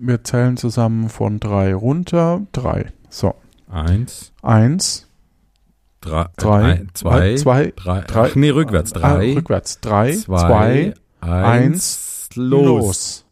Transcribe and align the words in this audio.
Wir 0.00 0.22
zählen 0.22 0.56
zusammen 0.56 1.08
von 1.08 1.40
drei 1.40 1.74
runter. 1.74 2.46
Drei. 2.52 2.92
So. 3.10 3.34
Eins, 3.68 4.32
Eins, 4.42 5.08
drei, 6.00 6.26
Drei, 6.38 6.62
ein, 6.62 6.88
zwei, 6.94 7.30
äh, 7.32 7.36
zwei, 7.36 7.72
drei, 7.76 8.00
drei- 8.02 8.28
ach, 8.30 8.34
nee, 8.36 8.48
rückwärts. 8.50 8.92
Drei, 8.92 9.30
äh, 9.30 9.34
rückwärts. 9.34 9.80
Drei, 9.80 10.12
zwei, 10.12 10.38
zwei, 10.38 10.94
eins, 11.20 12.30
los. 12.34 13.26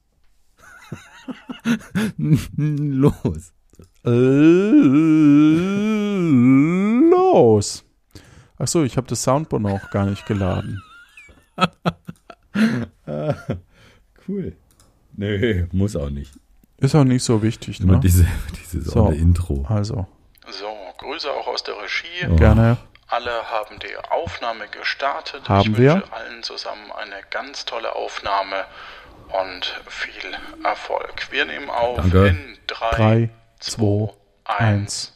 los. 2.19 3.53
Los. 7.11 7.85
Achso, 8.59 8.85
ich 8.85 8.97
habe 8.97 9.07
das 9.07 9.23
Soundboard 9.23 9.63
noch 9.63 9.91
gar 9.91 10.07
nicht 10.07 10.27
geladen. 10.27 10.83
Cool. 14.29 14.57
Nee, 15.17 15.67
muss 15.73 15.95
auch 15.95 16.11
nicht. 16.11 16.33
Ist 16.79 16.95
auch 16.95 17.05
nicht 17.05 17.25
so 17.25 17.43
wichtig, 17.43 17.81
Nur 17.81 17.97
ne? 17.97 18.01
diese, 18.01 18.27
dieses 18.61 18.85
So. 18.93 19.09
Intro. 19.11 19.65
Also, 19.69 20.07
So, 20.51 20.69
Grüße 20.99 21.31
auch 21.31 21.47
aus 21.47 21.63
der 21.65 21.75
Regie. 21.77 22.27
Oh. 22.31 22.37
gerne. 22.37 22.77
Alle 23.09 23.31
haben 23.51 23.79
die 23.79 23.97
Aufnahme 24.11 24.67
gestartet. 24.69 25.49
Haben 25.49 25.73
ich 25.73 25.79
wir. 25.79 25.95
wünsche 25.95 26.13
allen 26.13 26.43
zusammen 26.43 26.91
eine 26.93 27.17
ganz 27.31 27.65
tolle 27.65 27.95
Aufnahme 27.95 28.65
und 29.45 29.81
viel 29.89 30.37
Erfolg. 30.65 31.29
Wir 31.31 31.45
nehmen 31.45 31.71
auf 31.71 31.97
Danke. 31.99 32.27
in 32.29 32.59
3, 32.67 32.91
Drei, 32.91 33.31
2, 33.61 33.79
zwei, 33.79 34.13
1. 34.45 35.13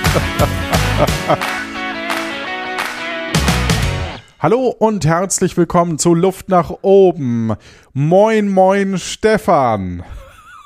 Hallo 4.38 4.74
und 4.78 5.04
herzlich 5.04 5.56
willkommen 5.56 5.98
zu 5.98 6.14
Luft 6.14 6.48
nach 6.48 6.70
oben. 6.82 7.54
Moin, 7.92 8.48
moin, 8.48 8.96
Stefan. 8.98 10.04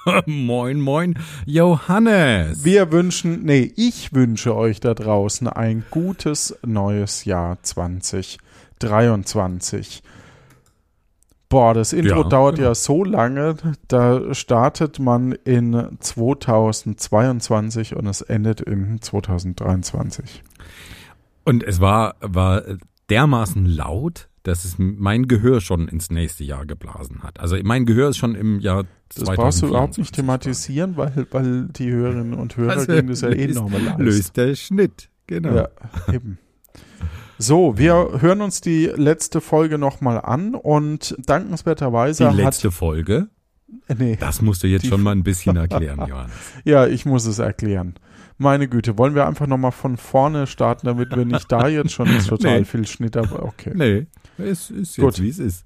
moin, 0.27 0.81
moin, 0.81 1.19
Johannes. 1.45 2.65
Wir 2.65 2.93
wünschen, 2.93 3.45
nee, 3.45 3.73
ich 3.77 4.15
wünsche 4.15 4.55
euch 4.55 4.79
da 4.81 4.95
draußen 4.95 5.49
ein 5.49 5.85
gutes 5.91 6.57
neues 6.65 7.25
Jahr 7.25 7.59
2023. 7.63 10.03
Boah, 11.55 11.73
das 11.73 11.93
Intro 11.93 12.23
Ja, 12.23 12.29
dauert 12.29 12.57
genau. 12.57 12.69
ja 12.71 12.75
so 12.75 13.05
lange, 13.05 13.55
da 13.87 14.35
startet 14.35 14.99
man 14.99 15.31
in 15.31 15.99
2022 16.01 17.95
und 17.95 18.07
es 18.09 18.23
endet 18.23 18.61
in 18.61 19.01
2023. 19.01 20.43
Und 21.45 21.63
es 21.63 21.81
war, 21.81 22.17
war 22.21 22.63
dermaßen 23.09 23.67
laut, 23.67 24.29
dass 24.43 24.65
es 24.65 24.79
mein 24.79 25.29
Gehör 25.29 25.61
schon 25.61 25.87
ins 25.87 26.11
nächste 26.11 26.43
Jahr 26.43 26.67
geblasen 26.67 27.23
hat. 27.23 27.39
Also 27.39 27.57
mein 27.63 27.87
Gehör 27.87 28.09
ist 28.09 28.17
schon 28.17 28.35
im 28.35 28.59
Jahr 28.59 28.85
Das 29.15 29.25
brauchst 29.25 29.63
du 29.63 29.69
überhaupt 29.69 29.95
2024 29.95 29.99
nicht 29.99 30.15
thematisieren, 30.17 30.97
weil, 30.97 31.27
weil 31.31 31.69
die 31.69 31.89
Hörerinnen 31.89 32.35
und 32.35 32.57
Hörer 32.57 32.73
Also, 32.73 32.87
gehen 32.93 33.07
das 33.07 33.21
ja 33.21 33.29
eh 33.31 33.47
nochmal 33.47 33.81
Löst 33.99 34.37
der 34.37 34.57
Schnitt, 34.57 35.09
genau. 35.29 35.55
Ja, 35.55 35.69
eben. 36.13 36.39
So, 37.39 37.77
wir 37.77 38.21
hören 38.21 38.41
uns 38.43 38.61
die 38.61 38.87
letzte 38.95 39.41
Folge 39.41 39.77
nochmal 39.79 40.21
an 40.21 40.55
und 40.55 41.17
dankenswerterweise 41.19 42.29
Die 42.31 42.37
letzte 42.37 42.71
Folge, 42.71 43.27
hat. 43.89 43.99
Nee, 43.99 44.17
das 44.21 44.41
musst 44.41 44.63
du 44.63 44.69
jetzt 44.69 44.87
schon 44.87 45.03
mal 45.03 45.11
ein 45.13 45.25
bisschen 45.25 45.57
erklären, 45.57 46.07
Johannes. 46.09 46.33
ja, 46.65 46.87
ich 46.87 47.07
muss 47.07 47.27
es 47.27 47.39
erklären. 47.41 47.95
Meine 48.39 48.69
Güte, 48.69 48.99
wollen 48.99 49.15
wir 49.15 49.27
einfach 49.27 49.47
nochmal 49.47 49.73
von 49.73 49.97
vorne 49.97 50.47
starten, 50.47 50.87
damit 50.87 51.11
wir 51.15 51.25
nicht 51.25 51.51
da 51.51 51.67
jetzt 51.69 51.93
schon 51.93 52.09
total 52.29 52.61
Nee. 52.61 52.65
viel 52.65 52.87
Schnitt 52.87 53.17
haben? 53.17 53.31
Okay. 53.33 53.73
Nee, 53.75 54.07
es 54.39 54.71
ist 54.71 54.97
Gut. 54.97 55.19
jetzt, 55.19 55.23
wie 55.23 55.29
es 55.29 55.39
ist. 55.39 55.65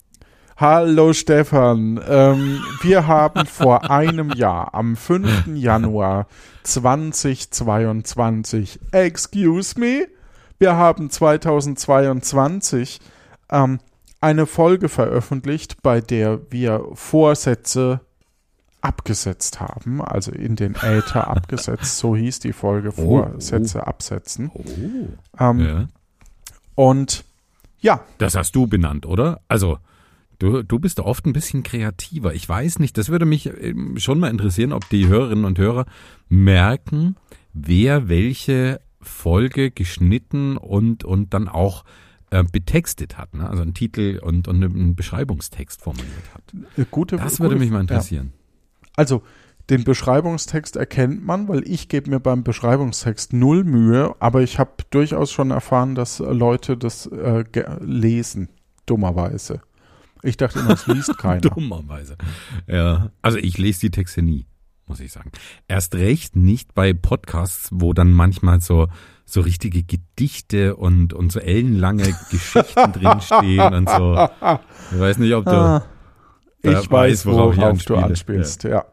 Hallo 0.57 1.13
Stefan, 1.13 2.01
ähm, 2.09 2.61
wir 2.83 3.07
haben 3.07 3.47
vor 3.47 3.91
einem 3.91 4.31
Jahr, 4.31 4.75
am 4.75 4.97
5. 4.97 5.47
Januar 5.55 6.27
2022, 6.65 8.81
excuse 8.91 9.79
me, 9.79 10.09
wir 10.59 10.77
haben 10.77 11.11
2022 11.11 13.01
ähm, 13.51 13.81
eine 14.21 14.47
Folge 14.47 14.89
veröffentlicht, 14.89 15.83
bei 15.83 16.01
der 16.01 16.41
wir 16.51 16.85
Vorsätze 16.95 18.01
abgesetzt 18.81 19.61
haben, 19.61 20.01
also 20.03 20.31
in 20.33 20.57
den 20.57 20.75
Äther 20.77 21.29
abgesetzt, 21.29 21.99
so 21.99 22.15
hieß 22.15 22.41
die 22.41 22.53
Folge, 22.53 22.93
Oh, 22.97 23.23
Vorsätze 23.23 23.87
absetzen. 23.87 24.51
Oh. 24.55 24.65
Ähm, 25.39 25.61
Ja. 25.61 25.89
Und 26.75 27.25
ja, 27.81 28.01
Das 28.19 28.35
hast 28.37 28.55
du 28.57 28.67
benannt, 28.67 29.07
oder? 29.07 29.41
Also, 29.49 29.79
du, 30.39 30.63
du 30.63 30.79
bist 30.79 30.99
da 30.99 31.05
oft 31.05 31.27
ein 31.27 31.33
bisschen 31.33 31.63
kreativer. 31.63 32.35
Ich 32.35 32.49
weiß 32.49 32.79
nicht, 32.81 32.99
das 32.99 33.09
würde 33.09 33.25
mich 33.25 33.47
ähm, 33.47 33.99
schon 33.99 34.19
mal 34.21 34.31
interessieren, 34.31 34.73
ob 34.73 34.89
die 34.89 35.07
Hörerinnen 35.09 35.45
und 35.45 35.59
Hörer 35.59 35.87
merken, 36.29 37.17
wer 37.53 38.09
welche 38.09 38.81
Folge 39.01 39.71
geschnitten 39.71 40.57
und, 40.57 41.05
und 41.05 41.35
dann 41.35 41.49
auch 41.49 41.85
äh, 42.31 42.43
betextet 42.45 43.17
hat. 43.17 43.35
Ne? 43.35 43.49
Also 43.49 43.63
einen 43.63 43.75
Titel 43.75 44.21
und, 44.23 44.49
und 44.49 44.63
einen 44.63 44.95
Beschreibungstext 44.97 45.81
formuliert 45.81 46.09
hat. 46.35 46.91
gute 46.91 47.17
Das 47.17 47.41
würde 47.41 47.55
gute- 47.55 47.61
mich 47.65 47.71
mal 47.71 47.79
ja. 47.79 47.83
interessieren. 47.83 48.33
Also, 48.97 49.23
den 49.71 49.85
Beschreibungstext 49.85 50.77
erkennt 50.77 51.25
man, 51.25 51.47
weil 51.47 51.63
ich 51.69 51.89
gebe 51.89 52.09
mir 52.11 52.21
beim 52.21 52.43
Beschreibungstext 52.43 53.35
null 53.35 53.65
Mühe, 53.65 54.15
aber 54.19 54.43
ich 54.43 54.59
habe 54.59 54.73
durchaus 54.91 55.31
schon 55.31 55.51
erfahren, 55.51 55.95
dass 55.95 56.19
Leute 56.21 56.77
das 56.79 57.07
äh, 57.07 57.45
lesen, 57.81 58.49
dummerweise. 58.87 59.61
Ich 60.23 60.37
dachte 60.39 60.59
immer, 60.61 60.71
es 60.73 60.87
liest 60.87 61.17
keiner. 61.19 61.43
Dummerweise. 61.43 62.17
Ja. 62.67 63.11
Also 63.23 63.39
ich 63.39 63.59
lese 63.59 63.81
die 63.81 63.91
Texte 63.91 64.23
nie, 64.23 64.47
muss 64.89 65.01
ich 65.01 65.13
sagen. 65.13 65.31
Erst 65.67 65.95
recht 65.95 66.37
nicht 66.37 66.75
bei 66.75 66.93
Podcasts, 66.93 67.69
wo 67.73 67.93
dann 67.93 68.13
manchmal 68.13 68.61
so, 68.61 68.89
so 69.25 69.41
richtige 69.41 69.83
Gedichte 69.83 70.77
und, 70.77 71.13
und 71.13 71.33
so 71.33 71.41
ellenlange 71.41 72.15
Geschichten 72.31 72.93
drinstehen 72.93 73.75
und 73.75 73.89
so. 73.89 74.29
Ich 74.93 74.99
weiß 75.01 75.19
nicht, 75.19 75.35
ob 75.35 75.45
du. 75.45 75.51
Ah, 75.51 75.85
ich 76.63 76.91
weiß, 76.91 77.27
worauf 77.27 77.57
worauf, 77.57 77.79
ich 77.79 77.85
du 77.85 77.97
anspielst, 77.97 78.65
ja. 78.65 78.85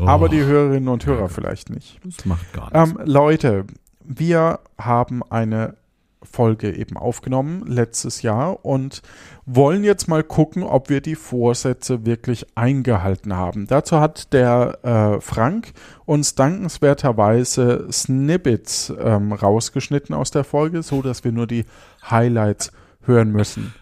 Oh, 0.00 0.06
Aber 0.06 0.28
die 0.28 0.42
Hörerinnen 0.42 0.88
und 0.88 1.04
Hörer 1.04 1.28
vielleicht 1.28 1.70
nicht. 1.70 2.00
das 2.04 2.24
macht 2.24 2.52
gar 2.52 2.72
nichts. 2.72 3.00
Ähm, 3.00 3.06
Leute, 3.06 3.66
wir 4.04 4.60
haben 4.78 5.22
eine 5.30 5.76
Folge 6.22 6.74
eben 6.74 6.96
aufgenommen 6.96 7.64
letztes 7.66 8.22
Jahr 8.22 8.64
und 8.64 9.02
wollen 9.46 9.84
jetzt 9.84 10.08
mal 10.08 10.22
gucken, 10.22 10.62
ob 10.62 10.88
wir 10.88 11.00
die 11.00 11.16
Vorsätze 11.16 12.06
wirklich 12.06 12.46
eingehalten 12.54 13.36
haben. 13.36 13.66
Dazu 13.66 14.00
hat 14.00 14.32
der 14.32 14.78
äh, 14.82 15.20
Frank 15.20 15.72
uns 16.04 16.34
dankenswerterweise 16.34 17.88
Snippets 17.90 18.92
ähm, 18.98 19.32
rausgeschnitten 19.32 20.14
aus 20.14 20.30
der 20.30 20.44
Folge, 20.44 20.82
so 20.82 21.02
dass 21.02 21.24
wir 21.24 21.32
nur 21.32 21.46
die 21.46 21.64
Highlights 22.08 22.72
hören 23.04 23.32
müssen. 23.32 23.74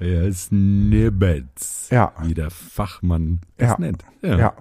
Ja, 0.00 0.32
Snippets. 0.32 1.88
Ja. 1.90 2.12
Wie 2.22 2.34
der 2.34 2.50
Fachmann 2.50 3.40
das 3.56 3.70
Ja. 3.70 3.76
nennt. 3.78 4.04
Ja. 4.22 4.54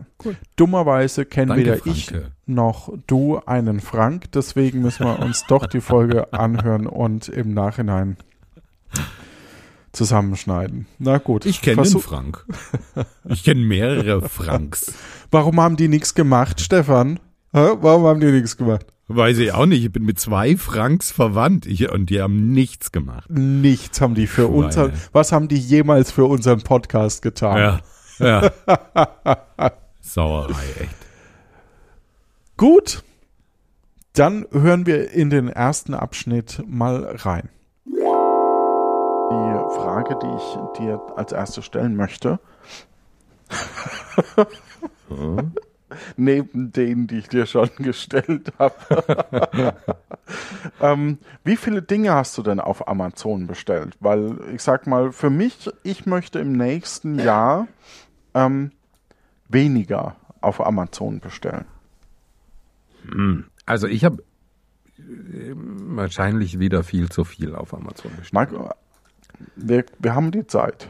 Dummerweise 0.56 1.26
kennen 1.26 1.50
Danke, 1.50 1.64
weder 1.64 1.86
ich 1.88 2.06
Franke. 2.08 2.32
noch 2.46 2.94
du 3.08 3.40
einen 3.46 3.80
Frank, 3.80 4.31
deswegen 4.31 4.81
müssen 4.81 5.06
wir 5.06 5.19
uns 5.19 5.46
doch 5.48 5.66
die 5.66 5.81
Folge 5.81 6.31
anhören 6.34 6.88
und 6.88 7.28
im 7.30 7.54
Nachhinein 7.54 8.18
zusammenschneiden. 9.92 10.86
Na 11.00 11.18
gut. 11.18 11.46
Ich 11.46 11.62
kenne 11.62 11.81
den 11.84 12.00
Frank. 12.00 12.46
Ich 13.25 13.44
kenne 13.44 13.62
mehrere 13.62 14.28
Franks. 14.30 14.94
Warum 15.31 15.60
haben 15.60 15.75
die 15.78 15.88
nichts 15.88 16.13
gemacht, 16.16 16.62
Stefan? 16.62 17.19
Warum 17.52 18.04
haben 18.06 18.19
die 18.19 18.31
nichts 18.31 18.56
gemacht? 18.58 18.86
Weiß 19.12 19.40
ich 19.40 19.54
auch 19.54 19.66
nicht. 19.66 19.84
Ich 19.84 19.92
bin 19.92 20.06
mit 20.06 20.20
zwei 20.20 20.56
Franks 20.56 21.12
verwandt 21.12 21.66
ich, 21.66 21.92
und 21.92 22.12
die 22.12 22.22
haben 22.22 22.52
nichts 22.52 22.92
gemacht. 22.92 23.28
Nichts 23.28 24.02
haben 24.02 24.14
die 24.14 24.28
für 24.28 24.44
Schweine. 24.44 24.66
unseren. 24.66 24.94
Was 25.14 25.32
haben 25.32 25.48
die 25.48 25.58
jemals 25.58 26.12
für 26.12 26.26
unseren 26.26 26.62
Podcast 26.62 27.24
getan? 27.24 27.58
Ja. 27.58 27.80
Ja. 28.20 28.52
Sauerei, 30.02 30.64
echt. 30.80 30.96
Gut. 32.56 33.04
Dann 34.14 34.46
hören 34.52 34.86
wir 34.86 35.10
in 35.12 35.32
den 35.32 35.48
ersten 35.50 35.96
Abschnitt 35.96 36.62
mal 36.68 37.16
rein. 37.18 37.50
Die 37.88 39.76
Frage, 39.76 40.18
die 40.22 40.36
ich 40.36 40.80
dir 40.80 41.02
als 41.16 41.32
erstes 41.32 41.66
stellen 41.66 41.96
möchte. 41.96 42.40
Neben 46.18 46.72
denen, 46.72 47.07
die 47.07 47.19
ich 47.19 47.28
dir 47.28 47.46
schon 47.46 47.69
gestellt 47.78 48.51
habe. 48.60 49.75
ähm, 50.81 51.18
wie 51.44 51.57
viele 51.57 51.81
Dinge 51.81 52.13
hast 52.13 52.38
du 52.38 52.44
denn 52.44 52.60
auf 52.60 52.88
Amazon 52.88 53.48
bestellt? 53.48 53.96
Weil 54.00 54.38
ich 54.54 54.63
sag 54.63 54.88
mal, 54.88 55.12
für 55.12 55.30
mich, 55.30 55.69
ich 55.84 56.06
möchte 56.06 56.40
im 56.40 56.54
nächsten 56.54 57.19
Jahr 57.19 57.68
ähm, 58.34 58.72
weniger 59.48 60.16
auf 60.42 60.66
Amazon 60.66 61.19
bestellen. 61.19 61.66
Also 63.66 63.88
ich 63.88 64.06
habe 64.06 64.24
äh, 64.98 65.54
wahrscheinlich 65.56 66.60
wieder 66.60 66.84
viel 66.84 67.10
zu 67.10 67.24
viel 67.24 67.56
auf 67.56 67.74
Amazon 67.74 68.12
bestellt. 68.18 68.34
Marco, 68.34 68.69
wir, 69.56 69.86
wir 70.00 70.16
haben 70.16 70.31
die 70.31 70.46
Zeit. 70.48 70.90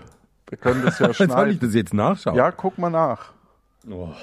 Wir 0.49 0.57
können 0.57 0.83
das 0.83 0.99
ja 0.99 1.05
Soll 1.13 1.27
ich 1.27 1.31
schneiden. 1.31 1.59
das 1.61 1.73
jetzt 1.73 1.93
nachschauen? 1.93 2.35
Ja, 2.35 2.51
guck 2.51 2.77
mal 2.77 2.89
nach. 2.89 3.31
Oh. 3.89 4.13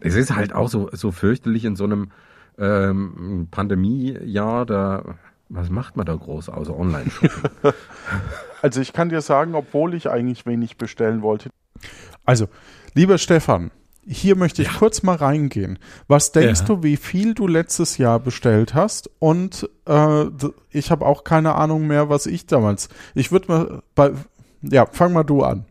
Es 0.00 0.14
ist 0.14 0.34
halt 0.34 0.52
auch 0.54 0.68
so, 0.68 0.88
so 0.92 1.12
fürchterlich 1.12 1.64
in 1.64 1.76
so 1.76 1.84
einem 1.84 2.10
ähm, 2.58 3.48
Pandemiejahr, 3.50 4.66
da, 4.66 5.02
was 5.48 5.70
macht 5.70 5.96
man 5.96 6.06
da 6.06 6.14
groß 6.14 6.48
außer 6.48 6.76
Online-Shopping? 6.76 7.30
Also 8.62 8.82
ich 8.82 8.92
kann 8.92 9.08
dir 9.08 9.22
sagen, 9.22 9.54
obwohl 9.54 9.94
ich 9.94 10.10
eigentlich 10.10 10.44
wenig 10.44 10.76
bestellen 10.76 11.22
wollte. 11.22 11.48
Also, 12.26 12.46
lieber 12.92 13.16
Stefan, 13.16 13.70
hier 14.06 14.36
möchte 14.36 14.60
ich 14.60 14.70
kurz 14.74 15.02
mal 15.02 15.16
reingehen. 15.16 15.78
Was 16.08 16.32
denkst 16.32 16.60
Ja. 16.60 16.66
du, 16.66 16.82
wie 16.82 16.98
viel 16.98 17.32
du 17.32 17.46
letztes 17.46 17.96
Jahr 17.96 18.20
bestellt 18.20 18.74
hast? 18.74 19.08
Und 19.18 19.66
äh, 19.86 20.26
ich 20.68 20.90
habe 20.90 21.06
auch 21.06 21.24
keine 21.24 21.54
Ahnung 21.54 21.86
mehr, 21.86 22.10
was 22.10 22.26
ich 22.26 22.44
damals. 22.46 22.90
Ich 23.14 23.32
würde 23.32 23.48
mal 23.48 23.82
bei. 23.94 24.12
Ja, 24.60 24.84
fang 24.84 25.14
mal 25.14 25.24
du 25.24 25.42
an. 25.42 25.64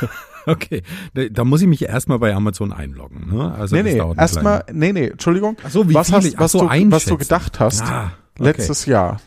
okay, 0.46 0.82
da, 1.14 1.44
muss 1.44 1.62
ich 1.62 1.68
mich 1.68 1.82
erstmal 1.82 2.18
bei 2.18 2.34
Amazon 2.34 2.72
einloggen. 2.72 3.34
Ne? 3.34 3.54
Also 3.54 3.76
nee, 3.76 3.82
nee, 3.82 4.02
erstmal, 4.16 4.64
nee, 4.72 4.92
nee, 4.92 5.08
Entschuldigung. 5.08 5.56
Ach 5.64 5.70
so, 5.70 5.88
wie 5.88 5.94
was, 5.94 6.12
hast, 6.12 6.38
was, 6.38 6.52
so, 6.52 6.60
du, 6.60 6.90
was 6.90 7.04
du 7.04 7.16
gedacht 7.16 7.60
hast 7.60 7.82
Ah, 7.82 8.12
okay. 8.34 8.44
letztes 8.44 8.86
Jahr? 8.86 9.20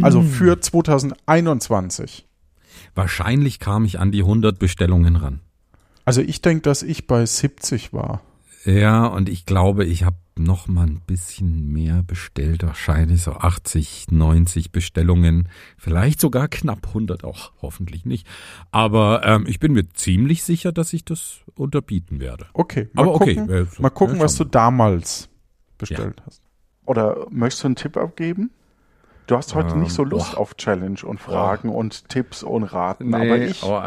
Also 0.00 0.22
für 0.22 0.60
2021. 0.60 2.26
Wahrscheinlich 2.94 3.58
kam 3.58 3.84
ich 3.84 3.98
an 3.98 4.12
die 4.12 4.20
100 4.20 4.58
Bestellungen 4.58 5.16
ran. 5.16 5.40
Also 6.04 6.20
ich 6.20 6.40
denke, 6.40 6.62
dass 6.62 6.82
ich 6.82 7.06
bei 7.06 7.24
70 7.24 7.92
war. 7.92 8.22
Ja, 8.64 9.06
und 9.06 9.28
ich 9.28 9.46
glaube, 9.46 9.84
ich 9.84 10.04
habe 10.04 10.16
noch 10.36 10.68
mal 10.68 10.86
ein 10.86 11.00
bisschen 11.06 11.72
mehr 11.72 12.02
bestellt, 12.02 12.62
wahrscheinlich 12.62 13.22
so 13.22 13.32
80, 13.32 14.06
90 14.10 14.72
Bestellungen, 14.72 15.48
vielleicht 15.76 16.20
sogar 16.20 16.48
knapp 16.48 16.88
100 16.88 17.24
auch, 17.24 17.52
hoffentlich 17.62 18.04
nicht. 18.04 18.26
Aber 18.70 19.22
ähm, 19.24 19.44
ich 19.46 19.60
bin 19.60 19.72
mir 19.72 19.88
ziemlich 19.92 20.42
sicher, 20.42 20.72
dass 20.72 20.92
ich 20.92 21.04
das 21.04 21.40
unterbieten 21.54 22.20
werde. 22.20 22.46
Okay, 22.52 22.88
mal 22.92 23.02
Aber 23.02 23.14
okay, 23.14 23.34
gucken, 23.34 23.50
äh, 23.50 23.64
so, 23.64 23.82
mal 23.82 23.90
gucken 23.90 24.16
ja, 24.16 24.22
was 24.22 24.36
du 24.36 24.44
damals 24.44 25.28
bestellt 25.78 26.22
hast. 26.26 26.42
Oder 26.84 27.26
möchtest 27.30 27.64
du 27.64 27.68
einen 27.68 27.76
Tipp 27.76 27.96
abgeben? 27.96 28.50
Du 29.26 29.36
hast 29.36 29.54
heute 29.54 29.74
Ähm, 29.74 29.80
nicht 29.80 29.92
so 29.92 30.02
Lust 30.02 30.32
boah. 30.34 30.40
auf 30.40 30.56
Challenge 30.56 30.98
und 31.04 31.20
Fragen 31.20 31.68
und 31.68 32.08
Tipps 32.08 32.42
und 32.42 32.64
Raten, 32.64 33.10
Nee, 33.10 33.16
aber 33.16 33.38
ich, 33.38 33.62
oh, 33.62 33.80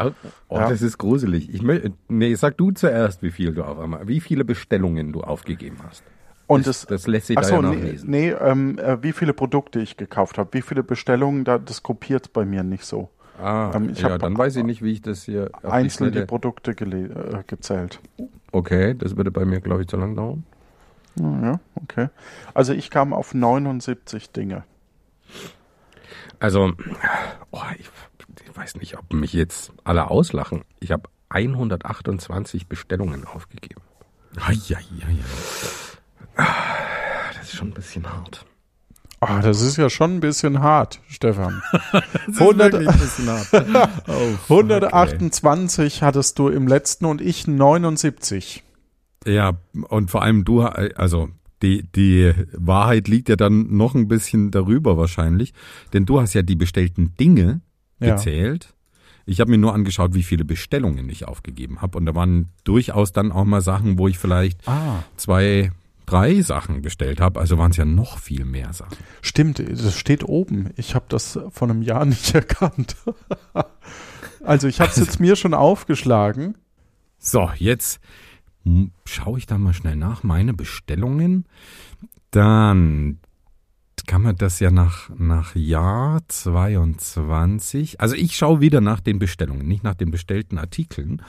oh, 0.48 0.56
Ja. 0.56 0.68
das 0.68 0.80
ist 0.80 0.96
gruselig. 0.96 1.52
Ich 1.52 1.60
mö- 1.62 1.92
nee, 2.08 2.34
sag 2.34 2.56
du 2.56 2.70
zuerst, 2.70 3.22
wie 3.22 3.30
viel 3.30 3.52
du 3.52 3.62
auf 3.62 3.78
einmal, 3.78 4.08
wie 4.08 4.20
viele 4.20 4.44
Bestellungen 4.44 5.12
du 5.12 5.20
aufgegeben 5.22 5.76
hast. 5.86 6.02
und 6.46 6.66
das, 6.66 6.80
das, 6.82 6.88
das 7.02 7.06
lässt 7.06 7.26
sich 7.26 7.36
ach 7.38 7.42
da 7.42 7.56
ja 7.56 7.62
nee, 7.62 7.76
nachlesen. 7.76 8.10
nee 8.10 8.30
ähm, 8.30 8.78
äh, 8.78 9.02
wie 9.02 9.12
viele 9.12 9.32
Produkte 9.34 9.80
ich 9.80 9.96
gekauft 9.98 10.38
habe, 10.38 10.48
wie 10.52 10.62
viele 10.62 10.82
Bestellungen, 10.82 11.44
da, 11.44 11.58
das 11.58 11.82
kopiert 11.82 12.32
bei 12.32 12.44
mir 12.46 12.62
nicht 12.62 12.84
so. 12.84 13.10
Ah, 13.42 13.72
ähm, 13.74 13.90
ich 13.90 14.00
ja, 14.00 14.10
hab 14.12 14.20
dann 14.20 14.38
weiß 14.38 14.56
ich 14.56 14.64
nicht, 14.64 14.80
wie 14.82 14.92
ich 14.92 15.02
das 15.02 15.24
hier 15.24 15.50
Einzeln 15.62 16.12
die 16.12 16.24
Produkte 16.24 16.70
äh, 16.70 17.42
gezählt. 17.46 18.00
Okay, 18.52 18.94
das 18.96 19.16
würde 19.16 19.30
bei 19.30 19.44
mir, 19.44 19.60
glaube 19.60 19.82
ich, 19.82 19.88
zu 19.88 19.96
lang 19.96 20.14
dauern. 20.14 20.44
Ja, 21.16 21.58
okay. 21.82 22.08
Also 22.54 22.72
ich 22.72 22.90
kam 22.90 23.12
auf 23.12 23.34
79 23.34 24.30
Dinge. 24.30 24.64
Also, 26.44 26.72
oh, 27.52 27.62
ich, 27.78 27.88
ich 28.44 28.54
weiß 28.54 28.74
nicht, 28.74 28.98
ob 28.98 29.10
mich 29.14 29.32
jetzt 29.32 29.72
alle 29.82 30.10
auslachen. 30.10 30.62
Ich 30.78 30.92
habe 30.92 31.08
128 31.30 32.66
Bestellungen 32.66 33.24
aufgegeben. 33.24 33.80
Ja, 34.36 34.52
ja, 34.68 34.78
ja. 36.36 36.44
Das 37.34 37.44
ist 37.44 37.54
schon 37.54 37.68
ein 37.68 37.72
bisschen 37.72 38.12
hart. 38.12 38.44
Ah, 39.20 39.40
das 39.40 39.62
ist 39.62 39.78
ja 39.78 39.88
schon 39.88 40.16
ein 40.16 40.20
bisschen 40.20 40.60
hart, 40.60 41.00
Stefan. 41.08 41.62
Das 42.26 42.38
100 42.38 42.74
ein 42.74 42.84
bisschen 42.88 43.30
hart. 43.30 43.48
Oh, 44.06 44.36
fuck, 44.46 44.70
128 44.70 46.02
hattest 46.02 46.38
du 46.38 46.48
im 46.48 46.68
letzten 46.68 47.06
und 47.06 47.22
ich 47.22 47.46
79. 47.46 48.62
ey. 49.24 49.34
Ja, 49.34 49.54
und 49.88 50.10
vor 50.10 50.20
allem 50.20 50.44
du, 50.44 50.60
also 50.60 51.30
die, 51.62 51.84
die 51.94 52.32
Wahrheit 52.52 53.08
liegt 53.08 53.28
ja 53.28 53.36
dann 53.36 53.76
noch 53.76 53.94
ein 53.94 54.08
bisschen 54.08 54.50
darüber 54.50 54.96
wahrscheinlich, 54.96 55.52
denn 55.92 56.04
du 56.06 56.20
hast 56.20 56.34
ja 56.34 56.42
die 56.42 56.56
bestellten 56.56 57.14
Dinge 57.18 57.60
Ja. 58.00 58.14
gezählt. 58.14 58.74
Ich 59.26 59.40
habe 59.40 59.50
mir 59.50 59.58
nur 59.58 59.72
angeschaut, 59.72 60.12
wie 60.14 60.22
viele 60.22 60.44
Bestellungen 60.44 61.08
ich 61.08 61.26
aufgegeben 61.26 61.80
habe. 61.80 61.96
Und 61.96 62.04
da 62.04 62.14
waren 62.14 62.50
durchaus 62.64 63.12
dann 63.12 63.32
auch 63.32 63.44
mal 63.44 63.62
Sachen, 63.62 63.98
wo 63.98 64.06
ich 64.08 64.18
vielleicht 64.18 64.68
Ah. 64.68 65.02
zwei, 65.16 65.72
drei 66.04 66.42
Sachen 66.42 66.82
bestellt 66.82 67.22
habe. 67.22 67.40
Also 67.40 67.56
waren 67.56 67.70
es 67.70 67.78
ja 67.78 67.86
noch 67.86 68.18
viel 68.18 68.44
mehr 68.44 68.74
Sachen. 68.74 68.98
Stimmt, 69.22 69.60
das 69.66 69.96
steht 69.96 70.24
oben. 70.24 70.68
Ich 70.76 70.94
habe 70.94 71.06
das 71.08 71.38
vor 71.50 71.70
einem 71.70 71.80
Jahr 71.80 72.04
nicht 72.04 72.34
erkannt. 72.34 72.96
also 74.44 74.68
ich 74.68 74.80
habe 74.80 74.90
es 74.90 74.96
jetzt 74.96 75.20
mir 75.20 75.36
schon 75.36 75.54
aufgeschlagen. 75.54 76.56
So, 77.18 77.50
jetzt 77.56 78.00
schaue 79.04 79.38
ich 79.38 79.46
da 79.46 79.58
mal 79.58 79.74
schnell 79.74 79.96
nach. 79.96 80.22
Meine 80.22 80.54
Bestellungen. 80.54 81.44
Dann 82.30 83.18
kann 84.06 84.22
man 84.22 84.36
das 84.36 84.60
ja 84.60 84.70
nach, 84.70 85.10
nach 85.16 85.54
Jahr 85.54 86.20
22. 86.28 88.00
Also 88.00 88.14
ich 88.16 88.36
schaue 88.36 88.60
wieder 88.60 88.80
nach 88.80 89.00
den 89.00 89.18
Bestellungen, 89.18 89.66
nicht 89.66 89.84
nach 89.84 89.94
den 89.94 90.10
bestellten 90.10 90.58
Artikeln. 90.58 91.22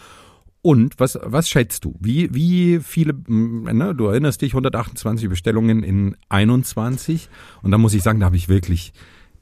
Und 0.61 0.99
was, 0.99 1.17
was 1.21 1.47
schätzt 1.47 1.85
du? 1.85 1.95
Wie, 1.99 2.33
wie 2.33 2.79
viele, 2.81 3.13
mm, 3.13 3.65
ne, 3.71 3.93
du 3.95 4.07
erinnerst 4.07 4.41
dich, 4.41 4.53
128 4.53 5.29
Bestellungen 5.29 5.83
in 5.83 6.17
21. 6.29 7.29
Und 7.61 7.71
da 7.71 7.77
muss 7.77 7.93
ich 7.93 8.01
sagen, 8.01 8.19
da 8.19 8.25
habe 8.25 8.35
ich 8.35 8.49
wirklich 8.49 8.91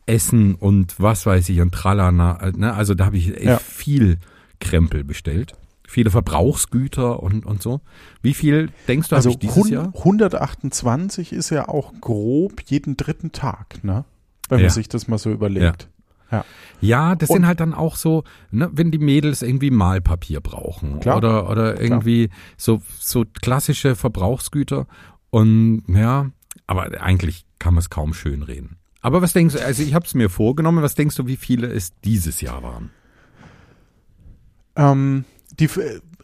Essen 0.06 0.56
und 0.56 1.00
was 1.00 1.26
weiß 1.26 1.48
ich 1.48 1.62
und 1.62 1.74
Tralala. 1.74 2.52
Ne? 2.58 2.74
Also 2.74 2.94
da 2.94 3.06
habe 3.06 3.18
ich 3.18 3.36
echt 3.38 3.46
Ja. 3.46 3.58
viel 3.58 4.18
Krempel 4.60 5.06
bestellt. 5.06 5.54
Viele 5.94 6.10
Verbrauchsgüter 6.10 7.22
und, 7.22 7.46
und 7.46 7.62
so. 7.62 7.80
Wie 8.24 8.34
viel 8.34 8.72
denkst 8.88 9.10
du, 9.10 9.16
Also 9.16 9.30
habe 9.30 9.36
ich 9.36 9.48
dieses 9.48 9.64
hun- 9.64 9.72
Jahr? 9.72 9.94
128 9.96 11.32
ist 11.34 11.52
ja 11.52 11.68
auch 11.70 11.94
grob 12.02 12.62
jeden 12.66 12.98
dritten 12.98 13.32
Tag, 13.32 13.84
ne? 13.84 14.04
Wenn 14.50 14.58
Ja. 14.60 14.64
man 14.66 14.74
sich 14.74 14.90
das 14.90 15.08
mal 15.08 15.20
so 15.20 15.30
überlegt. 15.32 15.88
Ja. 16.32 16.44
Ja, 16.82 17.14
das 17.16 17.30
Und- 17.30 17.36
sind 17.38 17.46
halt 17.48 17.60
dann 17.60 17.76
auch 17.76 17.96
so, 17.96 18.24
ne, 18.50 18.72
wenn 18.74 18.90
die 18.90 18.98
Mädels 18.98 19.44
irgendwie 19.44 19.70
Malpapier 19.70 20.42
brauchen 20.42 21.00
Klar. 21.00 21.18
oder 21.18 21.48
oder 21.50 21.80
irgendwie 21.80 22.32
so 22.58 22.82
so 23.00 23.24
klassische 23.44 23.96
Verbrauchsgüter 23.96 24.88
und 25.30 25.84
ja, 25.88 26.32
aber 26.66 26.90
eigentlich 27.02 27.46
kann 27.60 27.76
man 27.76 27.82
es 27.82 27.92
kaum 27.92 28.16
schön 28.16 28.42
reden. 28.42 28.78
Aber 29.02 29.22
was 29.22 29.34
denkst 29.34 29.54
du, 29.54 29.64
also 29.64 29.84
ich 29.84 29.94
habe 29.94 30.06
es 30.08 30.16
mir 30.16 30.30
vorgenommen, 30.32 30.82
was 30.82 30.96
denkst 30.96 31.16
du, 31.18 31.28
wie 31.28 31.36
viele 31.38 31.68
es 31.68 31.94
dieses 32.04 32.42
Jahr 32.42 32.64
waren? 32.64 32.90
Ähm, 34.76 35.26
die, 35.60 35.70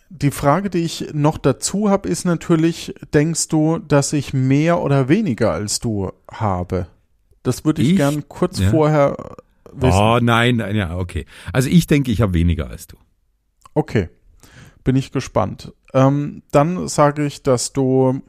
die 0.10 0.32
Frage, 0.32 0.70
die 0.70 0.80
ich 0.80 1.10
noch 1.14 1.38
dazu 1.38 1.90
habe, 1.90 2.10
ist 2.10 2.26
natürlich, 2.26 2.94
denkst 3.14 3.48
du, 3.50 3.80
dass 3.80 4.14
ich 4.14 4.34
mehr 4.34 4.82
oder 4.82 5.08
weniger 5.10 5.52
als 5.52 5.80
du 5.80 6.12
habe? 6.32 6.88
Das 7.44 7.64
würde 7.66 7.82
ich, 7.82 7.92
Ich? 7.92 7.96
gern 7.98 8.28
kurz 8.28 8.60
Ja. 8.60 8.70
vorher 8.70 9.16
wissen. 9.72 9.98
Oh 10.00 10.20
nein, 10.22 10.58
nein, 10.58 10.76
ja, 10.76 10.98
okay. 10.98 11.26
Also 11.54 11.70
ich 11.70 11.88
denke, 11.88 12.12
ich 12.12 12.22
habe 12.22 12.34
weniger 12.34 12.70
als 12.70 12.88
du. 12.88 12.98
Okay, 13.76 14.10
bin 14.84 14.96
ich 14.96 15.12
gespannt. 15.12 15.74
Ähm, 15.94 16.42
dann 16.52 16.88
sage 16.88 17.26
ich, 17.26 17.44
dass 17.44 17.72
du 17.74 18.22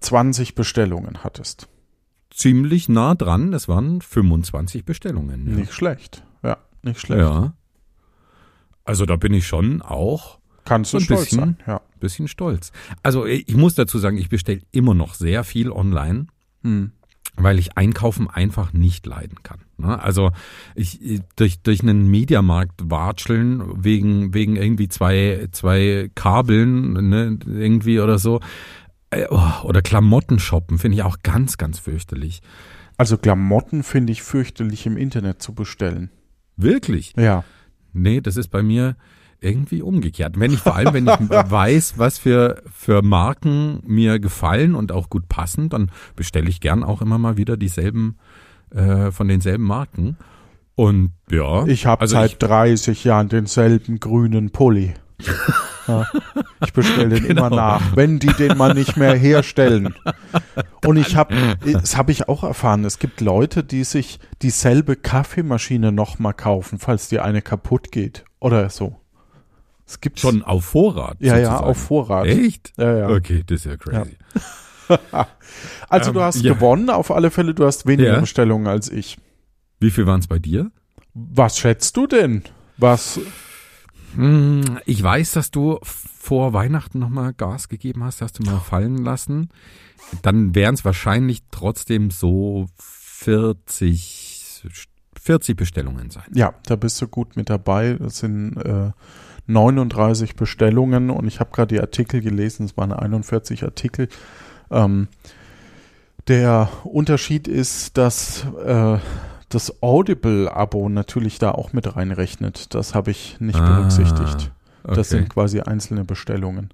20 0.00 0.54
Bestellungen 0.54 1.22
hattest. 1.24 1.68
Ziemlich 2.30 2.88
nah 2.88 3.14
dran, 3.14 3.50
das 3.50 3.68
waren 3.68 4.00
25 4.00 4.84
Bestellungen. 4.84 5.48
Ja. 5.50 5.56
Nicht 5.56 5.72
schlecht. 5.72 6.24
Ja, 6.42 6.58
nicht 6.82 7.00
schlecht. 7.00 7.20
ja. 7.20 7.52
Also 8.88 9.04
da 9.06 9.16
bin 9.16 9.34
ich 9.34 9.46
schon 9.46 9.82
auch 9.82 10.38
Kannst 10.64 10.92
du 10.92 10.96
ein 10.96 11.02
stolz 11.02 11.20
bisschen. 11.24 11.38
sein. 11.40 11.56
Ja. 11.66 11.80
bisschen 12.00 12.26
stolz. 12.28 12.72
Also 13.02 13.26
ich 13.26 13.54
muss 13.54 13.74
dazu 13.74 13.98
sagen, 13.98 14.16
ich 14.18 14.28
bestelle 14.30 14.60
immer 14.72 14.94
noch 14.94 15.14
sehr 15.14 15.44
viel 15.44 15.70
online, 15.70 16.26
Hm. 16.62 16.92
weil 17.36 17.58
ich 17.58 17.76
Einkaufen 17.76 18.28
einfach 18.30 18.72
nicht 18.72 19.06
leiden 19.06 19.42
kann. 19.42 19.60
Ne? 19.76 20.02
Also 20.02 20.30
ich 20.74 21.20
durch 21.36 21.60
durch 21.62 21.82
einen 21.82 22.08
Mediamarkt 22.08 22.90
watscheln 22.90 23.84
wegen 23.84 24.32
wegen 24.34 24.56
irgendwie 24.56 24.88
zwei 24.88 25.48
zwei 25.52 26.10
Kabeln 26.14 27.08
ne, 27.10 27.38
irgendwie 27.46 28.00
oder 28.00 28.18
so 28.18 28.40
Äh, 29.10 29.26
oh, 29.30 29.52
oder 29.64 29.80
Klamotten 29.82 30.38
shoppen 30.38 30.78
finde 30.78 30.96
ich 30.96 31.02
auch 31.02 31.18
ganz 31.22 31.56
ganz 31.58 31.78
fürchterlich. 31.78 32.40
Also 32.96 33.16
Klamotten 33.18 33.82
finde 33.82 34.12
ich 34.12 34.22
fürchterlich 34.22 34.84
im 34.86 34.96
Internet 34.96 35.40
zu 35.40 35.54
bestellen. 35.54 36.10
Wirklich? 36.56 37.14
Ja. 37.16 37.44
Nee, 37.92 38.20
das 38.20 38.36
ist 38.36 38.48
bei 38.48 38.62
mir 38.62 38.96
irgendwie 39.40 39.82
umgekehrt. 39.82 40.38
Wenn 40.40 40.52
ich 40.52 40.58
vor 40.60 40.74
allem, 40.74 40.94
wenn 40.94 41.06
ich 41.06 41.30
weiß, 41.30 41.94
was 41.96 42.18
für, 42.18 42.62
für 42.72 43.02
Marken 43.02 43.80
mir 43.86 44.18
gefallen 44.18 44.74
und 44.74 44.90
auch 44.92 45.08
gut 45.10 45.28
passen, 45.28 45.68
dann 45.68 45.90
bestelle 46.16 46.48
ich 46.48 46.60
gern 46.60 46.82
auch 46.82 47.00
immer 47.02 47.18
mal 47.18 47.36
wieder 47.36 47.56
dieselben, 47.56 48.16
äh, 48.70 49.10
von 49.12 49.28
denselben 49.28 49.64
Marken. 49.64 50.16
Und 50.74 51.12
ja. 51.30 51.66
Ich 51.66 51.86
habe 51.86 52.00
also 52.02 52.14
seit 52.16 52.32
ich- 52.32 52.38
30 52.38 53.04
Jahren 53.04 53.28
denselben 53.28 54.00
grünen 54.00 54.50
Pulli. 54.50 54.94
Ja, 55.88 56.06
ich 56.64 56.72
bestelle 56.72 57.08
den 57.08 57.24
Genau. 57.28 57.46
immer 57.46 57.56
nach, 57.56 57.96
wenn 57.96 58.18
die 58.18 58.32
den 58.32 58.56
mal 58.56 58.74
nicht 58.74 58.96
mehr 58.96 59.14
herstellen. 59.14 59.94
Und 60.84 60.96
ich 60.96 61.16
habe, 61.16 61.34
das 61.72 61.96
habe 61.96 62.12
ich 62.12 62.28
auch 62.28 62.44
erfahren, 62.44 62.84
es 62.84 62.98
gibt 62.98 63.20
Leute, 63.20 63.64
die 63.64 63.84
sich 63.84 64.20
dieselbe 64.42 64.96
Kaffeemaschine 64.96 65.90
nochmal 65.92 66.34
kaufen, 66.34 66.78
falls 66.78 67.08
die 67.08 67.20
eine 67.20 67.42
kaputt 67.42 67.90
geht 67.92 68.24
oder 68.40 68.70
so. 68.70 68.96
Es 69.86 70.00
gibt 70.00 70.20
Schon 70.20 70.42
auf 70.42 70.66
Vorrat. 70.66 71.16
Ja, 71.20 71.36
ja, 71.38 71.44
sozusagen. 71.46 71.64
auf 71.64 71.78
Vorrat. 71.78 72.26
Echt? 72.26 72.72
Ja, 72.76 72.96
ja. 72.98 73.08
Okay, 73.08 73.42
das 73.46 73.60
ist 73.60 73.66
ja 73.66 73.76
crazy. 73.76 74.16
Also 75.90 76.10
Ähm, 76.10 76.14
du 76.14 76.22
hast 76.22 76.42
ja. 76.42 76.54
gewonnen, 76.54 76.88
auf 76.90 77.10
alle 77.10 77.30
Fälle, 77.30 77.52
du 77.54 77.66
hast 77.66 77.86
weniger 77.86 78.14
Ja. 78.14 78.20
Bestellungen 78.20 78.66
als 78.66 78.90
ich. 78.90 79.18
Wie 79.80 79.90
viel 79.90 80.06
waren 80.06 80.20
es 80.20 80.26
bei 80.26 80.38
dir? 80.38 80.70
Was 81.14 81.58
schätzt 81.58 81.96
du 81.96 82.06
denn? 82.06 82.42
Was? 82.78 83.20
Hm, 84.14 84.78
Ich 84.86 85.02
weiß, 85.02 85.32
dass 85.32 85.50
du 85.50 85.78
vor 85.82 86.52
Weihnachten 86.52 86.98
nochmal 86.98 87.32
Gas 87.32 87.68
gegeben 87.68 88.04
hast, 88.04 88.22
hast 88.22 88.38
du 88.38 88.42
mal 88.42 88.58
fallen 88.60 88.98
lassen. 89.04 89.50
Dann 90.22 90.54
wären 90.54 90.74
es 90.74 90.84
wahrscheinlich 90.84 91.42
trotzdem 91.50 92.10
so 92.10 92.66
40, 92.78 94.62
40 95.20 95.56
Bestellungen 95.56 96.10
sein. 96.10 96.24
Ja, 96.34 96.54
da 96.66 96.76
bist 96.76 97.00
du 97.02 97.08
gut 97.08 97.36
mit 97.36 97.50
dabei. 97.50 97.94
Das 97.94 98.18
sind 98.18 98.56
äh, 98.56 98.92
39 99.46 100.36
Bestellungen 100.36 101.10
und 101.10 101.26
ich 101.26 101.40
habe 101.40 101.50
gerade 101.50 101.74
die 101.74 101.80
Artikel 101.80 102.20
gelesen, 102.20 102.66
es 102.66 102.76
waren 102.76 102.92
41 102.92 103.64
Artikel. 103.64 104.08
Ähm, 104.70 105.08
der 106.28 106.68
Unterschied 106.84 107.48
ist, 107.48 107.96
dass 107.96 108.44
äh, 108.64 108.98
das 109.48 109.82
Audible-Abo 109.82 110.88
natürlich 110.88 111.38
da 111.38 111.52
auch 111.52 111.72
mit 111.72 111.96
reinrechnet. 111.96 112.74
Das 112.74 112.94
habe 112.94 113.10
ich 113.10 113.36
nicht 113.40 113.58
Ah, 113.58 113.76
berücksichtigt. 113.76 114.50
Das 114.84 114.98
okay. 114.98 115.02
sind 115.04 115.30
quasi 115.30 115.60
einzelne 115.60 116.04
Bestellungen. 116.04 116.70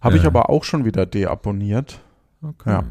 Habe 0.00 0.16
ich 0.16 0.22
Ja. 0.22 0.28
aber 0.28 0.50
auch 0.50 0.64
schon 0.64 0.84
wieder 0.84 1.06
deabonniert. 1.06 2.00
okay. 2.42 2.70
ja. 2.70 2.84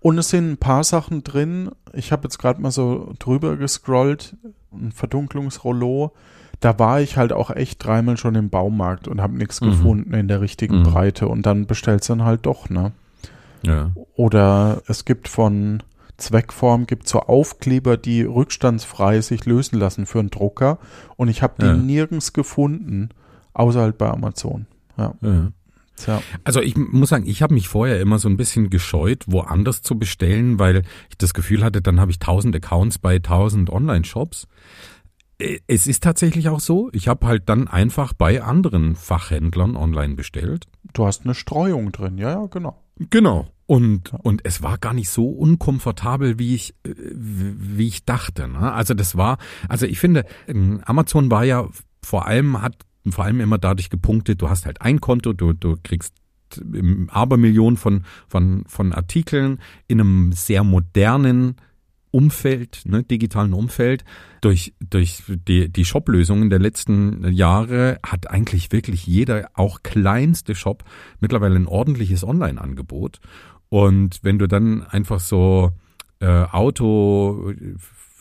Und 0.00 0.18
es 0.18 0.28
sind 0.28 0.52
ein 0.52 0.56
paar 0.58 0.84
Sachen 0.84 1.24
drin. 1.24 1.70
Ich 1.92 2.12
habe 2.12 2.24
jetzt 2.24 2.38
gerade 2.38 2.60
mal 2.60 2.70
so 2.70 3.12
drüber 3.18 3.56
gescrollt, 3.56 4.36
ein 4.72 4.92
Verdunklungsrollo. 4.92 6.12
Da 6.60 6.78
war 6.78 7.00
ich 7.00 7.16
halt 7.16 7.32
auch 7.32 7.50
echt 7.50 7.84
dreimal 7.84 8.16
schon 8.16 8.34
im 8.36 8.48
Baumarkt 8.48 9.08
und 9.08 9.20
habe 9.20 9.36
nichts 9.36 9.60
Mhm. 9.60 9.66
gefunden 9.70 10.14
in 10.14 10.28
der 10.28 10.40
richtigen 10.40 10.80
Mhm. 10.80 10.82
Breite. 10.84 11.26
Und 11.28 11.44
dann 11.44 11.66
bestellst 11.66 12.08
du 12.08 12.14
dann 12.14 12.24
halt 12.24 12.46
doch, 12.46 12.70
ne? 12.70 12.92
Ja. 13.62 13.90
Oder 14.14 14.80
es 14.86 15.04
gibt 15.04 15.26
von 15.28 15.82
Zweckform 16.18 16.86
gibt 16.86 17.08
so 17.08 17.20
Aufkleber, 17.20 17.96
die 17.96 18.22
rückstandsfrei 18.22 19.20
sich 19.20 19.44
lösen 19.44 19.78
lassen 19.78 20.06
für 20.06 20.18
einen 20.20 20.30
Drucker. 20.30 20.78
Und 21.16 21.28
ich 21.28 21.42
habe 21.42 21.54
die 21.60 21.66
Ja. 21.66 21.76
nirgends 21.76 22.32
gefunden, 22.32 23.10
außer 23.52 23.80
halt 23.80 23.98
bei 23.98 24.08
Amazon. 24.10 24.66
Ja, 24.96 25.14
ja. 25.20 25.52
tja. 25.96 26.22
Also 26.44 26.60
ich 26.62 26.76
muss 26.76 27.10
sagen, 27.10 27.26
ich 27.26 27.42
habe 27.42 27.54
mich 27.54 27.68
vorher 27.68 28.00
immer 28.00 28.18
so 28.18 28.28
ein 28.28 28.36
bisschen 28.36 28.70
gescheut, 28.70 29.24
woanders 29.26 29.82
zu 29.82 29.98
bestellen, 29.98 30.58
weil 30.58 30.82
ich 31.10 31.18
das 31.18 31.34
Gefühl 31.34 31.62
hatte, 31.62 31.82
dann 31.82 32.00
habe 32.00 32.10
ich 32.10 32.18
tausend 32.18 32.56
Accounts 32.56 32.98
bei 32.98 33.18
tausend 33.18 33.68
Online-Shops. 33.70 34.46
Äh, 35.38 35.58
Es 35.66 35.86
ist 35.86 36.02
tatsächlich 36.02 36.48
auch 36.48 36.60
so. 36.60 36.88
Ich 36.92 37.08
habe 37.08 37.26
halt 37.26 37.48
dann 37.48 37.68
einfach 37.68 38.14
bei 38.14 38.42
anderen 38.42 38.94
Fachhändlern 38.94 39.76
online 39.76 40.14
bestellt. 40.14 40.66
Du 40.94 41.06
hast 41.06 41.24
eine 41.24 41.34
Streuung 41.34 41.92
drin, 41.92 42.16
ja, 42.16 42.30
ja, 42.30 42.46
genau. 42.46 42.82
Genau. 43.10 43.46
Und, 43.66 44.12
und 44.22 44.42
es 44.44 44.62
war 44.62 44.78
gar 44.78 44.94
nicht 44.94 45.10
so 45.10 45.28
unkomfortabel, 45.28 46.38
wie 46.38 46.54
ich, 46.54 46.74
äh, 46.84 46.94
wie 46.94 47.88
ich 47.88 48.04
dachte. 48.04 48.46
Ne? 48.46 48.72
Also 48.72 48.94
das 48.94 49.16
war, 49.16 49.38
also 49.68 49.86
ich 49.86 49.98
finde, 49.98 50.24
ähm, 50.46 50.80
Amazon 50.84 51.30
war 51.30 51.44
ja 51.44 51.68
vor 52.02 52.26
allem, 52.26 52.62
hat 52.62 52.76
vor 53.08 53.24
allem 53.24 53.40
immer 53.40 53.58
dadurch 53.58 53.90
gepunktet, 53.90 54.40
du 54.40 54.48
hast 54.48 54.66
halt 54.66 54.82
ein 54.82 55.00
Konto, 55.00 55.32
du, 55.32 55.52
du 55.52 55.76
kriegst 55.82 56.14
Abermillionen 57.08 57.76
von, 57.76 58.04
von, 58.28 58.64
von 58.68 58.92
Artikeln 58.92 59.58
in 59.88 60.00
einem 60.00 60.32
sehr 60.32 60.62
modernen 60.62 61.56
Umfeld, 62.12 62.82
ne, 62.86 63.02
digitalen 63.02 63.52
Umfeld. 63.52 64.04
Durch, 64.40 64.74
durch 64.80 65.24
die, 65.26 65.70
die 65.70 65.84
Shop-Lösungen 65.84 66.50
der 66.50 66.60
letzten 66.60 67.30
Jahre 67.32 67.98
hat 68.04 68.30
eigentlich 68.30 68.72
wirklich 68.72 69.06
jeder, 69.06 69.50
auch 69.54 69.82
kleinste 69.82 70.54
Shop, 70.54 70.84
mittlerweile 71.20 71.56
ein 71.56 71.66
ordentliches 71.66 72.24
Online-Angebot. 72.24 73.20
Und 73.68 74.20
wenn 74.22 74.38
du 74.38 74.46
dann 74.46 74.82
einfach 74.84 75.20
so 75.20 75.72
äh, 76.20 76.26
Auto 76.26 77.52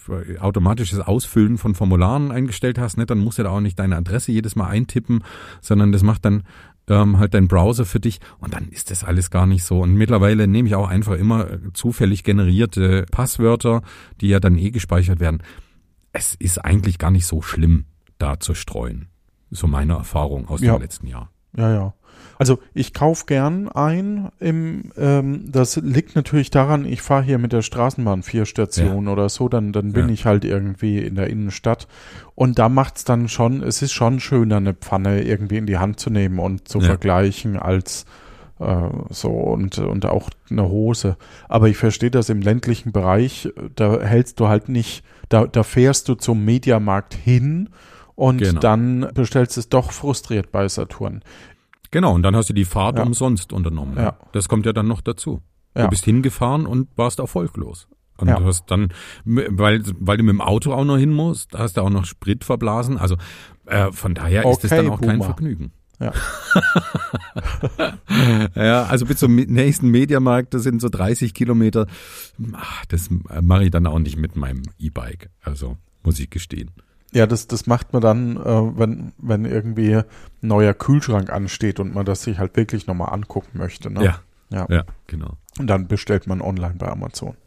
äh, 0.09 0.37
automatisches 0.39 0.99
Ausfüllen 0.99 1.57
von 1.57 1.73
Formularen 1.75 2.31
eingestellt 2.31 2.77
hast, 2.77 2.97
ne, 2.97 3.05
dann 3.05 3.19
musst 3.19 3.39
du 3.39 3.43
da 3.43 3.49
auch 3.49 3.59
nicht 3.61 3.79
deine 3.79 3.95
Adresse 3.97 4.31
jedes 4.31 4.55
Mal 4.55 4.67
eintippen, 4.67 5.23
sondern 5.61 5.91
das 5.91 6.03
macht 6.03 6.25
dann 6.25 6.43
ähm, 6.87 7.17
halt 7.17 7.33
dein 7.33 7.47
Browser 7.47 7.85
für 7.85 7.99
dich 7.99 8.19
und 8.39 8.53
dann 8.53 8.67
ist 8.69 8.91
das 8.91 9.03
alles 9.03 9.31
gar 9.31 9.47
nicht 9.47 9.63
so. 9.63 9.81
Und 9.81 9.95
mittlerweile 9.95 10.47
nehme 10.47 10.67
ich 10.67 10.75
auch 10.75 10.87
einfach 10.87 11.15
immer 11.15 11.49
äh, 11.49 11.59
zufällig 11.73 12.23
generierte 12.23 13.05
Passwörter, 13.11 13.81
die 14.21 14.27
ja 14.27 14.39
dann 14.39 14.57
eh 14.57 14.69
gespeichert 14.69 15.19
werden. 15.19 15.41
Es 16.11 16.35
ist 16.35 16.63
eigentlich 16.63 16.99
gar 16.99 17.09
nicht 17.11 17.25
so 17.25 17.41
schlimm, 17.41 17.85
da 18.19 18.39
zu 18.39 18.53
streuen. 18.53 19.07
So 19.49 19.65
meine 19.67 19.93
Erfahrung 19.93 20.47
aus 20.47 20.61
Ja. 20.61 20.73
dem 20.77 20.81
letzten 20.81 21.07
Jahr. 21.07 21.31
Ja, 21.57 21.71
ja. 21.73 21.93
Also 22.37 22.59
ich 22.73 22.93
kaufe 22.93 23.25
gern 23.27 23.69
ein. 23.69 24.29
Im, 24.39 24.91
ähm, 24.97 25.45
das 25.51 25.77
liegt 25.77 26.15
natürlich 26.15 26.49
daran, 26.51 26.85
ich 26.85 27.01
fahre 27.01 27.23
hier 27.23 27.37
mit 27.37 27.53
der 27.53 27.61
Straßenbahn 27.61 28.23
vier 28.23 28.45
Stationen 28.45 29.07
oder 29.07 29.29
so, 29.29 29.47
dann, 29.49 29.71
dann 29.71 29.93
bin 29.93 30.07
Ja. 30.07 30.13
ich 30.13 30.25
halt 30.25 30.43
irgendwie 30.45 30.99
in 30.99 31.15
der 31.15 31.29
Innenstadt. 31.29 31.87
Und 32.35 32.59
da 32.59 32.67
macht's 32.69 33.05
dann 33.05 33.29
schon, 33.29 33.63
es 33.63 33.81
ist 33.81 33.93
schon 33.93 34.19
schöner, 34.19 34.57
eine 34.57 34.73
Pfanne 34.73 35.23
irgendwie 35.23 35.57
in 35.57 35.65
die 35.65 35.77
Hand 35.77 35.99
zu 35.99 36.09
nehmen 36.09 36.39
und 36.39 36.67
zu 36.67 36.79
Ja. 36.79 36.85
vergleichen 36.87 37.57
als 37.57 38.05
äh, 38.59 38.87
so 39.09 39.29
und, 39.31 39.77
und 39.79 40.05
auch 40.05 40.29
eine 40.49 40.67
Hose. 40.69 41.17
Aber 41.49 41.67
ich 41.67 41.75
verstehe 41.77 42.11
das 42.11 42.29
im 42.29 42.41
ländlichen 42.41 42.91
Bereich, 42.93 43.49
da 43.75 43.99
hältst 44.01 44.39
du 44.39 44.47
halt 44.47 44.69
nicht, 44.69 45.03
da, 45.29 45.45
da 45.45 45.63
fährst 45.63 46.07
du 46.07 46.15
zum 46.15 46.45
Mediamarkt 46.45 47.13
hin 47.13 47.69
und 48.15 48.37
Genau. 48.37 48.59
dann 48.61 49.09
bestellst 49.13 49.57
es 49.57 49.67
doch 49.67 49.91
frustriert 49.91 50.53
bei 50.53 50.67
Saturn. 50.69 51.21
Genau, 51.91 52.13
und 52.13 52.23
dann 52.23 52.35
hast 52.35 52.49
du 52.49 52.53
die 52.53 52.65
Fahrt 52.65 52.97
Ja. 52.97 53.03
umsonst 53.03 53.53
unternommen. 53.53 53.97
Ja. 53.97 54.17
Das 54.33 54.47
kommt 54.49 54.65
ja 54.65 54.73
dann 54.73 54.87
noch 54.87 55.01
dazu. 55.01 55.41
Ja. 55.75 55.83
Du 55.83 55.89
bist 55.89 56.05
hingefahren 56.05 56.65
und 56.65 56.87
warst 56.97 57.19
erfolglos. 57.19 57.87
Und 58.17 58.29
Ja. 58.29 58.37
du 58.39 58.45
hast 58.45 58.65
dann, 58.71 58.89
weil, 59.25 59.83
weil 59.99 60.17
du 60.17 60.23
mit 60.23 60.33
dem 60.33 60.41
Auto 60.41 60.71
auch 60.73 60.85
noch 60.85 60.97
hin 60.97 61.11
musst, 61.11 61.53
hast 61.53 61.75
du 61.77 61.81
auch 61.81 61.89
noch 61.89 62.05
Sprit 62.05 62.43
verblasen. 62.45 62.97
Also 62.97 63.17
äh, 63.65 63.91
von 63.91 64.13
daher 64.15 64.45
ist 64.49 64.63
es 64.63 64.71
Okay, 64.71 64.83
dann 64.83 64.91
auch 64.93 65.01
kein 65.01 65.17
Boomer. 65.19 65.25
Vergnügen. 65.25 65.71
Ja. 65.99 66.11
ja, 68.55 68.83
also 68.85 69.05
bis 69.05 69.17
zum 69.17 69.35
nächsten 69.35 69.89
Mediamarkt, 69.89 70.53
das 70.53 70.63
sind 70.63 70.81
so 70.81 70.89
30 70.89 71.33
Kilometer. 71.33 71.87
Ach, 72.53 72.85
das 72.87 73.09
mache 73.41 73.65
ich 73.65 73.71
dann 73.71 73.87
auch 73.87 73.99
nicht 73.99 74.17
mit 74.17 74.35
meinem 74.35 74.63
E-Bike. 74.77 75.29
Also 75.41 75.77
muss 76.03 76.19
ich 76.19 76.29
gestehen. 76.29 76.71
Ja, 77.15 77.25
das, 77.25 77.47
das 77.47 77.65
macht 77.65 77.93
man 77.93 78.01
dann, 78.01 78.35
äh, 78.35 78.77
wenn, 78.77 79.13
wenn 79.17 79.45
irgendwie 79.45 79.95
ein 79.95 80.03
neuer 80.41 80.73
Kühlschrank 80.73 81.29
ansteht 81.29 81.79
und 81.79 81.95
man 81.95 82.05
das 82.05 82.23
sich 82.23 82.39
halt 82.39 82.57
wirklich 82.57 82.87
nochmal 82.87 83.13
angucken 83.13 83.57
möchte. 83.57 83.89
Ne? 83.89 84.03
Ja, 84.03 84.19
ja. 84.49 84.67
ja, 84.69 84.83
genau. 85.07 85.37
Und 85.57 85.67
dann 85.67 85.87
bestellt 85.87 86.27
man 86.27 86.41
online 86.41 86.75
bei 86.77 86.89
Amazon. 86.89 87.37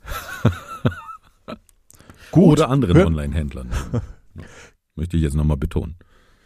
Oder 2.33 2.71
anderen 2.71 2.97
Online-Händlern. 2.97 3.69
Möchte 4.97 5.19
ich 5.19 5.23
jetzt 5.23 5.35
nochmal 5.35 5.59
betonen. 5.59 5.97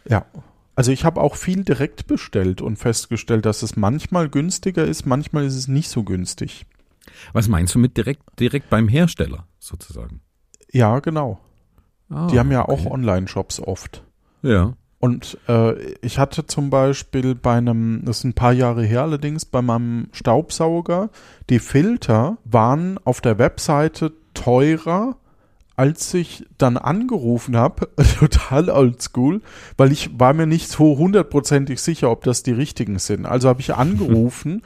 Ja. 0.05 0.25
Also 0.75 0.91
ich 0.91 1.05
habe 1.05 1.21
auch 1.21 1.37
viel 1.37 1.63
direkt 1.63 2.07
bestellt 2.07 2.61
und 2.61 2.75
festgestellt, 2.75 3.45
dass 3.45 3.63
es 3.63 3.77
manchmal 3.77 4.27
günstiger 4.27 4.83
ist, 4.83 5.05
manchmal 5.05 5.45
ist 5.45 5.55
es 5.55 5.69
nicht 5.69 5.89
so 5.89 6.03
günstig. 6.03 6.65
Was 7.31 7.47
meinst 7.47 7.73
du 7.73 7.79
mit 7.79 7.95
direkt, 7.95 8.23
direkt 8.37 8.69
beim 8.69 8.89
Hersteller 8.89 9.47
sozusagen? 9.59 10.19
Ja, 10.73 10.99
genau. 10.99 11.39
Ah, 12.13 12.27
Die 12.27 12.39
haben 12.39 12.51
ja 12.51 12.63
auch 12.63 12.85
okay. 12.85 12.91
Online-Shops 12.91 13.59
oft. 13.59 14.03
Ja. 14.41 14.73
Und 14.99 15.37
äh, 15.49 15.73
ich 16.01 16.17
hatte 16.17 16.47
zum 16.47 16.69
Beispiel 16.69 17.35
bei 17.35 17.57
einem, 17.57 18.03
das 18.05 18.19
ist 18.19 18.23
ein 18.23 18.33
paar 18.33 18.53
Jahre 18.53 18.83
her 18.85 19.01
allerdings, 19.01 19.43
bei 19.43 19.61
meinem 19.61 20.07
Staubsauger, 20.13 21.09
die 21.49 21.59
Filter 21.59 22.37
waren 22.45 22.97
auf 23.03 23.19
der 23.19 23.37
Webseite 23.37 24.13
teurer, 24.33 25.17
als 25.75 26.13
ich 26.13 26.45
dann 26.57 26.77
angerufen 26.77 27.57
habe, 27.57 27.89
total 28.19 28.69
oldschool, 28.69 29.41
weil 29.75 29.91
ich 29.91 30.17
war 30.17 30.33
mir 30.33 30.45
nicht 30.47 30.69
so 30.69 30.97
hundertprozentig 30.97 31.81
sicher, 31.81 32.09
ob 32.09 32.23
das 32.23 32.43
die 32.43 32.51
richtigen 32.51 32.97
sind. 32.99 33.25
Also 33.25 33.49
habe 33.49 33.59
ich 33.59 33.73
angerufen 33.75 34.61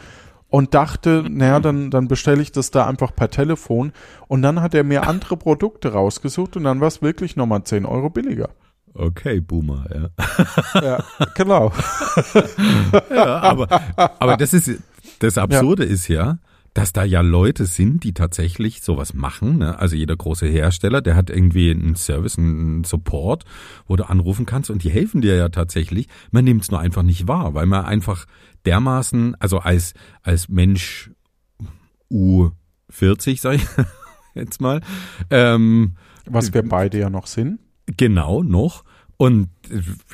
und 0.50 0.74
dachte, 0.74 1.26
naja, 1.30 1.60
dann, 1.60 1.92
dann 1.92 2.08
bestelle 2.08 2.42
ich 2.42 2.52
das 2.52 2.72
da 2.72 2.88
einfach 2.88 3.14
per 3.16 3.30
Telefon. 3.30 3.92
Und 4.28 4.42
dann 4.42 4.62
hat 4.62 4.74
er 4.74 4.84
mir 4.84 5.08
andere 5.08 5.38
Produkte 5.38 5.94
rausgesucht 5.94 6.56
und 6.56 6.64
dann 6.64 6.80
war 6.80 6.88
es 6.88 7.02
wirklich 7.02 7.36
nochmal 7.36 7.64
10 7.64 7.86
Euro 7.86 8.10
billiger. 8.10 8.50
Okay, 8.94 9.42
Boomer, 9.42 9.86
ja. 9.94 10.82
Ja, 10.82 11.04
genau. 11.36 11.72
ja 13.12 13.40
aber, 13.42 13.68
aber 13.96 14.38
das 14.38 14.54
ist, 14.54 14.82
das 15.20 15.38
Absurde 15.38 15.86
ja. 15.86 15.92
ist 15.92 16.08
ja, 16.08 16.40
dass 16.78 16.94
da 16.94 17.04
ja 17.04 17.22
Leute 17.22 17.66
sind, 17.66 18.04
die 18.04 18.14
tatsächlich 18.14 18.82
sowas 18.82 19.16
machen. 19.16 19.58
Ne? 19.58 19.80
Also 19.80 19.96
jeder 19.96 20.16
große 20.16 20.46
Hersteller, 20.46 21.02
der 21.02 21.16
hat 21.16 21.32
irgendwie 21.32 21.72
einen 21.72 21.96
Service, 21.96 22.38
einen 22.38 22.84
Support, 22.84 23.46
wo 23.88 23.96
du 23.96 24.08
anrufen 24.08 24.46
kannst 24.46 24.70
und 24.70 24.84
die 24.84 24.92
helfen 24.92 25.22
dir 25.22 25.36
ja 25.36 25.50
tatsächlich. 25.50 26.08
Man 26.30 26.46
nimmt 26.46 26.62
es 26.62 26.70
nur 26.70 26.80
einfach 26.80 27.02
nicht 27.02 27.28
wahr, 27.28 27.56
weil 27.56 27.66
man 27.66 27.84
einfach 27.84 28.28
dermaßen, 28.66 29.34
also 29.40 29.58
als, 29.58 29.96
als 30.22 30.50
Mensch 30.50 31.10
U40, 32.12 33.42
sag 33.42 33.56
ich 33.56 33.66
jetzt 34.36 34.62
mal. 34.62 34.82
Ähm, 35.32 35.96
Was 36.26 36.54
wir 36.54 36.62
beide 36.62 37.00
ja 37.00 37.10
noch 37.10 37.26
sind. 37.26 37.58
Genau, 37.88 38.44
noch. 38.44 38.84
Und 39.18 39.50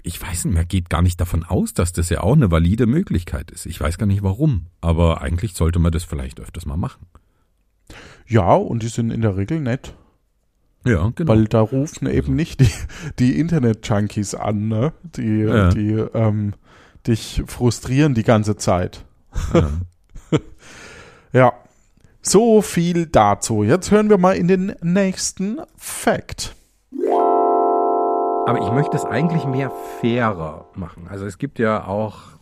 ich 0.03 0.22
weiß 0.22 0.45
nicht, 0.45 0.55
man 0.55 0.67
geht 0.67 0.89
gar 0.89 1.01
nicht 1.01 1.19
davon 1.19 1.43
aus, 1.43 1.74
dass 1.74 1.91
das 1.91 2.10
ja 2.10 2.22
auch 2.22 2.33
eine 2.33 2.51
valide 2.51 2.86
Möglichkeit 2.86 3.51
ist. 3.51 3.65
Ich 3.65 3.79
weiß 3.79 3.98
gar 3.98 4.05
nicht 4.05 4.24
warum, 4.24 4.67
aber 4.79 5.22
eigentlich 5.22 5.55
sollte 5.55 5.79
man 5.79 5.91
das 5.91 6.05
vielleicht 6.05 6.39
öfters 6.39 6.65
mal 6.65 6.77
machen. 6.77 7.05
Ja, 8.27 8.55
und 8.55 8.81
die 8.81 8.88
sind 8.88 9.12
in 9.12 9.22
der 9.22 9.36
Regel 9.36 9.60
nett. 9.60 9.93
Ja, 10.86 11.12
genau. 11.15 11.31
Weil 11.31 11.45
da 11.45 11.62
rufen 11.62 12.07
eben 12.07 12.36
nicht 12.36 12.62
die, 12.62 12.69
die 13.19 13.39
Internet-Junkies 13.39 14.36
an, 14.36 14.69
ne? 14.69 14.93
die, 15.03 15.39
ja. 15.39 15.69
die 15.69 15.91
ähm, 16.13 16.53
dich 17.05 17.43
frustrieren 17.45 18.13
die 18.13 18.24
ganze 18.24 18.55
Zeit. 18.55 19.05
Ja. 19.53 19.69
ja. 21.33 21.53
So 22.22 22.62
viel 22.62 23.05
dazu. 23.07 23.63
Jetzt 23.63 23.91
hören 23.91 24.10
wir 24.10 24.17
mal 24.17 24.38
in 24.38 24.48
den 24.48 24.75
nächsten 24.81 25.60
Fact. 25.75 26.55
Aber 28.45 28.59
ich 28.59 28.71
möchte 28.71 28.97
es 28.97 29.05
eigentlich 29.05 29.45
mehr 29.45 29.71
fairer 30.01 30.65
machen. 30.75 31.07
Also 31.09 31.25
es 31.25 31.38
gibt 31.38 31.59
ja 31.59 31.88
auch 31.88 32.33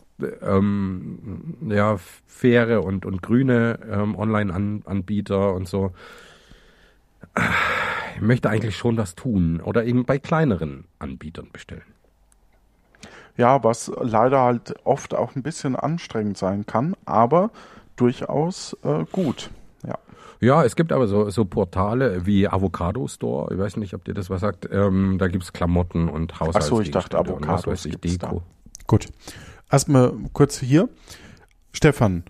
ähm, 0.42 1.56
ja, 1.70 1.98
faire 2.26 2.84
und, 2.84 3.06
und 3.06 3.22
grüne 3.22 3.80
ähm, 3.88 4.16
Online-Anbieter 4.16 5.54
und 5.54 5.68
so. 5.68 5.92
Ich 8.16 8.22
möchte 8.22 8.50
eigentlich 8.50 8.78
schon 8.78 8.96
das 8.96 9.16
tun 9.16 9.62
oder 9.62 9.86
eben 9.86 10.06
bei 10.06 10.18
kleineren 10.18 10.86
Anbietern 10.98 11.50
bestellen. 11.54 11.84
Ja, 13.38 13.64
was 13.64 13.92
leider 14.02 14.42
halt 14.42 14.74
oft 14.84 15.14
auch 15.14 15.36
ein 15.36 15.44
bisschen 15.44 15.76
anstrengend 15.76 16.38
sein 16.38 16.66
kann, 16.66 16.96
aber 17.06 17.52
durchaus 17.96 18.76
äh, 18.84 19.06
gut. 19.12 19.52
Ja, 20.42 20.64
es 20.64 20.76
gibt 20.76 20.92
aber 20.92 21.08
so, 21.08 21.30
so 21.30 21.46
Portale 21.46 22.26
wie 22.26 22.48
Avocado 22.48 23.08
Store. 23.08 23.54
Ich 23.54 23.60
weiß 23.60 23.78
nicht, 23.78 23.94
ob 23.94 24.04
dir 24.04 24.16
das 24.16 24.32
was 24.32 24.42
sagt. 24.42 24.68
Ähm, 24.72 25.18
da 25.20 25.28
gibt's 25.28 25.54
Klamotten 25.54 26.10
und 26.10 26.40
Haushalts. 26.40 26.58
Achso, 26.58 26.82
ich 26.82 26.90
dachte 26.90 27.20
Avocado. 27.20 27.72
Ich, 27.72 27.84
Deko. 27.84 28.18
Da. 28.18 28.42
Gut. 28.88 29.08
Erstmal 29.72 30.14
kurz 30.34 30.60
hier. 30.60 30.90
Stefan, 31.72 32.24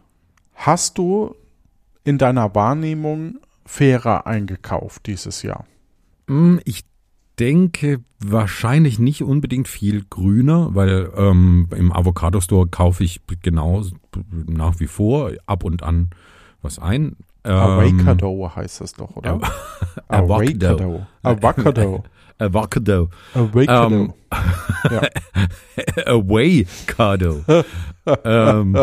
hast 0.53 0.98
du 0.98 1.36
in 2.03 2.18
deiner 2.18 2.53
Wahrnehmung 2.53 3.39
fairer 3.65 4.27
eingekauft 4.27 5.08
dieses 5.08 5.41
Jahr? 5.41 5.65
Hm, 6.27 6.60
ich 6.65 6.84
denke 7.39 8.01
wahrscheinlich 8.20 9.00
nicht 9.00 9.24
unbedingt 9.24 9.70
viel 9.70 10.03
grüner, 10.10 10.75
weil 10.75 11.12
ähm, 11.15 11.70
im 11.74 11.94
Avocado 11.94 12.41
Store 12.41 12.68
kaufe 12.68 13.06
ich 13.06 13.22
genau 13.41 13.86
nach 14.48 14.82
wie 14.82 14.88
vor 14.88 15.32
ab 15.46 15.63
und 15.63 15.82
an 15.82 16.10
was 16.62 16.77
ein. 16.77 17.15
Awakado 17.44 18.52
heißt 18.56 18.82
das 18.82 18.94
doch, 18.94 19.16
oder? 19.16 19.40
Awakado. 20.08 21.06
Awakado. 21.24 22.04
Avocado. 22.38 23.10
Awakado. 23.36 24.16
Ja. 24.90 25.02
Awakado. 26.08 27.44
ähm, 28.24 28.78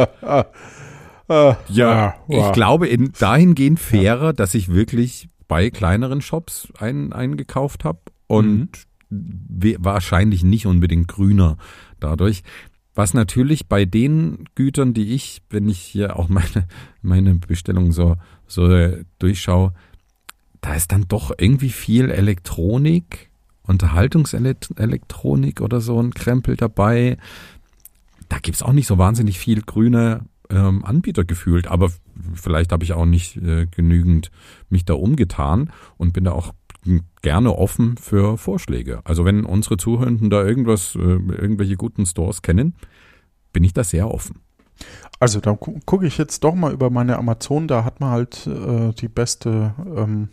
ja, 1.69 2.15
ich 2.29 2.53
glaube 2.53 2.87
in, 2.87 3.12
dahingehend 3.19 3.81
fairer, 3.81 4.33
dass 4.33 4.55
ich 4.55 4.73
wirklich 4.73 5.29
bei 5.49 5.71
kleineren 5.71 6.21
Shops 6.21 6.68
einen 6.79 7.12
eingekauft 7.12 7.85
habe 7.85 8.01
und 8.29 8.71
mhm. 9.11 9.77
wahrscheinlich 9.81 10.44
nicht 10.44 10.66
unbedingt 10.66 11.09
grüner 11.09 11.57
dadurch. 11.99 12.42
Was 12.94 13.14
natürlich 13.14 13.68
bei 13.68 13.85
den 13.85 14.44
Gütern, 14.55 14.92
die 14.92 15.14
ich, 15.14 15.42
wenn 15.51 15.68
ich 15.68 15.79
hier 15.79 16.16
auch 16.16 16.29
meine, 16.29 16.66
meine 17.01 17.35
Bestellung 17.37 17.92
so, 17.92 18.16
so 18.48 18.68
durchschaue, 19.18 19.72
da 20.61 20.74
ist 20.74 20.90
dann 20.90 21.06
doch 21.06 21.32
irgendwie 21.38 21.70
viel 21.70 22.11
Elektronik, 22.11 23.30
Unterhaltungselektronik 23.62 25.61
oder 25.61 25.80
so 25.80 26.00
ein 26.02 26.12
Krempel 26.12 26.56
dabei. 26.56 27.18
Da 28.28 28.38
gibt's 28.38 28.62
auch 28.62 28.72
nicht 28.72 28.87
so 28.87 28.98
wahnsinnig 28.98 29.38
viel 29.38 29.62
grüne 29.62 30.24
ähm, 30.50 30.84
Anbieter 30.84 31.24
gefühlt, 31.24 31.66
aber 31.68 31.92
vielleicht 32.34 32.72
habe 32.72 32.84
ich 32.84 32.94
auch 32.94 33.04
nicht 33.04 33.37
äh, 33.37 33.66
genügend 33.66 34.30
mich 34.70 34.84
da 34.84 34.94
umgetan 34.94 35.70
und 35.96 36.12
bin 36.12 36.24
da 36.24 36.32
auch 36.32 36.54
gerne 37.22 37.54
offen 37.54 37.96
für 37.98 38.38
Vorschläge. 38.38 39.00
Also 39.04 39.24
wenn 39.24 39.44
unsere 39.44 39.76
Zuhörenden 39.76 40.30
da 40.30 40.44
irgendwas, 40.44 40.94
äh, 40.94 40.98
irgendwelche 40.98 41.76
guten 41.76 42.06
Stores 42.06 42.42
kennen, 42.42 42.74
bin 43.52 43.64
ich 43.64 43.74
da 43.74 43.84
sehr 43.84 44.11
offen. 44.11 44.40
Also 45.21 45.41
da 45.41 45.53
gu 45.53 45.79
gucke 45.85 46.07
ich 46.07 46.19
jetzt 46.19 46.45
doch 46.45 46.55
mal 46.55 46.73
über 46.73 46.91
meine 46.91 47.17
Amazon, 47.17 47.67
da 47.67 47.85
hat 47.85 48.01
man 48.01 48.11
halt 48.11 48.47
äh, 48.47 48.93
die 48.93 49.09
beste, 49.09 49.75
ähm, 49.97 50.29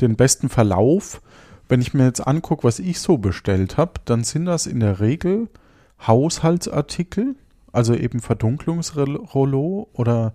den 0.00 0.16
besten 0.16 0.48
Verlauf. 0.48 1.20
Wenn 1.68 1.80
ich 1.80 1.94
mir 1.94 2.04
jetzt 2.04 2.26
angucke, 2.26 2.64
was 2.64 2.78
ich 2.78 3.00
so 3.00 3.18
bestellt 3.18 3.76
habe, 3.76 3.92
dann 4.04 4.24
sind 4.24 4.46
das 4.46 4.66
in 4.66 4.80
der 4.80 5.00
Regel 5.00 5.48
Haushaltsartikel, 6.06 7.36
also 7.70 7.94
eben 7.94 8.20
Verdunklungsrollo 8.20 9.88
oder 9.92 10.34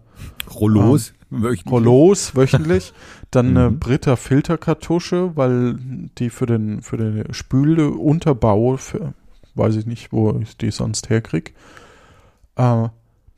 Rollos, 0.54 1.14
ähm, 1.32 1.44
wöchentlich. 1.44 1.72
Rollos 1.72 2.36
wöchentlich. 2.36 2.94
Dann 3.32 3.50
eine 3.50 3.72
mhm. 3.72 3.80
Britta 3.80 4.16
Filterkartusche, 4.16 5.36
weil 5.36 5.78
die 6.18 6.30
für 6.30 6.46
den, 6.46 6.82
für 6.82 6.98
den 6.98 7.34
Spülunterbau, 7.34 8.78
für, 8.78 9.14
weiß 9.56 9.76
ich 9.76 9.86
nicht, 9.86 10.12
wo 10.12 10.40
ich 10.40 10.58
die 10.58 10.72
sonst 10.72 11.10
herkriege. 11.10 11.52
Äh, 12.56 12.88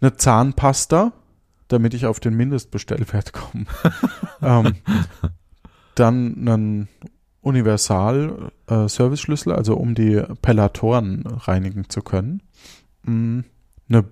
eine 0.01 0.15
Zahnpasta, 0.15 1.12
damit 1.67 1.93
ich 1.93 2.05
auf 2.05 2.19
den 2.19 2.35
Mindestbestellwert 2.35 3.33
komme. 3.33 3.65
ähm, 4.41 4.75
dann 5.95 6.47
einen 6.47 6.88
Universal 7.41 8.51
äh, 8.67 8.73
also 8.73 9.75
um 9.75 9.95
die 9.95 10.21
Pellatoren 10.41 11.25
reinigen 11.25 11.89
zu 11.89 12.01
können. 12.01 12.41
Mm, 13.03 13.41
eine 13.88 14.05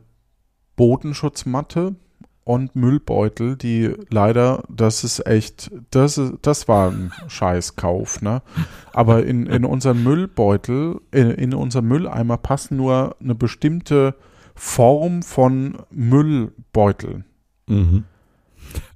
Bodenschutzmatte 0.75 1.95
und 2.43 2.77
Müllbeutel, 2.77 3.57
die 3.57 3.93
leider, 4.09 4.63
das 4.69 5.03
ist 5.03 5.27
echt, 5.27 5.69
das, 5.91 6.17
ist, 6.17 6.35
das 6.43 6.69
war 6.69 6.91
ein 6.91 7.11
Scheißkauf, 7.27 8.21
ne? 8.21 8.41
Aber 8.93 9.25
in, 9.25 9.47
in 9.47 9.65
unseren 9.65 10.01
Müllbeutel, 10.01 11.01
in, 11.11 11.31
in 11.31 11.53
unseren 11.53 11.85
Mülleimer 11.85 12.37
passen 12.37 12.77
nur 12.77 13.17
eine 13.19 13.35
bestimmte 13.35 14.15
Form 14.57 15.21
von 15.21 15.77
Müllbeuteln. 15.91 17.25
Mhm. 17.67 18.03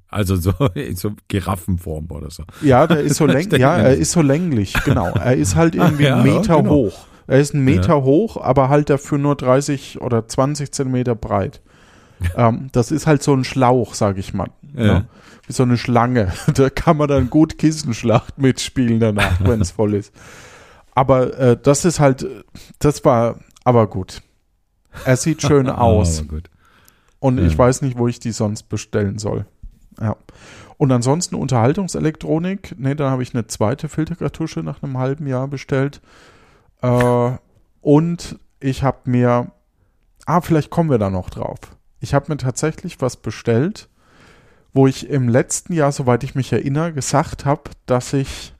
Also 0.09 0.35
so, 0.35 0.53
so 0.95 1.11
Giraffenform 1.27 2.07
oder 2.09 2.31
so. 2.31 2.43
Ja, 2.61 2.87
der 2.87 2.99
ist 3.01 3.15
so 3.15 3.25
länglich. 3.27 3.61
ja, 3.61 3.77
er 3.77 3.95
ist 3.95 4.11
so 4.11 4.21
länglich, 4.21 4.73
genau. 4.83 5.13
Er 5.13 5.35
ist 5.35 5.55
halt 5.55 5.75
irgendwie 5.75 6.03
ja, 6.03 6.15
einen 6.15 6.23
Meter 6.23 6.57
genau. 6.57 6.69
hoch. 6.69 7.05
Er 7.27 7.39
ist 7.39 7.53
einen 7.53 7.63
Meter 7.63 7.95
ja. 7.95 8.01
hoch, 8.01 8.37
aber 8.37 8.67
halt 8.67 8.89
dafür 8.89 9.19
nur 9.19 9.35
30 9.35 10.01
oder 10.01 10.27
20 10.27 10.71
Zentimeter 10.73 11.15
breit. 11.15 11.61
ähm, 12.35 12.69
das 12.71 12.91
ist 12.91 13.07
halt 13.07 13.23
so 13.23 13.33
ein 13.33 13.43
Schlauch, 13.43 13.93
sag 13.93 14.17
ich 14.17 14.33
mal. 14.33 14.49
Ja. 14.75 14.83
Ne? 14.83 15.05
Wie 15.47 15.53
so 15.53 15.63
eine 15.63 15.77
Schlange. 15.77 16.33
da 16.55 16.69
kann 16.69 16.97
man 16.97 17.07
dann 17.07 17.29
gut 17.29 17.57
Kissenschlacht 17.57 18.37
mitspielen 18.39 18.99
danach, 18.99 19.39
wenn 19.43 19.61
es 19.61 19.71
voll 19.71 19.93
ist. 19.93 20.11
Aber 20.93 21.37
äh, 21.37 21.57
das 21.61 21.85
ist 21.85 21.99
halt, 21.99 22.25
das 22.79 23.05
war, 23.05 23.39
aber 23.63 23.87
gut. 23.87 24.21
Er 25.05 25.17
sieht 25.17 25.41
schön 25.41 25.69
aus. 25.69 26.23
oh, 26.29 26.37
und 27.19 27.37
ja. 27.37 27.45
ich 27.45 27.57
weiß 27.57 27.81
nicht, 27.81 27.97
wo 27.97 28.07
ich 28.07 28.19
die 28.19 28.31
sonst 28.31 28.63
bestellen 28.63 29.19
soll. 29.19 29.45
Ja. 29.99 30.15
Und 30.77 30.91
ansonsten 30.91 31.35
Unterhaltungselektronik. 31.35 32.77
Ne, 32.79 32.95
dann 32.95 33.11
habe 33.11 33.23
ich 33.23 33.35
eine 33.35 33.45
zweite 33.45 33.87
Filterkartusche 33.87 34.61
nach 34.61 34.81
einem 34.81 34.97
halben 34.97 35.27
Jahr 35.27 35.47
bestellt. 35.47 36.01
Äh, 36.81 37.31
und 37.81 38.39
ich 38.59 38.83
habe 38.83 38.97
mir, 39.05 39.51
ah, 40.25 40.41
vielleicht 40.41 40.71
kommen 40.71 40.89
wir 40.89 40.97
da 40.97 41.09
noch 41.09 41.29
drauf. 41.29 41.59
Ich 41.99 42.15
habe 42.15 42.25
mir 42.29 42.37
tatsächlich 42.37 42.99
was 42.99 43.17
bestellt, 43.17 43.89
wo 44.73 44.87
ich 44.87 45.07
im 45.07 45.29
letzten 45.29 45.73
Jahr, 45.73 45.91
soweit 45.91 46.23
ich 46.23 46.33
mich 46.33 46.51
erinnere, 46.51 46.93
gesagt 46.93 47.45
habe, 47.45 47.69
dass 47.85 48.13
ich 48.13 48.53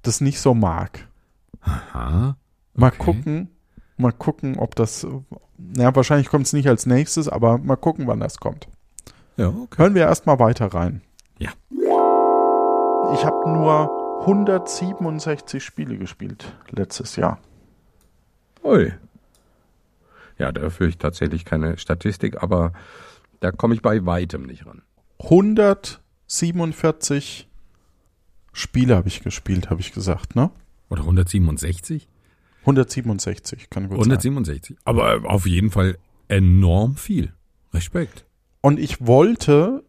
das 0.00 0.22
nicht 0.22 0.40
so 0.40 0.54
mag. 0.54 1.06
Aha. 1.60 2.30
Okay. 2.30 2.80
Mal 2.80 2.90
gucken, 2.92 3.48
Mal 3.96 4.12
gucken, 4.12 4.58
ob 4.58 4.74
das. 4.74 5.06
Ja, 5.76 5.94
wahrscheinlich 5.94 6.28
kommt 6.28 6.46
es 6.46 6.52
nicht 6.52 6.68
als 6.68 6.86
nächstes, 6.86 7.28
aber 7.28 7.58
mal 7.58 7.76
gucken, 7.76 8.06
wann 8.06 8.20
das 8.20 8.38
kommt. 8.38 8.68
Ja, 9.36 9.48
okay. 9.48 9.78
Hören 9.78 9.94
wir 9.94 10.02
erstmal 10.02 10.38
weiter 10.38 10.66
rein. 10.66 11.02
Ja. 11.38 11.50
Ich 13.14 13.24
habe 13.24 13.50
nur 13.50 14.20
167 14.20 15.64
Spiele 15.64 15.98
gespielt 15.98 16.54
letztes 16.70 17.16
Jahr. 17.16 17.38
Ui. 18.64 18.92
Ja, 20.38 20.52
da 20.52 20.70
führe 20.70 20.90
ich 20.90 20.98
tatsächlich 20.98 21.44
keine 21.44 21.78
Statistik, 21.78 22.42
aber 22.42 22.72
da 23.40 23.52
komme 23.52 23.74
ich 23.74 23.82
bei 23.82 24.04
weitem 24.04 24.42
nicht 24.42 24.66
ran. 24.66 24.82
147 25.22 27.48
Spiele 28.52 28.96
habe 28.96 29.08
ich 29.08 29.22
gespielt, 29.22 29.70
habe 29.70 29.80
ich 29.80 29.92
gesagt, 29.92 30.34
ne? 30.34 30.50
Oder 30.88 31.02
167? 31.02 32.08
167, 32.66 33.70
kann 33.70 33.84
gut 33.88 33.98
167. 33.98 34.76
Aber 34.84 35.22
auf 35.24 35.46
jeden 35.46 35.70
Fall 35.70 35.98
enorm 36.28 36.96
viel. 36.96 37.32
Respekt. 37.72 38.24
Und 38.60 38.80
ich 38.80 39.06
wollte 39.06 39.84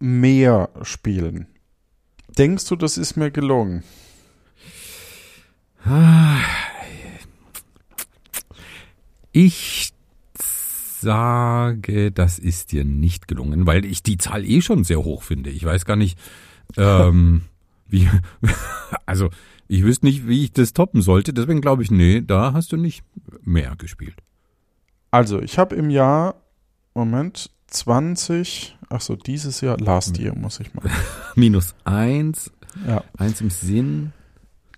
mehr 0.00 0.70
spielen. 0.82 1.46
Denkst 2.36 2.66
du, 2.66 2.76
das 2.76 2.98
ist 2.98 3.16
mir 3.16 3.30
gelungen? 3.30 3.84
Ich 9.32 9.92
sage, 11.00 12.10
das 12.10 12.38
ist 12.38 12.72
dir 12.72 12.84
nicht 12.84 13.28
gelungen, 13.28 13.66
weil 13.66 13.84
ich 13.84 14.02
die 14.02 14.18
Zahl 14.18 14.44
eh 14.44 14.60
schon 14.60 14.82
sehr 14.82 15.04
hoch 15.04 15.22
finde. 15.22 15.50
Ich 15.50 15.64
weiß 15.64 15.84
gar 15.84 15.96
nicht, 15.96 16.18
ähm, 16.76 17.42
wie, 17.86 18.08
also 19.06 19.30
ich 19.68 19.82
wüsste 19.82 20.06
nicht, 20.06 20.26
wie 20.28 20.44
ich 20.44 20.52
das 20.52 20.72
toppen 20.72 21.02
sollte. 21.02 21.32
Deswegen 21.32 21.60
glaube 21.60 21.82
ich, 21.82 21.90
nee, 21.90 22.20
da 22.20 22.52
hast 22.52 22.72
du 22.72 22.76
nicht 22.76 23.02
mehr 23.42 23.74
gespielt. 23.76 24.16
Also, 25.10 25.40
ich 25.40 25.58
habe 25.58 25.74
im 25.76 25.90
Jahr, 25.90 26.34
Moment, 26.94 27.50
20, 27.68 28.76
ach 28.90 29.00
so, 29.00 29.16
dieses 29.16 29.60
Jahr, 29.60 29.78
last 29.78 30.18
year 30.18 30.34
muss 30.36 30.60
ich 30.60 30.72
mal. 30.74 30.84
Minus 31.34 31.74
eins, 31.84 32.50
Ja. 32.86 33.02
eins 33.16 33.40
im 33.40 33.50
Sinn. 33.50 34.12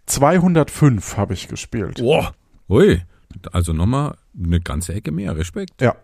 205 0.07 1.16
habe 1.16 1.35
ich 1.35 1.48
gespielt. 1.48 1.98
Boah, 1.98 2.33
ui, 2.68 3.03
also 3.53 3.72
nochmal 3.72 4.16
eine 4.37 4.61
ganze 4.61 4.94
Ecke 4.94 5.12
mehr. 5.12 5.37
Respekt. 5.37 5.81
Ja. 5.83 5.96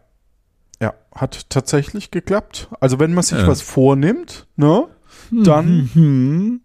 Ja, 0.80 0.92
hat 1.14 1.48
tatsächlich 1.50 2.10
geklappt. 2.10 2.68
Also, 2.80 2.98
wenn 2.98 3.14
man 3.14 3.22
sich 3.24 3.38
Ja. 3.38 3.46
was 3.46 3.62
vornimmt, 3.62 4.46
ne, 4.56 4.88
dann 5.30 5.88
Mhm. 5.94 6.60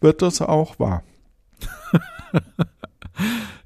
wird 0.00 0.22
das 0.22 0.40
auch 0.42 0.78
wahr. 0.78 1.02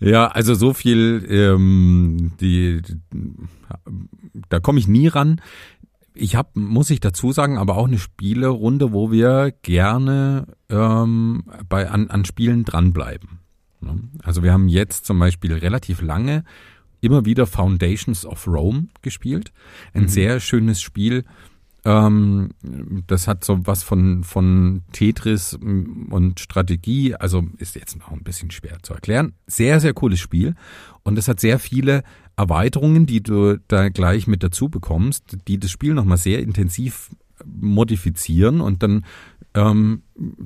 Ja, 0.00 0.28
also 0.28 0.54
so 0.54 0.72
viel, 0.72 1.26
ähm, 1.28 2.32
die, 2.40 2.80
da 4.48 4.58
komme 4.58 4.78
ich 4.78 4.88
nie 4.88 5.08
ran. 5.08 5.40
Ich 6.14 6.36
habe, 6.36 6.58
muss 6.58 6.90
ich 6.90 7.00
dazu 7.00 7.32
sagen, 7.32 7.58
aber 7.58 7.76
auch 7.76 7.86
eine 7.86 7.98
Spielerunde, 7.98 8.92
wo 8.92 9.12
wir 9.12 9.52
gerne 9.62 10.46
ähm, 10.70 11.44
bei 11.68 11.90
an, 11.90 12.08
an 12.08 12.24
Spielen 12.24 12.64
dranbleiben. 12.64 13.40
Ne? 13.80 14.00
Also 14.22 14.42
wir 14.42 14.52
haben 14.52 14.68
jetzt 14.68 15.04
zum 15.04 15.18
Beispiel 15.18 15.52
relativ 15.52 16.00
lange 16.00 16.44
immer 17.02 17.24
wieder 17.24 17.46
Foundations 17.46 18.26
of 18.26 18.46
Rome 18.46 18.88
gespielt. 19.02 19.52
Ein 19.94 20.08
sehr 20.08 20.40
schönes 20.40 20.80
Spiel. 20.80 21.24
Ähm, 21.84 22.50
das 23.06 23.26
hat 23.26 23.44
so 23.44 23.66
was 23.66 23.82
von, 23.82 24.24
von 24.24 24.82
Tetris 24.92 25.54
und 25.54 26.40
Strategie, 26.40 27.14
also 27.14 27.44
ist 27.58 27.74
jetzt 27.74 27.98
noch 27.98 28.10
ein 28.10 28.22
bisschen 28.22 28.50
schwer 28.50 28.78
zu 28.82 28.94
erklären. 28.94 29.32
Sehr, 29.46 29.80
sehr 29.80 29.94
cooles 29.94 30.20
Spiel. 30.20 30.54
Und 31.02 31.18
es 31.18 31.28
hat 31.28 31.40
sehr 31.40 31.58
viele 31.58 32.02
Erweiterungen, 32.36 33.06
die 33.06 33.22
du 33.22 33.58
da 33.68 33.88
gleich 33.88 34.26
mit 34.26 34.42
dazu 34.42 34.68
bekommst, 34.68 35.38
die 35.48 35.58
das 35.58 35.70
Spiel 35.70 35.94
nochmal 35.94 36.18
sehr 36.18 36.40
intensiv 36.40 37.10
modifizieren 37.44 38.60
und 38.60 38.82
dann 38.82 39.04
ähm, 39.54 40.02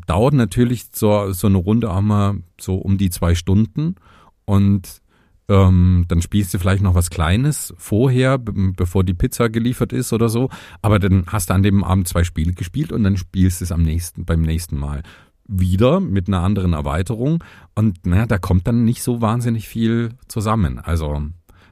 dauert 0.07 0.35
natürlich 0.35 0.87
so, 0.93 1.33
so 1.33 1.47
eine 1.47 1.59
Runde 1.59 1.91
auch 1.91 2.01
mal 2.01 2.37
so 2.61 2.77
um 2.77 2.99
die 2.99 3.11
zwei 3.11 3.35
Stunden 3.35 3.97
und 4.45 5.03
ähm, 5.49 6.05
dann 6.09 6.23
spielst 6.23 6.55
du 6.55 6.59
vielleicht 6.59 6.83
noch 6.83 6.95
was 6.95 7.11
Kleines 7.11 7.75
vorher, 7.77 8.39
be- 8.39 8.73
bevor 8.77 9.05
die 9.05 9.15
Pizza 9.15 9.49
geliefert 9.51 9.93
ist 9.93 10.13
oder 10.13 10.29
so. 10.29 10.49
Aber 10.83 10.99
dann 10.99 11.25
hast 11.27 11.51
du 11.51 11.55
an 11.55 11.63
dem 11.63 11.85
Abend 11.85 12.09
zwei 12.09 12.25
Spiele 12.25 12.53
gespielt 12.55 12.93
und 12.93 13.05
dann 13.05 13.17
spielst 13.17 13.61
du 13.61 13.65
es 13.65 13.73
am 13.73 13.83
nächsten, 13.83 14.25
beim 14.25 14.43
nächsten 14.43 14.79
Mal 14.79 15.03
wieder 15.47 16.01
mit 16.01 16.29
einer 16.29 16.41
anderen 16.43 16.73
Erweiterung. 16.73 17.45
Und 17.75 18.07
naja, 18.07 18.27
da 18.27 18.39
kommt 18.39 18.67
dann 18.67 18.85
nicht 18.85 19.03
so 19.03 19.21
wahnsinnig 19.21 19.69
viel 19.69 20.11
zusammen. 20.29 20.79
Also 20.79 21.23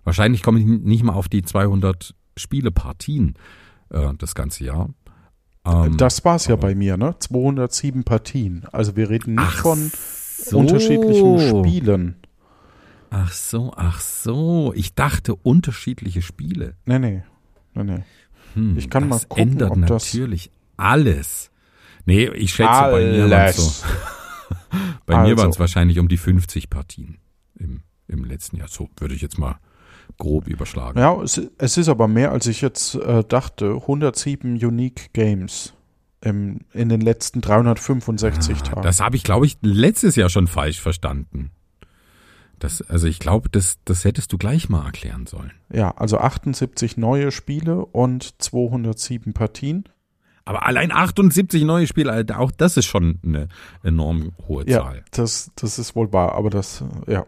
wahrscheinlich 0.05 0.43
komme 0.43 0.61
ich 0.61 0.67
nicht 0.67 1.03
mal 1.05 1.15
auf 1.15 1.29
die 1.31 1.43
200 1.43 2.15
Spielepartien 2.37 3.35
äh, 3.91 4.13
das 4.19 4.35
ganze 4.35 4.65
Jahr. 4.65 4.91
Ähm, 5.65 5.97
das 5.97 6.23
war's 6.27 6.47
ja 6.47 6.55
aber- 6.55 6.69
bei 6.69 6.75
mir, 6.75 6.99
ne? 6.99 7.15
207 7.19 8.05
Partien. 8.05 8.65
Also 8.73 8.97
wir 8.97 9.09
reden 9.09 9.37
nicht 9.37 9.45
Ach 9.47 9.63
von 9.63 9.91
so. 10.37 10.59
unterschiedlichen 10.59 11.39
Spielen. 11.41 12.17
Ach 13.15 13.31
so, 13.33 13.73
ach 13.77 14.01
so. 14.01 14.73
Ich 14.75 14.95
dachte 14.95 15.35
unterschiedliche 15.35 16.23
Spiele. 16.23 16.77
Nee, 16.87 16.99
nee. 16.99 17.23
Nee, 17.75 17.85
nee. 17.85 18.03
Hm, 18.55 18.79
Ich 18.79 18.89
kann 18.89 19.09
mal 19.09 19.19
gucken, 19.21 19.51
ändert 19.53 19.71
ob 19.73 19.81
das- 19.87 19.91
natürlich 20.15 20.51
alles. 20.79 21.51
Nee, 22.07 22.29
ich 22.31 22.53
schätze, 22.55 22.71
bei 22.91 23.05
mir 23.13 23.31
waren 23.31 23.49
es 23.49 23.57
so, 23.57 23.87
bei 25.07 25.15
mir 25.19 25.21
Also. 25.31 25.37
waren 25.39 25.51
es 25.51 25.59
wahrscheinlich 25.61 25.99
um 25.99 26.09
die 26.09 26.17
50 26.17 26.71
Partien 26.71 27.19
im, 27.59 27.83
im 28.09 28.25
letzten 28.25 28.57
Jahr. 28.57 28.69
So 28.69 28.89
würde 28.99 29.15
ich 29.15 29.21
jetzt 29.21 29.39
mal 29.39 29.59
grob 30.19 30.49
überschlagen. 30.49 30.99
Ja, 30.99 31.21
es, 31.23 31.41
es 31.59 31.77
ist 31.77 31.89
aber 31.89 32.09
mehr, 32.09 32.33
als 32.33 32.47
ich 32.47 32.61
jetzt 32.61 32.95
äh, 32.97 33.23
dachte. 33.25 33.73
107 33.75 34.55
Unique 34.65 35.11
Games 35.13 35.75
im, 36.23 36.61
in 36.73 36.89
den 36.89 37.01
letzten 37.03 37.41
365 37.41 38.63
Tagen. 38.63 38.81
Ah, 38.81 38.83
Das 38.83 39.01
habe 39.01 39.17
ich, 39.17 39.23
glaube 39.23 39.47
ich, 39.47 39.59
letztes 39.63 40.17
Jahr 40.17 40.29
schon 40.31 40.47
falsch 40.49 40.81
verstanden. 40.81 41.51
Das, 42.63 42.81
also 42.83 43.07
ich 43.09 43.19
glaube, 43.19 43.49
das, 43.49 43.79
das 43.85 44.05
hättest 44.05 44.33
du 44.33 44.39
gleich 44.39 44.69
mal 44.69 44.85
erklären 44.85 45.27
sollen. 45.27 45.51
ja, 45.73 45.91
also 45.97 46.19
78 46.19 46.97
neue 46.97 47.33
Spiele 47.33 47.85
und 47.87 48.41
207 48.41 49.33
Partien. 49.33 49.85
Aber 50.45 50.67
allein 50.67 50.93
78 50.93 51.65
neue 51.65 51.87
Spiele, 51.87 52.13
Alter, 52.13 52.39
auch 52.41 52.51
das 52.51 52.77
ist 52.77 52.87
schon 52.87 53.19
eine 53.25 53.49
enorm 53.83 54.33
hohe 54.49 54.65
Ja, 54.69 54.81
Zahl. 54.81 55.05
das, 55.13 55.51
das 55.57 55.79
ist 55.79 55.95
wohl 55.97 56.13
wahr, 56.13 56.35
aber 56.35 56.51
das, 56.51 56.85
ja. 57.07 57.25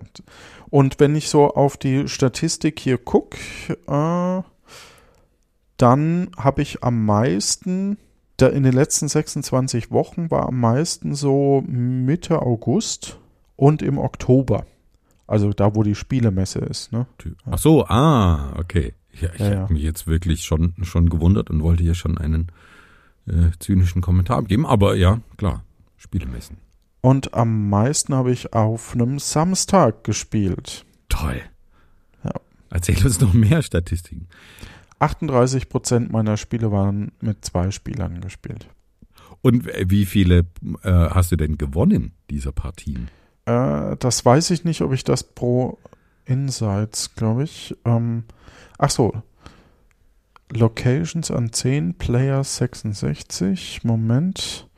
Und 0.70 0.98
wenn 0.98 1.14
ich 1.14 1.28
so 1.28 1.48
auf 1.48 1.76
die 1.76 2.08
Statistik 2.08 2.78
hier 2.80 2.98
gucke, 2.98 3.38
äh, 3.86 4.42
dann 5.76 6.30
habe 6.36 6.62
ich 6.62 6.82
am 6.82 7.04
meisten, 7.04 7.98
da 8.36 8.48
in 8.48 8.62
den 8.62 8.72
letzten 8.72 9.08
26 9.08 9.90
Wochen 9.90 10.30
war 10.30 10.46
am 10.48 10.60
meisten 10.60 11.14
so 11.14 11.62
Mitte 11.66 12.42
August 12.42 13.18
und 13.56 13.82
im 13.82 13.98
Oktober. 13.98 14.66
Also 15.26 15.52
da, 15.52 15.74
wo 15.74 15.82
die 15.82 15.94
Spielemesse 15.94 16.58
ist, 16.60 16.92
ne? 16.92 17.06
Ach 17.50 17.58
so, 17.58 17.86
ah, 17.86 18.52
okay. 18.58 18.92
Ja, 19.12 19.30
ich 19.32 19.40
Ja, 19.40 19.52
ja. 19.52 19.60
habe 19.60 19.72
mich 19.72 19.82
jetzt 19.82 20.06
wirklich 20.06 20.42
schon, 20.42 20.74
schon 20.82 21.08
gewundert 21.08 21.50
und 21.50 21.62
wollte 21.62 21.82
hier 21.82 21.94
schon 21.94 22.18
einen 22.18 22.48
äh, 23.26 23.50
zynischen 23.58 24.02
Kommentar 24.02 24.42
geben. 24.42 24.66
Aber 24.66 24.96
ja, 24.96 25.20
klar, 25.36 25.64
Spielemessen. 25.96 26.58
Und 27.00 27.34
am 27.34 27.68
meisten 27.68 28.14
habe 28.14 28.32
ich 28.32 28.52
auf 28.54 28.94
einem 28.94 29.18
Samstag 29.18 30.04
gespielt. 30.04 30.84
Toll. 31.08 31.40
Ja. 32.24 32.32
Erzähl 32.70 33.04
uns 33.04 33.20
noch 33.20 33.32
mehr 33.34 33.62
Statistiken. 33.62 34.28
38 34.98 35.68
Prozent 35.68 36.12
meiner 36.12 36.36
Spiele 36.36 36.70
waren 36.72 37.12
mit 37.20 37.44
zwei 37.44 37.70
Spielern 37.70 38.20
gespielt. 38.20 38.68
Und 39.42 39.68
äh, 39.68 39.84
wie 39.88 40.06
viele 40.06 40.46
äh, 40.82 40.90
hast 40.90 41.32
du 41.32 41.36
denn 41.36 41.58
gewonnen, 41.58 42.12
dieser 42.30 42.52
Partien? 42.52 43.08
Äh, 43.46 43.96
das 43.98 44.24
weiß 44.24 44.50
ich 44.50 44.64
nicht, 44.64 44.80
ob 44.80 44.92
ich 44.92 45.04
das 45.04 45.22
pro 45.22 45.78
Insights, 46.24 47.14
glaube 47.14 47.44
ich. 47.44 47.76
Ähm, 47.84 48.24
ach 48.78 48.90
so. 48.90 49.22
Locations 50.52 51.30
an 51.30 51.52
10, 51.52 51.94
Players 51.94 52.56
66. 52.56 53.82
Moment. 53.84 54.68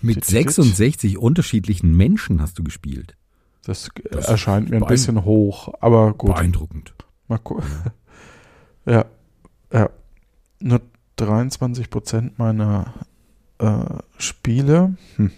Mit 0.00 0.16
Dit, 0.16 0.24
dit. 0.24 0.50
66 0.50 1.18
unterschiedlichen 1.18 1.96
Menschen 1.96 2.40
hast 2.40 2.58
du 2.58 2.64
gespielt. 2.64 3.16
Das, 3.64 3.88
Das 4.10 4.26
erscheint 4.26 4.70
mir 4.70 4.76
ein 4.76 4.86
bisschen 4.86 5.24
hoch, 5.24 5.72
aber 5.80 6.12
gut. 6.14 6.34
Beeindruckend. 6.34 6.94
Mal 7.28 7.38
gucken. 7.38 7.64
Ja, 8.86 9.06
ja. 9.72 9.88
Nur 10.60 10.82
23 11.16 11.88
Prozent 11.88 12.38
meiner 12.38 12.92
äh, 13.56 13.82
Spiele. 14.18 14.98
Hm. 15.16 15.30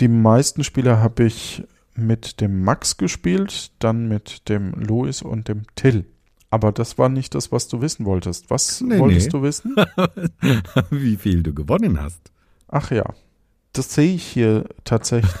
Die 0.00 0.08
meisten 0.08 0.64
Spiele 0.64 0.98
habe 1.00 1.24
ich 1.24 1.64
mit 1.94 2.40
dem 2.40 2.62
Max 2.64 2.96
gespielt, 2.96 3.72
dann 3.78 4.08
mit 4.08 4.48
dem 4.48 4.72
Louis 4.72 5.22
und 5.22 5.48
dem 5.48 5.62
Till. 5.74 6.06
Aber 6.50 6.72
das 6.72 6.98
war 6.98 7.08
nicht 7.08 7.34
das, 7.34 7.50
was 7.52 7.68
du 7.68 7.80
wissen 7.80 8.04
wolltest. 8.06 8.50
Was 8.50 8.80
Nee, 8.80 8.98
wolltest 8.98 9.26
nee. 9.26 9.30
du 9.32 9.42
wissen? 9.42 9.76
wie 10.90 11.16
viel 11.16 11.42
du 11.42 11.54
gewonnen 11.54 12.00
hast. 12.00 12.30
Ach 12.68 12.90
ja. 12.90 13.04
Das 13.74 13.94
sehe 13.94 14.14
ich 14.14 14.24
hier 14.24 14.66
tatsächlich 14.84 15.40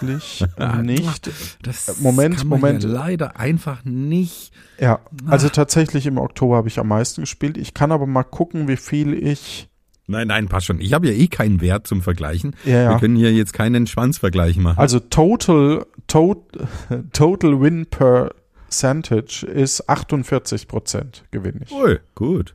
nicht. 0.80 1.30
Das 1.62 2.00
Moment, 2.00 2.38
kann 2.38 2.48
man 2.48 2.60
Moment. 2.60 2.82
Ja 2.84 2.88
leider 2.90 3.36
einfach 3.38 3.84
nicht. 3.84 4.52
Ja, 4.78 5.00
also 5.26 5.48
Ah. 5.48 5.50
tatsächlich 5.50 6.06
im 6.06 6.16
Oktober 6.16 6.56
habe 6.56 6.68
ich 6.68 6.78
am 6.78 6.88
meisten 6.88 7.22
gespielt. 7.22 7.58
Ich 7.58 7.74
kann 7.74 7.92
aber 7.92 8.06
mal 8.06 8.22
gucken, 8.24 8.68
wie 8.68 8.78
viel 8.78 9.12
ich. 9.12 9.68
Nein, 10.12 10.28
nein, 10.28 10.48
passt 10.48 10.66
schon. 10.66 10.80
Ich 10.80 10.92
habe 10.92 11.08
ja 11.08 11.12
eh 11.12 11.26
keinen 11.26 11.60
Wert 11.60 11.86
zum 11.86 12.00
Vergleichen. 12.02 12.54
Ja, 12.64 12.70
Wir 12.72 12.82
ja. 12.82 12.98
können 12.98 13.16
hier 13.16 13.32
jetzt 13.32 13.52
keinen 13.52 13.86
Schwanzvergleich 13.86 14.56
machen. 14.56 14.78
Also 14.78 15.00
total, 15.00 15.84
tot, 16.06 16.38
total 17.12 17.60
win 17.60 17.86
per 17.86 18.32
Percentage 18.72 19.44
ist 19.46 19.86
48 19.90 20.66
Prozent 20.66 21.24
gewinne 21.30 21.60
ich. 21.66 21.72
Ui, 21.72 21.98
gut. 22.14 22.54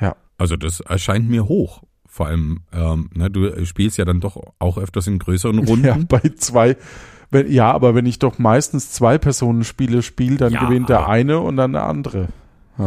Ja. 0.00 0.16
Also 0.36 0.56
das 0.56 0.80
erscheint 0.80 1.30
mir 1.30 1.46
hoch. 1.46 1.82
Vor 2.08 2.26
allem, 2.26 2.62
ähm, 2.72 3.10
ne, 3.14 3.30
du 3.30 3.64
spielst 3.64 3.96
ja 3.96 4.04
dann 4.04 4.20
doch 4.20 4.36
auch 4.58 4.76
öfters 4.76 5.06
in 5.06 5.20
größeren 5.20 5.58
Runden. 5.66 5.86
Ja, 5.86 5.96
bei 6.08 6.20
zwei. 6.36 6.76
Wenn, 7.30 7.50
ja, 7.50 7.70
aber 7.70 7.94
wenn 7.94 8.06
ich 8.06 8.18
doch 8.18 8.38
meistens 8.40 8.90
zwei 8.90 9.18
Personen 9.18 9.62
Spiele 9.62 10.02
spiele, 10.02 10.36
dann 10.36 10.52
Ja, 10.52 10.64
gewinnt 10.64 10.88
der 10.88 11.08
eine 11.08 11.38
und 11.38 11.56
dann 11.56 11.74
der 11.74 11.84
andere. 11.84 12.26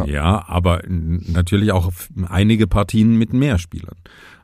Ja, 0.06 0.48
aber 0.48 0.84
n- 0.84 1.24
natürlich 1.28 1.72
auch 1.72 1.92
einige 2.28 2.66
Partien 2.66 3.16
mit 3.16 3.32
mehr 3.32 3.58
Spielern 3.58 3.96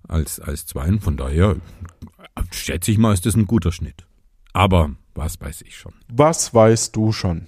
als, 0.08 0.40
als 0.40 0.66
zwei. 0.66 0.98
Von 0.98 1.16
daher 1.16 1.56
schätze 2.52 2.90
ich 2.92 2.98
mal, 2.98 3.12
ist 3.12 3.26
das 3.26 3.34
ein 3.34 3.46
guter 3.46 3.72
Schnitt. 3.72 4.06
Aber 4.52 4.90
was 5.14 5.40
weiß 5.40 5.62
ich 5.62 5.76
schon. 5.76 5.94
Was 6.08 6.54
weißt 6.54 6.94
du 6.96 7.12
schon? 7.12 7.46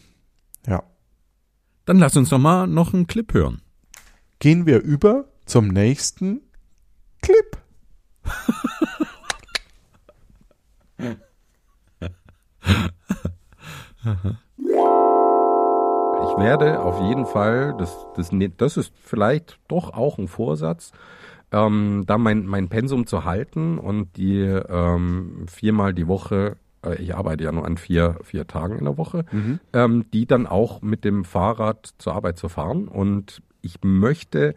Ja. 0.67 0.83
Dann 1.85 1.99
lass 1.99 2.17
uns 2.17 2.31
doch 2.31 2.39
mal 2.39 2.67
noch 2.67 2.95
einen 2.95 3.07
Clip 3.07 3.33
hören. 3.33 3.61
Gehen 4.39 4.67
wir 4.67 4.81
über 4.83 5.27
zum 5.47 5.69
nächsten 5.69 6.41
Clip. 7.23 7.59
Ich 16.25 16.39
werde 16.39 16.81
auf 16.81 17.01
jeden 17.03 17.27
Fall, 17.27 17.75
das, 17.79 18.07
das, 18.17 18.31
das 18.57 18.77
ist 18.79 18.95
vielleicht 18.99 19.59
doch 19.69 19.93
auch 19.93 20.17
ein 20.17 20.27
Vorsatz, 20.27 20.93
ähm, 21.53 22.05
da 22.07 22.17
mein, 22.17 22.47
mein 22.47 22.69
Pensum 22.69 23.07
zu 23.07 23.25
halten 23.25 23.79
und 23.79 24.17
die 24.17 24.41
ähm, 24.41 25.45
viermal 25.51 25.93
die 25.93 26.09
Woche, 26.09 26.57
äh, 26.83 26.95
ich 27.03 27.15
arbeite 27.15 27.45
ja 27.45 27.53
nur 27.53 27.67
an 27.67 27.77
vier, 27.77 28.17
vier 28.23 28.47
Tagen 28.47 28.79
in 28.79 28.85
der 28.85 28.97
Woche, 28.97 29.27
ähm, 29.75 30.07
die 30.13 30.27
dann 30.27 30.47
auch 30.47 30.81
mit 30.81 31.05
dem 31.05 31.25
Fahrrad 31.25 31.93
zur 31.99 32.15
Arbeit 32.15 32.39
zu 32.39 32.49
fahren. 32.49 32.89
Und 32.89 33.43
ich 33.61 33.81
möchte 33.83 34.55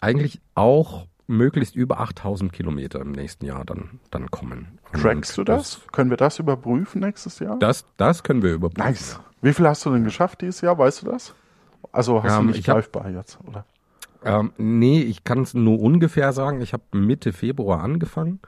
eigentlich 0.00 0.40
auch 0.56 1.06
möglichst 1.28 1.76
über 1.76 2.00
8000 2.00 2.52
Kilometer 2.52 3.00
im 3.00 3.12
nächsten 3.12 3.46
Jahr 3.46 3.64
dann, 3.64 4.00
dann 4.10 4.30
kommen. 4.30 4.80
Trackst 4.92 5.36
du 5.36 5.42
Und 5.42 5.48
das? 5.48 5.80
Können 5.92 6.10
wir 6.10 6.16
das 6.16 6.40
überprüfen 6.40 7.00
nächstes 7.00 7.38
Jahr? 7.38 7.58
Das, 7.60 7.86
das 7.96 8.24
können 8.24 8.42
wir 8.42 8.52
überprüfen. 8.52 8.88
Nice. 8.88 9.20
Wie 9.42 9.52
viel 9.52 9.66
hast 9.66 9.84
du 9.86 9.90
denn 9.90 10.04
geschafft 10.04 10.40
dieses 10.42 10.60
Jahr? 10.60 10.76
Weißt 10.78 11.02
du 11.02 11.06
das? 11.06 11.34
Also 11.92 12.22
hast 12.22 12.34
Ähm, 12.38 12.42
du 12.42 12.46
nicht 12.48 12.60
ich 12.60 12.68
hab- 12.68 12.76
greifbar 12.76 13.08
jetzt, 13.10 13.38
oder? 13.46 13.64
Ähm, 14.22 14.52
nee, 14.58 15.00
ich 15.00 15.24
kann 15.24 15.40
es 15.40 15.54
nur 15.54 15.80
ungefähr 15.80 16.32
sagen. 16.34 16.60
Ich 16.60 16.74
habe 16.74 16.82
Mitte 16.92 17.32
Februar 17.32 17.80
angefangen 17.82 18.38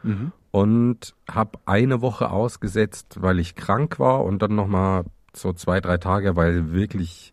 und 0.51 1.15
habe 1.31 1.59
eine 1.65 2.03
Woche 2.03 2.31
ausgesetzt, 2.31 3.23
weil 3.23 3.39
ich 3.39 3.55
krank 3.55 3.99
war 3.99 4.23
und 4.23 4.43
dann 4.43 4.55
nochmal 4.55 5.05
so 5.35 5.55
zwei, 5.55 5.81
drei 5.81 5.97
Tage, 5.97 6.37
weil 6.37 6.73
wirklich 6.73 7.33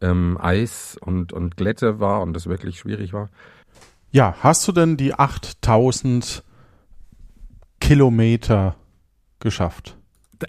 ähm, 0.00 0.38
Eis 0.40 0.96
und, 1.00 1.32
und 1.32 1.56
Glätte 1.56 1.98
war 1.98 2.22
und 2.22 2.34
das 2.34 2.46
wirklich 2.46 2.78
schwierig 2.78 3.12
war. 3.12 3.30
Ja, 4.12 4.36
hast 4.42 4.68
du 4.68 4.72
denn 4.72 4.96
die 4.96 5.14
8000 5.14 6.44
Kilometer 7.80 8.76
geschafft? 9.40 9.95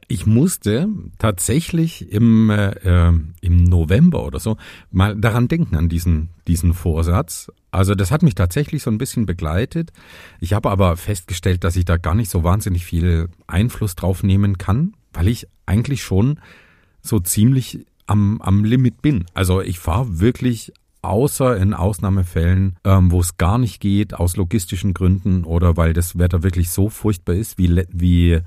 Ich 0.08 0.26
musste 0.26 0.88
tatsächlich 1.18 2.12
im, 2.12 2.50
äh, 2.50 2.70
äh, 3.10 3.14
im 3.42 3.64
November 3.64 4.26
oder 4.26 4.40
so 4.40 4.58
mal 4.92 5.16
daran 5.16 5.48
denken, 5.48 5.76
an 5.76 5.90
diesen, 5.90 6.30
diesen 6.48 6.74
Vorsatz. 6.74 7.52
Also 7.72 7.96
das 7.96 8.12
hat 8.12 8.24
mich 8.24 8.36
tatsächlich 8.36 8.84
so 8.84 8.92
ein 8.92 8.98
bisschen 8.98 9.26
begleitet. 9.26 9.92
Ich 10.40 10.54
habe 10.54 10.70
aber 10.70 10.98
festgestellt, 10.98 11.64
dass 11.64 11.76
ich 11.76 11.86
da 11.86 11.98
gar 11.98 12.16
nicht 12.16 12.30
so 12.30 12.44
wahnsinnig 12.44 12.86
viel 12.86 13.30
Einfluss 13.48 13.96
drauf 13.96 14.24
nehmen 14.24 14.58
kann, 14.58 14.94
weil 15.14 15.28
ich 15.28 15.48
eigentlich 15.66 16.02
schon 16.04 16.40
so 17.02 17.20
ziemlich 17.20 17.86
am, 18.08 18.42
am 18.42 18.64
Limit 18.64 19.02
bin. 19.02 19.26
Also 19.34 19.62
ich 19.62 19.80
fahre 19.80 20.20
wirklich 20.20 20.72
außer 21.02 21.58
in 21.58 21.74
Ausnahmefällen, 21.74 22.78
ähm, 22.84 23.12
wo 23.12 23.20
es 23.20 23.38
gar 23.38 23.58
nicht 23.58 23.80
geht, 23.80 24.14
aus 24.14 24.36
logistischen 24.36 24.94
Gründen 24.94 25.44
oder 25.44 25.78
weil 25.78 25.94
das 25.94 26.18
Wetter 26.18 26.44
wirklich 26.44 26.70
so 26.70 26.90
furchtbar 26.90 27.36
ist, 27.36 27.58
wie, 27.58 27.84
wie 27.90 28.40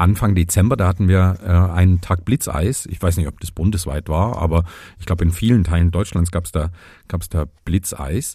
Anfang 0.00 0.34
Dezember, 0.34 0.76
da 0.76 0.88
hatten 0.88 1.08
wir 1.08 1.36
äh, 1.44 1.48
einen 1.72 2.00
Tag 2.00 2.24
Blitzeis. 2.24 2.86
Ich 2.86 3.00
weiß 3.00 3.16
nicht, 3.16 3.28
ob 3.28 3.38
das 3.40 3.50
bundesweit 3.50 4.08
war, 4.08 4.38
aber 4.38 4.64
ich 4.98 5.06
glaube, 5.06 5.24
in 5.24 5.30
vielen 5.30 5.62
Teilen 5.64 5.90
Deutschlands 5.90 6.30
gab 6.30 6.46
es 6.46 6.52
da, 6.52 6.70
gab's 7.08 7.28
da 7.28 7.46
Blitzeis. 7.64 8.34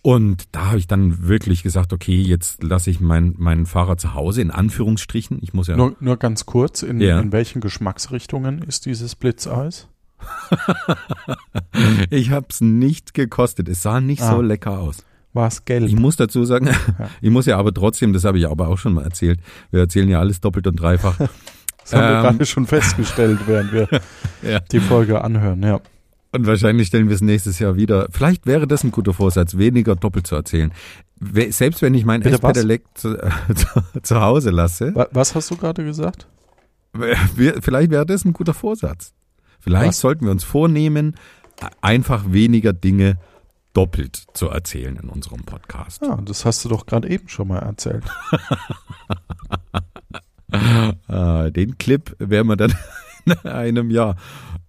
Und 0.00 0.44
da 0.52 0.66
habe 0.66 0.78
ich 0.78 0.86
dann 0.86 1.26
wirklich 1.28 1.62
gesagt, 1.62 1.92
okay, 1.92 2.20
jetzt 2.20 2.62
lasse 2.62 2.90
ich 2.90 3.00
mein, 3.00 3.34
mein 3.38 3.66
Fahrrad 3.66 4.00
zu 4.00 4.14
Hause, 4.14 4.42
in 4.42 4.50
Anführungsstrichen. 4.50 5.38
Ich 5.42 5.52
muss 5.54 5.66
ja. 5.68 5.76
Nur, 5.76 5.96
nur 6.00 6.16
ganz 6.16 6.46
kurz, 6.46 6.82
in, 6.82 7.00
Ja. 7.00 7.20
in 7.20 7.30
welchen 7.32 7.60
Geschmacksrichtungen 7.60 8.62
ist 8.62 8.86
dieses 8.86 9.14
Blitzeis? 9.16 9.88
Ich 12.10 12.30
habe 12.30 12.46
es 12.50 12.60
nicht 12.60 13.14
gekostet. 13.14 13.68
Es 13.68 13.82
sah 13.82 14.00
nicht 14.00 14.22
Ah. 14.22 14.32
so 14.32 14.40
lecker 14.42 14.78
aus. 14.78 15.04
War 15.34 15.48
es 15.48 15.64
gelb? 15.64 15.88
Ich 15.88 15.96
muss 15.96 16.16
dazu 16.16 16.44
sagen, 16.44 16.68
ich 17.20 17.30
muss 17.30 17.46
ja 17.46 17.56
aber 17.58 17.72
trotzdem, 17.72 18.12
das 18.12 18.24
habe 18.24 18.38
ich 18.38 18.46
aber 18.48 18.68
auch 18.68 18.78
schon 18.78 18.92
mal 18.94 19.04
erzählt, 19.04 19.40
wir 19.70 19.80
erzählen 19.80 20.08
ja 20.08 20.20
alles 20.20 20.40
doppelt 20.40 20.66
und 20.66 20.76
dreifach. 20.76 21.16
Das 21.84 21.94
haben 21.94 22.02
wir 22.02 22.16
Ähm. 22.16 22.22
gerade 22.22 22.46
schon 22.46 22.66
festgestellt, 22.68 23.40
während 23.46 23.72
wir 23.72 23.88
Ja. 24.48 24.60
die 24.60 24.78
Folge 24.78 25.24
anhören. 25.24 25.64
Ja. 25.64 25.80
Und 26.30 26.46
wahrscheinlich 26.46 26.86
stellen 26.86 27.08
wir 27.08 27.16
es 27.16 27.22
nächstes 27.22 27.58
Jahr 27.58 27.74
wieder. 27.74 28.06
Vielleicht 28.12 28.46
wäre 28.46 28.68
das 28.68 28.84
ein 28.84 28.92
guter 28.92 29.12
Vorsatz, 29.12 29.56
weniger 29.58 29.96
doppelt 29.96 30.28
zu 30.28 30.36
erzählen. 30.36 30.70
Selbst 31.50 31.82
wenn 31.82 31.94
ich 31.94 32.04
mein? 32.04 32.22
S-Pedelec 32.22 32.84
zu, 32.94 33.16
zu, 33.56 33.66
zu 34.00 34.20
Hause 34.20 34.50
lasse, 34.50 34.94
Wa- 34.94 35.08
Was 35.10 35.34
hast 35.34 35.50
du 35.50 35.56
gerade 35.56 35.82
gesagt? 35.84 36.28
wir- 36.92 37.60
vielleicht 37.60 37.90
wäre 37.90 38.06
das 38.06 38.24
ein 38.24 38.32
guter 38.32 38.54
Vorsatz. 38.54 39.12
Vielleicht 39.58 39.88
Was? 39.88 40.00
sollten 40.00 40.24
wir 40.26 40.30
uns 40.30 40.44
vornehmen, 40.44 41.16
einfach 41.80 42.24
weniger 42.28 42.72
Dinge 42.72 43.18
doppelt 43.72 44.24
zu 44.34 44.48
erzählen 44.48 44.96
in 44.96 45.08
unserem 45.08 45.44
Podcast. 45.44 46.02
Ja, 46.02 46.16
das 46.16 46.44
hast 46.44 46.64
du 46.64 46.68
doch 46.68 46.86
gerade 46.86 47.08
eben 47.08 47.28
schon 47.28 47.48
mal 47.48 47.60
erzählt. 47.60 48.04
Äh, 51.08 51.50
den 51.50 51.78
Clip 51.78 52.14
werden 52.18 52.46
wir 52.46 52.56
dann 52.56 52.74
in 53.24 53.50
einem 53.50 53.90
Jahr 53.90 54.16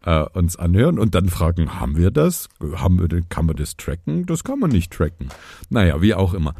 äh, 0.06 0.22
uns 0.22 0.56
anhören 0.56 1.00
und 1.00 1.16
dann 1.16 1.28
fragen, 1.28 1.80
haben 1.80 1.98
wir 1.98 2.10
das? 2.10 2.48
Haben 2.76 3.00
wir, 3.00 3.22
kann 3.24 3.46
man 3.46 3.56
das 3.56 3.76
tracken? 3.76 4.26
Das 4.26 4.46
kann 4.46 4.60
man 4.60 4.70
nicht 4.70 4.94
tracken. 4.94 5.28
Naja, 5.70 6.02
wie 6.02 6.14
auch 6.14 6.34
immer. 6.34 6.54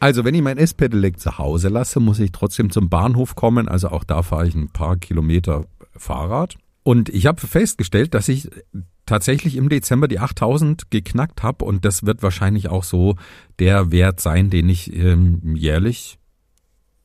Also, 0.00 0.24
wenn 0.24 0.34
ich 0.34 0.42
mein 0.42 0.58
S-Pedelec 0.58 1.18
zu 1.18 1.38
Hause 1.38 1.68
lasse, 1.68 2.00
muss 2.00 2.18
ich 2.18 2.32
trotzdem 2.32 2.70
zum 2.70 2.88
Bahnhof 2.88 3.36
kommen. 3.36 3.68
Also 3.68 3.88
auch 3.88 4.04
da 4.04 4.22
fahre 4.22 4.46
ich 4.46 4.54
ein 4.54 4.68
paar 4.68 4.96
Kilometer 4.96 5.64
Fahrrad. 5.96 6.56
Und 6.84 7.08
ich 7.08 7.26
habe 7.26 7.40
festgestellt, 7.40 8.14
dass 8.14 8.28
ich 8.28 8.48
tatsächlich 9.06 9.56
im 9.56 9.68
Dezember 9.70 10.06
die 10.06 10.20
8000 10.20 10.90
geknackt 10.90 11.42
habe 11.42 11.64
und 11.64 11.84
das 11.84 12.04
wird 12.04 12.22
wahrscheinlich 12.22 12.68
auch 12.68 12.84
so 12.84 13.16
der 13.58 13.90
Wert 13.90 14.20
sein, 14.20 14.50
den 14.50 14.68
ich 14.68 14.94
ähm, 14.94 15.56
jährlich 15.56 16.18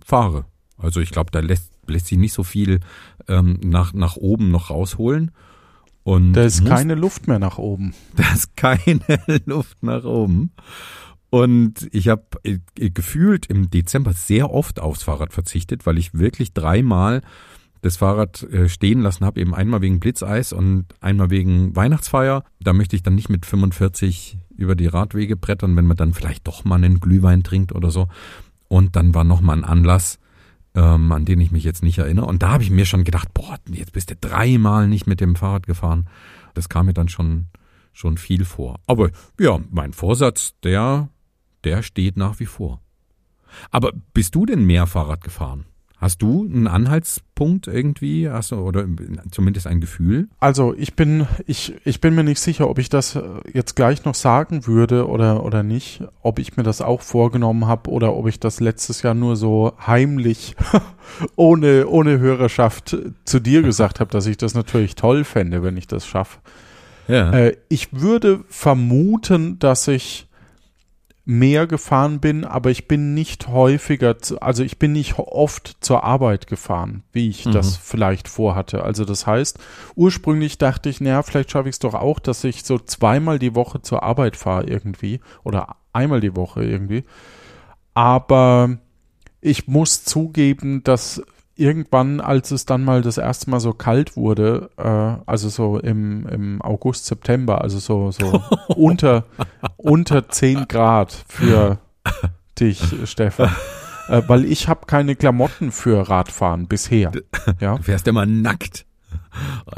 fahre. 0.03 0.45
Also 0.77 0.99
ich 0.99 1.11
glaube, 1.11 1.31
da 1.31 1.39
lässt, 1.39 1.71
lässt 1.87 2.07
sich 2.07 2.17
nicht 2.17 2.33
so 2.33 2.43
viel 2.43 2.81
ähm, 3.27 3.59
nach, 3.63 3.93
nach 3.93 4.15
oben 4.17 4.51
noch 4.51 4.69
rausholen. 4.69 5.31
Und 6.03 6.33
Da 6.33 6.43
ist 6.43 6.61
muss- 6.61 6.69
keine 6.69 6.95
Luft 6.95 7.27
mehr 7.27 7.39
nach 7.39 7.57
oben. 7.57 7.93
da 8.15 8.23
ist 8.33 8.55
keine 8.57 8.99
Luft 9.45 9.81
nach 9.81 10.03
oben. 10.03 10.51
Und 11.29 11.87
ich 11.91 12.07
habe 12.07 12.23
äh, 12.43 12.59
gefühlt 12.89 13.45
im 13.45 13.69
Dezember 13.69 14.13
sehr 14.13 14.51
oft 14.51 14.79
aufs 14.79 15.03
Fahrrad 15.03 15.31
verzichtet, 15.31 15.85
weil 15.85 15.97
ich 15.99 16.13
wirklich 16.13 16.53
dreimal 16.53 17.21
das 17.81 17.97
Fahrrad 17.97 18.43
äh, 18.43 18.67
stehen 18.67 19.01
lassen 19.01 19.25
habe, 19.25 19.39
eben 19.39 19.55
einmal 19.55 19.81
wegen 19.81 19.99
Blitzeis 19.99 20.53
und 20.53 20.85
einmal 20.99 21.29
wegen 21.29 21.75
Weihnachtsfeier. 21.75 22.43
Da 22.59 22.73
möchte 22.73 22.95
ich 22.95 23.03
dann 23.03 23.15
nicht 23.15 23.29
mit 23.29 23.45
45 23.45 24.37
über 24.55 24.75
die 24.75 24.87
Radwege 24.87 25.35
brettern, 25.37 25.75
wenn 25.75 25.85
man 25.85 25.97
dann 25.97 26.13
vielleicht 26.13 26.47
doch 26.47 26.65
mal 26.65 26.75
einen 26.75 26.99
Glühwein 26.99 27.43
trinkt 27.43 27.73
oder 27.73 27.91
so. 27.91 28.07
Und 28.67 28.95
dann 28.95 29.15
war 29.15 29.23
noch 29.23 29.41
mal 29.41 29.53
ein 29.53 29.63
Anlass, 29.63 30.19
ähm, 30.75 31.11
an 31.11 31.25
den 31.25 31.39
ich 31.39 31.51
mich 31.51 31.63
jetzt 31.63 31.83
nicht 31.83 31.97
erinnere. 31.97 32.25
Und 32.25 32.43
da 32.43 32.51
habe 32.51 32.63
ich 32.63 32.69
mir 32.69 32.85
schon 32.85 33.03
gedacht, 33.03 33.33
boah, 33.33 33.57
jetzt 33.71 33.93
bist 33.93 34.11
du 34.11 34.15
dreimal 34.15 34.87
nicht 34.87 35.07
mit 35.07 35.21
dem 35.21 35.35
Fahrrad 35.35 35.65
gefahren. 35.65 36.07
Das 36.53 36.69
kam 36.69 36.87
mir 36.87 36.93
dann 36.93 37.09
schon, 37.09 37.47
schon 37.93 38.17
viel 38.17 38.45
vor. 38.45 38.79
Aber 38.85 39.09
ja, 39.39 39.59
mein 39.71 39.93
Vorsatz, 39.93 40.53
der, 40.63 41.09
der 41.63 41.81
steht 41.81 42.17
nach 42.17 42.39
wie 42.39 42.45
vor. 42.45 42.81
Aber 43.71 43.91
bist 44.13 44.35
du 44.35 44.45
denn 44.45 44.65
mehr 44.65 44.85
Fahrrad 44.85 45.23
gefahren? 45.23 45.65
Hast 45.99 46.21
du 46.21 46.45
einen 46.45 46.67
Anhaltspunkt 46.67 47.67
irgendwie? 47.67 48.29
Hast 48.29 48.51
du, 48.51 48.55
oder 48.55 48.85
zumindest 49.31 49.67
ein 49.67 49.81
Gefühl? 49.81 50.29
Also 50.39 50.73
ich 50.77 50.95
bin, 50.95 51.27
ich, 51.45 51.73
ich 51.83 51.99
bin 51.99 52.15
mir 52.15 52.23
nicht 52.23 52.39
sicher, 52.39 52.69
ob 52.69 52.79
ich 52.79 52.87
das 52.87 53.17
äh, 53.17 53.21
jetzt 53.53 53.75
gleich 53.75 54.05
noch 54.05 54.15
sagen 54.15 54.65
würde 54.65 55.09
oder, 55.09 55.43
oder 55.43 55.61
nicht, 55.61 56.01
ob 56.21 56.39
ich 56.39 56.55
mir 56.55 56.63
das 56.63 56.79
auch 56.79 57.01
vorgenommen 57.01 57.67
habe 57.67 57.89
oder 57.89 58.15
ob 58.15 58.27
ich 58.27 58.39
das 58.39 58.61
letztes 58.61 59.01
Jahr 59.01 59.13
nur 59.13 59.35
so 59.35 59.73
heimlich 59.85 60.55
ohne, 61.35 61.85
ohne 61.87 62.19
Hörerschaft 62.19 62.97
zu 63.25 63.39
dir 63.41 63.61
gesagt 63.61 63.99
habe, 63.99 64.09
dass 64.09 64.25
ich 64.25 64.37
das 64.37 64.53
natürlich 64.53 64.95
toll 64.95 65.25
fände, 65.25 65.63
wenn 65.63 65.75
ich 65.75 65.87
das 65.87 66.07
schaffe. 66.07 66.39
Ja. 67.09 67.33
Äh, 67.33 67.57
ich 67.67 67.89
würde 67.91 68.45
vermuten, 68.47 69.59
dass 69.59 69.89
ich 69.89 70.28
mehr 71.29 71.67
gefahren 71.67 72.19
bin, 72.19 72.43
aber 72.43 72.71
ich 72.71 72.87
bin 72.87 73.13
nicht 73.13 73.49
häufiger, 73.49 74.17
zu, 74.17 74.41
also 74.41 74.63
ich 74.63 74.79
bin 74.79 74.93
nicht 74.93 75.19
oft 75.19 75.77
zur 75.79 76.03
Arbeit 76.03 76.47
gefahren, 76.47 77.03
wie 77.11 77.29
ich 77.29 77.45
Mhm. 77.45 77.51
das 77.51 77.77
vielleicht 77.77 78.27
vorhatte. 78.27 78.83
Also 78.83 79.05
das 79.05 79.27
heißt, 79.27 79.59
ursprünglich 79.93 80.57
dachte 80.57 80.89
ich, 80.89 81.01
naja, 81.01 81.21
vielleicht 81.21 81.51
schaffe 81.51 81.69
ich 81.69 81.75
es 81.75 81.79
doch 81.79 81.93
auch, 81.93 82.17
dass 82.17 82.43
ich 82.43 82.63
so 82.63 82.79
zweimal 82.79 83.37
die 83.37 83.53
Woche 83.53 83.83
zur 83.83 84.01
Arbeit 84.01 84.37
fahre 84.37 84.65
irgendwie 84.65 85.19
oder 85.43 85.75
einmal 85.93 86.19
die 86.19 86.35
Woche 86.35 86.63
irgendwie. 86.63 87.03
Aber 87.93 88.77
ich 89.39 89.67
muss 89.67 90.03
zugeben, 90.03 90.83
dass 90.83 91.21
irgendwann, 91.59 92.21
als 92.21 92.51
es 92.51 92.65
dann 92.65 92.83
mal 92.83 93.01
das 93.01 93.17
erste 93.17 93.49
Mal 93.49 93.59
so 93.59 93.73
kalt 93.73 94.15
wurde, 94.15 94.69
äh, 94.77 95.21
also 95.29 95.49
so 95.49 95.77
im, 95.79 96.25
im 96.27 96.61
August, 96.61 97.05
September, 97.05 97.61
also 97.61 97.79
so, 97.79 98.11
so 98.11 98.41
unter, 98.75 99.25
unter 99.77 100.29
10 100.29 100.67
Grad 100.67 101.25
für 101.27 101.79
dich, 102.59 102.81
Stefan. 103.05 103.51
Äh, 104.07 104.23
weil 104.27 104.45
ich 104.45 104.67
habe 104.67 104.87
keine 104.87 105.15
Klamotten 105.15 105.71
für 105.71 106.09
Radfahren 106.09 106.67
bisher. 106.67 107.11
Ja, 107.59 107.75
Du 107.77 107.83
fährst 107.83 108.07
immer 108.07 108.25
nackt. 108.25 108.85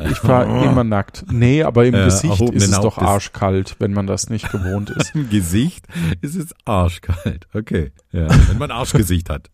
Ich 0.10 0.18
fahre 0.18 0.66
immer 0.66 0.84
nackt. 0.84 1.26
Nee, 1.32 1.64
aber 1.64 1.86
im 1.86 1.94
Ja, 1.94 2.06
Gesicht 2.06 2.42
ist 2.42 2.70
es 2.70 2.80
doch 2.80 2.98
arschkalt, 2.98 3.76
wenn 3.80 3.94
man 3.94 4.08
das 4.08 4.30
nicht 4.30 4.52
gewohnt 4.52 4.90
ist. 4.90 5.16
Im 5.16 5.30
Gesicht 5.30 5.86
ist 6.22 6.36
es 6.36 6.54
arschkalt. 6.66 7.48
Okay. 7.54 7.92
Ja, 8.12 8.28
wenn 8.48 8.58
man 8.58 8.72
Arschgesicht 8.72 9.30
hat. 9.30 9.50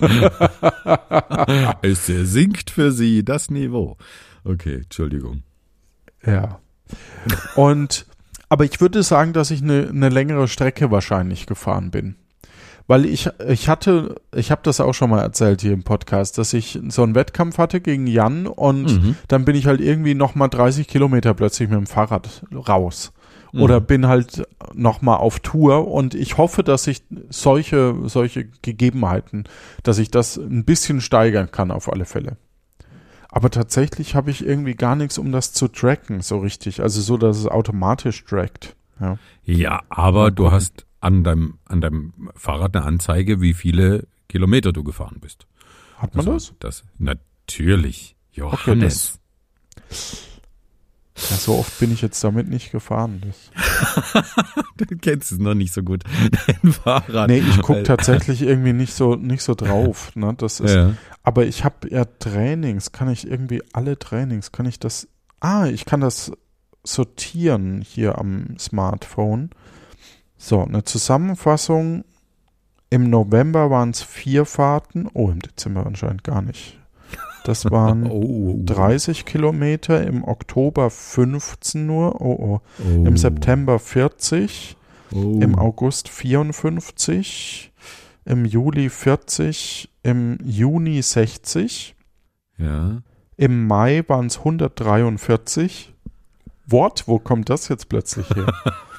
es 1.82 2.06
sinkt 2.06 2.70
für 2.70 2.92
sie 2.92 3.24
das 3.24 3.50
Niveau. 3.50 3.96
Okay, 4.44 4.76
Entschuldigung. 4.76 5.42
Ja. 6.24 6.60
Und, 7.54 8.06
aber 8.48 8.64
ich 8.64 8.80
würde 8.80 9.02
sagen, 9.02 9.32
dass 9.32 9.50
ich 9.50 9.62
eine, 9.62 9.88
eine 9.88 10.08
längere 10.08 10.48
Strecke 10.48 10.90
wahrscheinlich 10.90 11.46
gefahren 11.46 11.90
bin. 11.90 12.16
Weil 12.90 13.04
ich, 13.06 13.28
ich 13.46 13.68
hatte, 13.68 14.16
ich 14.34 14.50
habe 14.50 14.62
das 14.64 14.80
auch 14.80 14.94
schon 14.94 15.10
mal 15.10 15.20
erzählt 15.20 15.60
hier 15.60 15.72
im 15.74 15.84
Podcast, 15.84 16.38
dass 16.38 16.52
ich 16.52 16.76
so 16.88 17.04
einen 17.04 17.14
Wettkampf 17.14 17.56
hatte 17.58 17.80
gegen 17.80 18.08
Jan 18.08 18.48
und 18.48 18.86
Mhm. 19.02 19.14
dann 19.28 19.44
bin 19.44 19.54
ich 19.54 19.66
halt 19.66 19.80
irgendwie 19.80 20.14
nochmal 20.16 20.48
30 20.48 20.88
Kilometer 20.88 21.32
plötzlich 21.34 21.68
mit 21.68 21.78
dem 21.78 21.86
Fahrrad 21.86 22.42
raus. 22.52 23.12
Oder 23.52 23.80
bin 23.80 24.08
halt 24.08 24.42
nochmal 24.74 25.18
auf 25.18 25.38
Tour 25.38 25.86
und 25.86 26.16
ich 26.16 26.36
hoffe, 26.36 26.64
dass 26.64 26.88
ich 26.88 27.02
solche, 27.28 27.94
solche 28.06 28.46
Gegebenheiten, 28.62 29.44
dass 29.84 29.98
ich 29.98 30.10
das 30.10 30.36
ein 30.36 30.64
bisschen 30.64 31.00
steigern 31.00 31.52
kann 31.52 31.70
auf 31.70 31.92
alle 31.92 32.06
Fälle. 32.06 32.38
Aber 33.28 33.50
tatsächlich 33.50 34.16
habe 34.16 34.32
ich 34.32 34.44
irgendwie 34.44 34.74
gar 34.74 34.96
nichts, 34.96 35.16
um 35.16 35.30
das 35.30 35.52
zu 35.52 35.68
tracken, 35.68 36.22
so 36.22 36.38
richtig. 36.38 36.80
Also 36.82 37.00
so, 37.00 37.16
dass 37.16 37.38
es 37.38 37.46
automatisch 37.46 38.24
trackt. 38.24 38.74
Ja. 39.00 39.16
Ja, 39.44 39.80
aber 39.90 40.32
du 40.32 40.50
hast 40.50 40.86
an 41.00 41.24
deinem, 41.24 41.58
an 41.64 41.80
deinem 41.80 42.30
Fahrrad 42.34 42.76
eine 42.76 42.84
Anzeige, 42.84 43.40
wie 43.40 43.54
viele 43.54 44.06
Kilometer 44.28 44.72
du 44.72 44.84
gefahren 44.84 45.18
bist. 45.20 45.46
Hat 45.96 46.14
man 46.14 46.28
Also, 46.28 46.52
das? 46.60 46.82
das? 46.82 46.84
Natürlich. 46.98 48.16
Johannes. 48.32 49.18
Ja, 49.90 51.36
so 51.36 51.56
oft 51.56 51.78
bin 51.80 51.92
ich 51.92 52.00
jetzt 52.00 52.22
damit 52.24 52.48
nicht 52.48 52.70
gefahren. 52.72 53.22
Du 54.76 54.96
kennst 54.96 55.30
es 55.30 55.38
noch 55.38 55.52
nicht 55.52 55.74
so 55.74 55.82
gut. 55.82 56.04
Dein 56.46 56.72
Fahrrad. 56.72 57.28
nee, 57.28 57.40
ich 57.40 57.60
gucke 57.60 57.82
tatsächlich 57.82 58.40
irgendwie 58.40 58.72
nicht 58.72 58.94
so 58.94 59.14
nicht 59.14 59.42
so 59.42 59.54
drauf. 59.54 60.16
Ne? 60.16 60.32
Das 60.38 60.58
ist, 60.58 60.72
Ja. 60.74 60.94
Aber 61.22 61.44
ich 61.44 61.64
habe 61.66 61.90
ja 61.90 62.06
Trainings, 62.06 62.90
kann 62.90 63.10
ich 63.10 63.26
irgendwie 63.26 63.62
alle 63.74 63.98
Trainings, 63.98 64.52
kann 64.52 64.64
ich 64.64 64.78
das, 64.78 65.06
ah, 65.40 65.66
ich 65.66 65.84
kann 65.84 66.00
das 66.00 66.32
sortieren 66.82 67.82
hier 67.82 68.16
am 68.18 68.56
Smartphone. 68.58 69.50
So, 70.42 70.64
eine 70.64 70.84
Zusammenfassung. 70.84 72.02
Im 72.88 73.10
November 73.10 73.70
waren 73.70 73.90
es 73.90 74.02
vier 74.02 74.46
Fahrten. 74.46 75.06
Oh, 75.12 75.28
im 75.30 75.40
Dezember 75.40 75.84
anscheinend 75.86 76.24
gar 76.24 76.40
nicht. 76.40 76.78
Das 77.44 77.64
waren 77.70 78.10
Oh. 78.10 78.58
30 78.64 79.26
Kilometer, 79.26 80.02
im 80.06 80.24
Oktober 80.24 80.88
15 80.88 81.86
nur, 81.86 82.20
oh, 82.22 82.36
oh. 82.40 82.60
oh. 82.82 83.04
Im 83.06 83.16
September 83.18 83.78
40, 83.78 84.76
Oh. 85.12 85.40
im 85.42 85.58
August 85.58 86.08
54, 86.08 87.72
im 88.24 88.44
Juli 88.46 88.88
40, 88.88 89.90
im 90.04 90.38
Juni 90.42 91.02
60, 91.02 91.96
Ja. 92.56 93.02
im 93.36 93.66
Mai 93.66 94.04
waren 94.06 94.26
es 94.28 94.38
143. 94.38 95.92
What? 96.66 97.04
Wo 97.06 97.18
kommt 97.18 97.50
das 97.50 97.68
jetzt 97.68 97.88
plötzlich 97.90 98.30
her? 98.30 98.46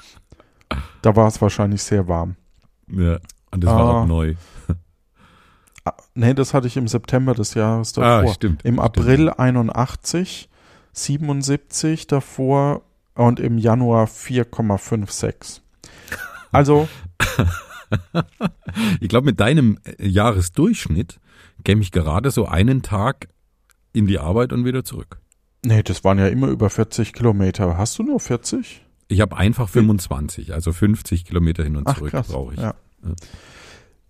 da 1.02 1.16
war 1.16 1.28
es 1.28 1.42
wahrscheinlich 1.42 1.82
sehr 1.84 2.08
warm. 2.08 2.36
Ja. 2.88 3.20
Und 3.52 3.64
das 3.64 3.70
war 3.72 3.80
Ah. 3.80 4.02
auch 4.04 4.08
neu. 4.08 4.36
Ah, 5.84 5.96
nee, 6.14 6.36
das 6.36 6.54
hatte 6.54 6.68
ich 6.68 6.78
im 6.78 6.88
September 6.88 7.34
des 7.34 7.56
Jahres 7.56 7.92
davor. 7.94 8.30
Ah, 8.30 8.34
stimmt. 8.36 8.64
Im 8.64 8.76
stimmt. 8.76 8.80
April 9.00 9.30
81, 9.32 10.48
77 10.94 12.06
davor 12.06 12.84
und 13.16 13.40
im 13.40 13.58
Januar 13.58 14.06
4,56. 14.06 15.62
Also, 16.52 16.88
Ich 19.00 19.10
glaube, 19.10 19.26
mit 19.26 19.40
deinem 19.40 19.80
äh, 19.84 20.08
Jahresdurchschnitt 20.08 21.20
käme 21.64 21.82
ich 21.82 21.92
gerade 21.92 22.32
so 22.32 22.46
einen 22.46 22.82
Tag 22.84 23.28
in 23.94 24.06
die 24.08 24.20
Arbeit 24.20 24.54
und 24.54 24.66
wieder 24.66 24.84
zurück. 24.84 25.20
nee, 25.66 25.82
das 25.84 26.04
waren 26.04 26.20
ja 26.20 26.28
immer 26.28 26.48
über 26.48 26.70
40 26.70 27.14
Kilometer. 27.14 27.78
Hast 27.78 27.98
du 28.00 28.04
nur 28.04 28.20
40? 28.20 28.86
Ich 29.12 29.21
habe 29.21 29.36
einfach 29.38 29.67
25, 29.69 30.54
also 30.54 30.71
50 30.71 31.26
Kilometer 31.26 31.63
hin 31.63 31.76
und 31.76 31.86
Ach, 31.88 31.97
zurück 31.97 32.13
brauche 32.30 32.54
ich. 32.54 32.60
Ja. 32.60 32.74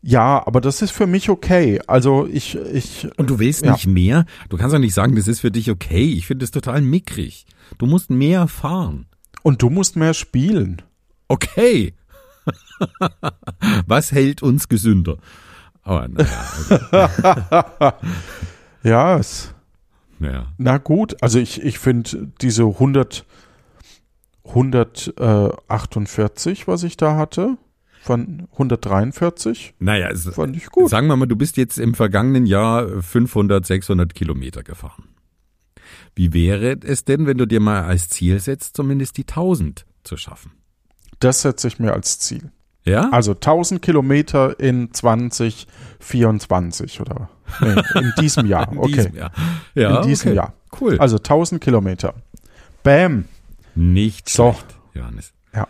Ja, 0.04 0.46
aber 0.48 0.62
das 0.62 0.82
ist 0.82 0.92
für 0.92 1.06
mich 1.08 1.30
okay. 1.30 1.80
Also 1.88 2.28
ich, 2.28 2.56
ich, 2.56 3.08
Und 3.18 3.30
du 3.30 3.38
willst 3.40 3.64
Ja. 3.66 3.74
nicht 3.74 3.86
mehr? 3.88 4.26
Du 4.50 4.58
kannst 4.58 4.74
doch 4.74 4.80
nicht 4.80 4.94
sagen, 4.96 5.16
das 5.16 5.28
ist 5.28 5.40
für 5.42 5.52
dich 5.52 5.70
okay. 5.70 6.06
Ich 6.14 6.26
finde 6.28 6.44
es 6.44 6.52
total 6.52 6.82
mickrig. 6.82 7.46
Du 7.78 7.86
musst 7.86 8.10
mehr 8.10 8.48
fahren. 8.48 9.06
und 9.44 9.62
du 9.62 9.70
musst 9.70 9.96
mehr 9.96 10.14
spielen. 10.14 10.82
Okay. 11.28 11.94
Was 13.88 14.12
hält 14.12 14.42
uns 14.44 14.68
gesünder? 14.70 15.18
Aber 15.84 16.08
naja, 16.08 16.46
also, 16.58 17.94
Ja, 18.84 19.18
es, 19.18 19.54
naja. 20.20 20.48
na 20.58 20.78
gut. 20.78 21.22
Also 21.22 21.40
ich, 21.40 21.62
ich 21.62 21.80
finde 21.80 22.32
diese 22.42 22.64
100, 22.64 23.26
148, 24.46 26.68
was 26.68 26.84
ich 26.84 26.98
da 26.98 27.16
hatte, 27.18 27.58
von 28.02 28.48
143, 28.54 29.76
Naja, 29.80 30.10
es, 30.10 30.28
fand 30.30 30.56
ich 30.58 30.66
gut. 30.68 30.90
sagen 30.90 31.08
wir 31.08 31.16
mal, 31.16 31.28
du 31.28 31.36
bist 31.36 31.56
jetzt 31.58 31.78
im 31.78 31.94
vergangenen 31.94 32.46
Jahr 32.48 32.88
500, 33.02 33.64
600 33.66 34.16
Kilometer 34.16 34.64
gefahren. 34.64 35.10
Wie 36.16 36.34
wäre 36.34 36.78
es 36.84 37.06
denn, 37.06 37.28
wenn 37.28 37.38
du 37.38 37.46
dir 37.46 37.60
mal 37.60 37.84
als 37.84 38.10
Ziel 38.10 38.40
setzt, 38.40 38.76
zumindest 38.76 39.18
die 39.18 39.28
1000 39.28 39.86
zu 40.04 40.18
schaffen? 40.18 40.54
Das 41.20 41.44
setze 41.44 41.68
ich 41.68 41.78
mir 41.80 41.94
als 41.94 42.18
Ziel. 42.20 42.52
Ja? 42.84 43.10
Also 43.12 43.34
1000 43.34 43.80
Kilometer 43.84 44.60
in 44.60 44.92
2024 44.92 47.02
oder 47.02 47.30
nee, 47.60 47.76
in 48.00 48.14
diesem 48.20 48.48
Jahr. 48.48 48.68
in 48.72 48.80
Okay. 48.80 48.92
diesem 48.94 49.16
Jahr. 49.16 49.32
Ja, 49.76 50.02
in 50.02 50.08
diesem 50.08 50.30
okay. 50.30 50.36
Jahr. 50.38 50.54
Cool. 50.80 50.98
Also 50.98 51.18
1000 51.18 51.62
Kilometer. 51.64 52.16
Bam. 52.82 53.26
Nicht 53.76 54.30
So. 54.30 54.54
schlecht, 54.54 54.76
Johannes. 54.94 55.34
Ja. 55.54 55.68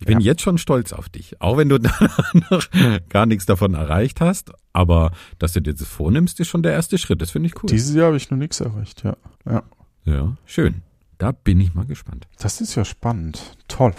Ich 0.00 0.06
bin 0.06 0.20
Ja. 0.20 0.26
jetzt 0.26 0.42
schon 0.42 0.58
stolz 0.58 0.92
auf 0.92 1.08
dich, 1.08 1.40
auch 1.40 1.56
wenn 1.56 1.68
du 1.68 1.78
noch 2.50 2.68
gar 3.08 3.26
nichts 3.26 3.46
davon 3.46 3.74
erreicht 3.74 4.20
hast. 4.20 4.52
Aber 4.72 5.12
dass 5.38 5.52
du 5.52 5.60
dir 5.62 5.74
das 5.74 5.86
vornimmst, 5.86 6.40
ist 6.40 6.48
schon 6.48 6.62
der 6.62 6.72
erste 6.72 6.98
Schritt. 6.98 7.22
Das 7.22 7.30
finde 7.30 7.46
ich 7.48 7.54
cool. 7.62 7.68
Dieses 7.68 7.94
Jahr 7.94 8.06
habe 8.06 8.16
ich 8.16 8.30
noch 8.30 8.38
nichts 8.38 8.60
erreicht, 8.60 9.04
ja. 9.04 9.16
ja. 9.46 9.62
ja, 10.04 10.36
schön. 10.46 10.82
Da 11.18 11.32
bin 11.32 11.60
ich 11.60 11.74
mal 11.74 11.86
gespannt. 11.86 12.26
Das 12.38 12.60
ist 12.60 12.74
ja 12.74 12.84
spannend. 12.84 13.56
Toll. 13.68 13.94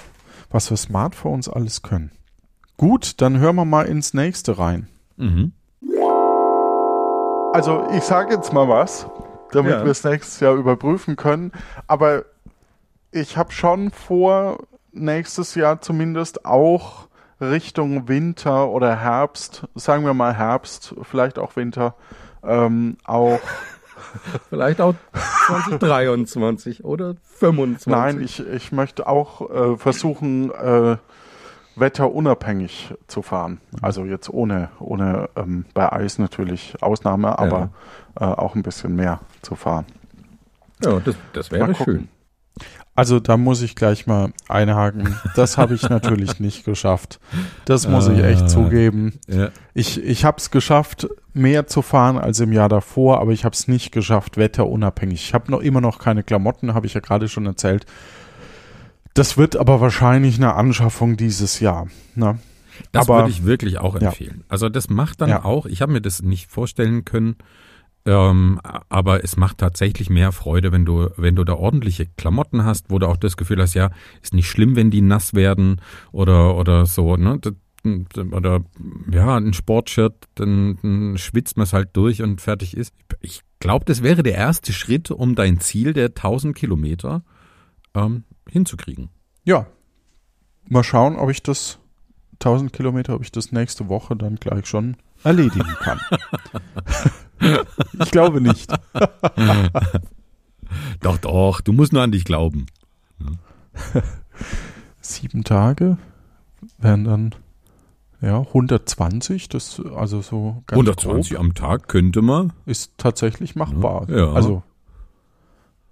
Was 0.52 0.68
für 0.68 0.78
Smartphones 0.78 1.48
alles 1.50 1.82
können. 1.82 2.12
Gut, 2.78 3.22
dann 3.22 3.40
hören 3.40 3.56
wir 3.56 3.66
mal 3.66 3.86
ins 3.86 4.14
nächste 4.14 4.58
rein. 4.60 4.88
Mhm. 5.18 5.54
Also 7.54 7.88
ich 7.96 8.04
sage 8.04 8.34
jetzt 8.34 8.52
mal 8.52 8.68
was, 8.68 9.08
damit 9.52 9.72
Ja. 9.72 9.84
wir 9.86 9.92
es 9.92 10.04
nächstes 10.04 10.40
Jahr 10.42 10.56
überprüfen 10.56 11.16
können. 11.16 11.52
Aber 11.88 12.26
ich 13.16 13.38
habe 13.38 13.52
schon 13.52 13.92
vor, 13.92 14.60
nächstes 14.92 15.56
Jahr 15.56 15.82
zumindest 15.82 16.46
auch 16.46 17.08
Richtung 17.40 18.08
Winter 18.08 18.70
oder 18.70 18.96
Herbst, 18.96 19.66
sagen 19.74 20.06
wir 20.06 20.14
mal 20.14 20.34
Herbst, 20.34 20.96
vielleicht 21.04 21.40
auch 21.40 21.56
Winter, 21.56 21.96
ähm, 22.44 22.98
auch. 23.06 23.40
Vielleicht 24.50 24.80
auch 24.80 24.94
2023 25.48 26.86
oder 26.86 27.16
25. 27.24 27.88
Nein, 27.88 28.22
ich, 28.22 28.46
ich 28.46 28.72
möchte 28.72 29.08
auch 29.08 29.50
äh, 29.50 29.78
versuchen, 29.78 30.52
äh, 30.52 30.98
wetterunabhängig 31.76 32.94
zu 33.08 33.22
fahren. 33.22 33.60
Also 33.82 34.06
jetzt 34.06 34.30
ohne, 34.30 34.70
ohne 34.80 35.30
ähm, 35.36 35.66
bei 35.74 35.92
Eis 35.92 36.18
natürlich 36.18 36.76
Ausnahme, 36.82 37.40
aber 37.40 37.70
äh, 38.18 38.24
auch 38.24 38.56
ein 38.56 38.64
bisschen 38.64 38.96
mehr 38.96 39.20
zu 39.42 39.56
fahren. 39.56 39.86
Ja, 40.82 41.00
das, 41.00 41.16
das 41.34 41.52
wäre 41.52 41.74
schön. 41.76 42.10
Also 42.98 43.20
da 43.20 43.36
muss 43.36 43.62
ich 43.62 43.76
gleich 43.76 44.08
mal 44.08 44.32
einhaken. 44.48 45.18
Das 45.36 45.58
habe 45.58 45.74
ich 45.76 45.90
natürlich 45.90 46.40
nicht 46.40 46.64
geschafft. 46.64 47.20
Das 47.66 47.88
muss 47.88 48.08
ich 48.08 48.20
echt 48.24 48.44
Ah. 48.44 48.48
zugeben. 48.48 49.20
Ja. 49.28 49.50
Ich, 49.74 50.02
ich 50.02 50.24
habe 50.24 50.38
es 50.38 50.50
geschafft, 50.50 51.08
mehr 51.34 51.68
zu 51.68 51.82
fahren 51.82 52.18
als 52.18 52.40
im 52.40 52.54
Jahr 52.54 52.70
davor, 52.70 53.20
aber 53.20 53.32
ich 53.32 53.44
habe 53.44 53.54
es 53.54 53.68
nicht 53.68 53.92
geschafft, 53.92 54.38
wetterunabhängig. 54.38 55.16
Ich 55.26 55.34
habe 55.34 55.52
noch 55.52 55.60
immer 55.60 55.82
noch 55.82 56.00
keine 56.00 56.24
Klamotten, 56.24 56.74
habe 56.74 56.88
ich 56.88 56.94
ja 56.94 57.02
gerade 57.02 57.28
schon 57.28 57.46
erzählt. 57.46 57.86
Das 59.14 59.38
wird 59.38 59.56
aber 59.56 59.82
wahrscheinlich 59.82 60.38
eine 60.38 60.54
Anschaffung 60.56 61.18
dieses 61.18 61.60
Jahr. 61.60 61.88
Ne? 62.16 62.40
Das 62.92 63.08
Aber- 63.10 63.20
würde 63.20 63.30
ich 63.32 63.46
wirklich 63.46 63.78
auch 63.80 64.00
Ja. 64.00 64.08
empfehlen. 64.10 64.44
Also 64.50 64.70
das 64.70 64.90
macht 64.90 65.20
dann 65.22 65.30
Ja. 65.30 65.44
auch, 65.46 65.66
ich 65.66 65.82
habe 65.82 65.92
mir 65.92 66.02
das 66.02 66.22
nicht 66.22 66.50
vorstellen 66.52 67.04
können, 67.06 67.36
ähm, 68.06 68.60
aber 68.90 69.24
es 69.24 69.36
macht 69.36 69.58
tatsächlich 69.58 70.10
mehr 70.10 70.32
Freude, 70.32 70.72
wenn 70.72 70.86
du, 70.86 71.10
wenn 71.18 71.36
du 71.36 71.44
da 71.44 71.54
ordentliche 71.54 72.06
Klamotten 72.06 72.64
hast, 72.64 72.92
wo 72.92 73.00
du 73.00 73.08
auch 73.08 73.18
das 73.18 73.36
Gefühl 73.36 73.62
hast, 73.62 73.74
ja, 73.74 73.90
ist 74.22 74.34
nicht 74.34 74.48
schlimm, 74.48 74.76
wenn 74.76 74.92
die 74.92 75.02
nass 75.02 75.34
werden 75.34 75.82
oder, 76.12 76.56
oder 76.56 76.86
so, 76.86 77.18
ne? 77.18 77.40
Oder 78.32 78.62
ja, 79.12 79.38
ein 79.38 79.54
Sportshirt, 79.54 80.26
dann, 80.36 80.80
dann 80.82 81.18
schwitzt 81.18 81.58
man 81.58 81.66
es 81.66 81.74
halt 81.74 81.90
durch 81.94 82.22
und 82.22 82.42
fertig 82.42 82.76
ist. 82.76 82.94
Ich 83.22 83.42
glaube, 83.60 83.86
das 83.86 84.02
wäre 84.02 84.24
der 84.24 84.36
erste 84.36 84.74
Schritt, 84.74 85.12
um 85.12 85.36
dein 85.36 85.60
Ziel 85.60 85.94
der 85.94 86.08
1000 86.08 86.56
Kilometer 86.56 87.24
ähm, 87.94 88.24
hinzukriegen. 88.50 89.10
Ja. 89.44 89.68
Mal 90.68 90.84
schauen, 90.84 91.16
ob 91.16 91.30
ich 91.30 91.44
das 91.44 91.80
1000 92.36 92.74
Kilometer, 92.74 93.16
ob 93.16 93.22
ich 93.22 93.32
das 93.32 93.52
nächste 93.52 93.88
Woche 93.88 94.16
dann 94.16 94.36
gleich 94.36 94.66
schon 94.66 94.98
erledigen 95.24 95.76
kann. 95.80 96.00
ich 98.00 98.12
glaube 98.12 98.42
nicht. 98.42 98.72
Doch, 101.00 101.18
doch, 101.18 101.62
du 101.62 101.74
musst 101.74 101.94
nur 101.94 102.02
an 102.02 102.12
dich 102.12 102.26
glauben. 102.26 102.66
Sieben 105.02 105.44
Tage 105.44 105.98
wären 106.78 107.04
dann 107.04 107.36
ja 108.22 108.40
120. 108.40 109.50
Das 109.50 109.82
also 109.96 110.22
so 110.22 110.64
ganz 110.68 110.78
120 110.80 111.34
grob 111.34 111.40
am 111.40 111.54
Tag 111.54 111.88
könnte 111.88 112.22
man. 112.22 112.54
ist 112.66 112.94
tatsächlich 112.98 113.56
machbar. 113.56 114.10
Ja. 114.10 114.32
Also 114.34 114.64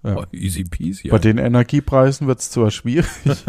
Ja. 0.03 0.17
Oh, 0.17 0.23
easy 0.31 0.63
peasy. 0.63 1.09
bei 1.09 1.19
den 1.19 1.37
Energiepreisen 1.37 2.27
wird 2.27 2.39
es 2.39 2.49
zwar 2.49 2.71
schwierig, 2.71 3.07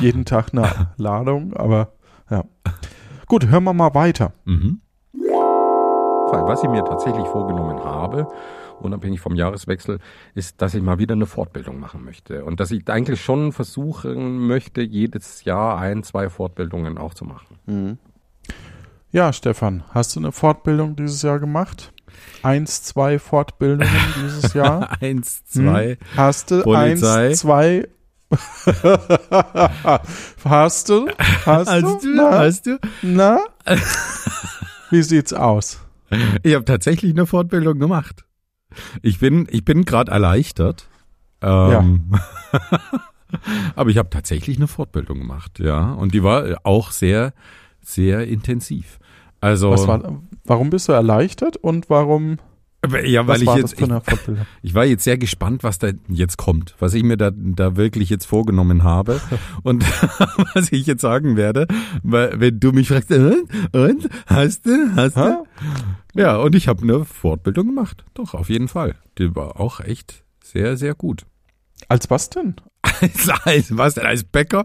jeden 0.00 0.24
Tag 0.24 0.52
eine 0.52 0.92
Ladung, 0.98 1.54
aber 1.54 1.92
ja. 2.30 2.44
Gut, 3.26 3.46
hören 3.46 3.64
wir 3.64 3.72
mal 3.72 3.94
weiter. 3.94 4.32
Mhm. 4.44 4.80
Was 6.50 6.64
ich 6.64 6.68
mir 6.68 6.84
tatsächlich 6.84 7.28
vorgenommen 7.28 7.84
habe, 7.84 8.26
unabhängig 8.80 9.20
vom 9.20 9.36
Jahreswechsel, 9.36 10.00
ist, 10.34 10.60
dass 10.60 10.74
ich 10.74 10.82
mal 10.82 10.98
wieder 10.98 11.12
eine 11.14 11.26
Fortbildung 11.26 11.78
machen 11.78 12.04
möchte. 12.04 12.44
Und 12.44 12.58
dass 12.58 12.72
ich 12.72 12.88
eigentlich 12.90 13.20
schon 13.22 13.52
versuchen 13.52 14.48
möchte, 14.48 14.80
jedes 14.82 15.44
Jahr 15.44 15.78
ein, 15.78 16.02
zwei 16.02 16.28
Fortbildungen 16.28 16.98
auch 16.98 17.14
zu 17.14 17.24
machen. 17.24 18.00
Ja, 19.12 19.32
Stefan, 19.32 19.84
hast 19.90 20.16
du 20.16 20.20
eine 20.20 20.32
Fortbildung 20.32 20.96
dieses 20.96 21.22
Jahr 21.22 21.38
gemacht? 21.38 21.92
Eins, 22.42 22.82
zwei 22.82 23.20
Fortbildungen 23.20 23.88
dieses 24.16 24.52
Jahr? 24.60 24.90
Eins, 25.00 25.44
Hm? 25.52 25.66
zwei. 25.68 25.98
Hast 26.16 26.50
du 26.50 26.62
Polizei. 26.64 27.28
eins, 27.28 27.38
zwei? 27.42 27.88
hast 30.44 30.88
du? 30.88 31.08
Hast, 31.46 31.70
Hast 31.70 31.82
du? 31.84 31.98
du? 32.00 32.14
Na? 32.16 32.38
Hast 32.40 32.66
du? 32.66 32.76
Na? 33.02 33.38
Wie 34.90 35.02
sieht's 35.04 35.32
aus? 35.32 35.78
Ich 36.42 36.54
habe 36.54 36.64
tatsächlich 36.64 37.12
eine 37.12 37.26
Fortbildung 37.26 37.78
gemacht. 37.78 38.24
Ich 39.02 39.20
bin, 39.20 39.46
ich 39.50 39.64
bin 39.64 39.84
gerade 39.84 40.10
erleichtert. 40.10 40.88
Ähm, 41.42 42.12
aber 43.76 43.90
ich 43.90 43.98
habe 43.98 44.10
tatsächlich 44.10 44.56
eine 44.56 44.66
Fortbildung 44.66 45.18
gemacht, 45.18 45.58
ja. 45.58 45.92
Und 45.92 46.14
die 46.14 46.22
war 46.22 46.58
auch 46.64 46.90
sehr, 46.90 47.32
sehr 47.80 48.26
intensiv. 48.26 48.98
Also, 49.40 49.70
Was 49.70 49.86
war, 49.88 50.20
warum 50.44 50.70
bist 50.70 50.88
du 50.88 50.92
erleichtert 50.92 51.56
und 51.56 51.88
warum 51.88 52.38
ja, 53.04 53.26
weil 53.26 53.34
was 53.34 53.40
ich 53.42 53.46
war 53.46 53.58
jetzt, 53.58 53.78
Fortbildung? 53.78 54.46
Ich 54.62 54.74
war 54.74 54.84
jetzt 54.84 55.04
sehr 55.04 55.18
gespannt, 55.18 55.62
was 55.62 55.78
da 55.78 55.90
jetzt 56.08 56.38
kommt, 56.38 56.74
was 56.78 56.94
ich 56.94 57.02
mir 57.02 57.16
da, 57.16 57.30
da 57.34 57.76
wirklich 57.76 58.10
jetzt 58.10 58.24
vorgenommen 58.24 58.84
habe 58.84 59.20
und 59.62 59.84
was 60.54 60.72
ich 60.72 60.86
jetzt 60.86 61.02
sagen 61.02 61.36
werde, 61.36 61.66
weil 62.02 62.40
wenn 62.40 62.58
du 62.58 62.72
mich 62.72 62.88
fragst, 62.88 63.10
und, 63.10 63.48
und 63.72 64.08
hast 64.26 64.66
du, 64.66 64.90
hast 64.96 65.16
du? 65.16 65.46
Ja, 66.14 66.36
und 66.36 66.54
ich 66.54 66.68
habe 66.68 66.82
eine 66.82 67.04
Fortbildung 67.04 67.66
gemacht, 67.66 68.04
doch 68.14 68.34
auf 68.34 68.48
jeden 68.48 68.68
Fall. 68.68 68.96
Die 69.18 69.34
war 69.34 69.60
auch 69.60 69.80
echt 69.80 70.24
sehr, 70.42 70.76
sehr 70.76 70.94
gut. 70.94 71.26
Als 71.88 72.10
was 72.10 72.30
denn? 72.30 72.56
Als, 72.82 73.28
als 73.44 73.76
was 73.76 73.94
denn 73.94 74.06
als 74.06 74.24
Bäcker? 74.24 74.64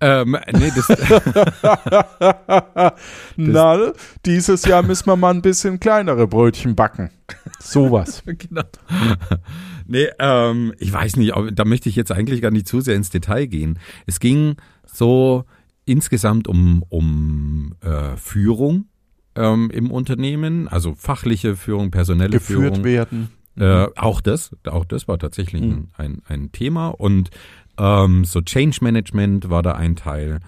Ähm, 0.00 0.36
nee, 0.58 0.72
das, 0.74 0.88
Na, 3.36 3.92
dieses 4.24 4.64
Jahr 4.64 4.82
müssen 4.82 5.06
wir 5.06 5.16
mal 5.16 5.34
ein 5.34 5.42
bisschen 5.42 5.80
kleinere 5.80 6.26
Brötchen 6.26 6.74
backen. 6.74 7.10
Sowas. 7.58 8.22
genau. 8.26 8.62
Nee, 9.86 10.08
ähm, 10.18 10.72
ich 10.78 10.92
weiß 10.92 11.16
nicht, 11.16 11.32
da 11.52 11.64
möchte 11.64 11.88
ich 11.88 11.96
jetzt 11.96 12.12
eigentlich 12.12 12.42
gar 12.42 12.50
nicht 12.50 12.68
zu 12.68 12.80
sehr 12.80 12.96
ins 12.96 13.10
Detail 13.10 13.46
gehen. 13.46 13.78
Es 14.06 14.20
ging 14.20 14.56
so 14.86 15.44
insgesamt 15.84 16.48
um, 16.48 16.84
um 16.88 17.74
äh, 17.80 18.16
Führung 18.16 18.86
ähm, 19.34 19.70
im 19.72 19.90
Unternehmen, 19.90 20.68
also 20.68 20.94
fachliche 20.94 21.56
Führung, 21.56 21.90
personelle 21.90 22.30
Geführt 22.30 22.76
Führung. 22.76 22.84
werden. 22.84 23.28
Äh, 23.56 23.86
auch 23.96 24.20
das, 24.20 24.50
auch 24.66 24.84
das 24.84 25.08
war 25.08 25.18
tatsächlich 25.18 25.62
ein, 25.62 25.88
ein, 25.96 26.22
ein 26.26 26.52
Thema. 26.52 26.88
Und 26.88 27.30
ähm, 27.78 28.24
so 28.24 28.40
Change 28.40 28.78
Management 28.82 29.50
war 29.50 29.62
da 29.62 29.72
ein 29.72 29.96
Teil. 29.96 30.40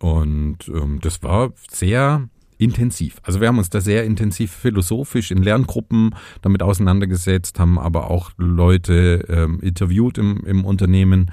Und 0.00 0.68
ähm, 0.68 1.00
das 1.02 1.22
war 1.22 1.52
sehr 1.70 2.28
intensiv. 2.58 3.18
Also 3.22 3.40
wir 3.40 3.48
haben 3.48 3.58
uns 3.58 3.70
da 3.70 3.80
sehr 3.80 4.04
intensiv 4.04 4.52
philosophisch 4.52 5.30
in 5.30 5.42
Lerngruppen 5.42 6.14
damit 6.42 6.62
auseinandergesetzt, 6.62 7.58
haben 7.58 7.78
aber 7.78 8.10
auch 8.10 8.32
Leute 8.36 9.24
ähm, 9.28 9.60
interviewt 9.60 10.18
im, 10.18 10.44
im 10.44 10.64
Unternehmen, 10.64 11.30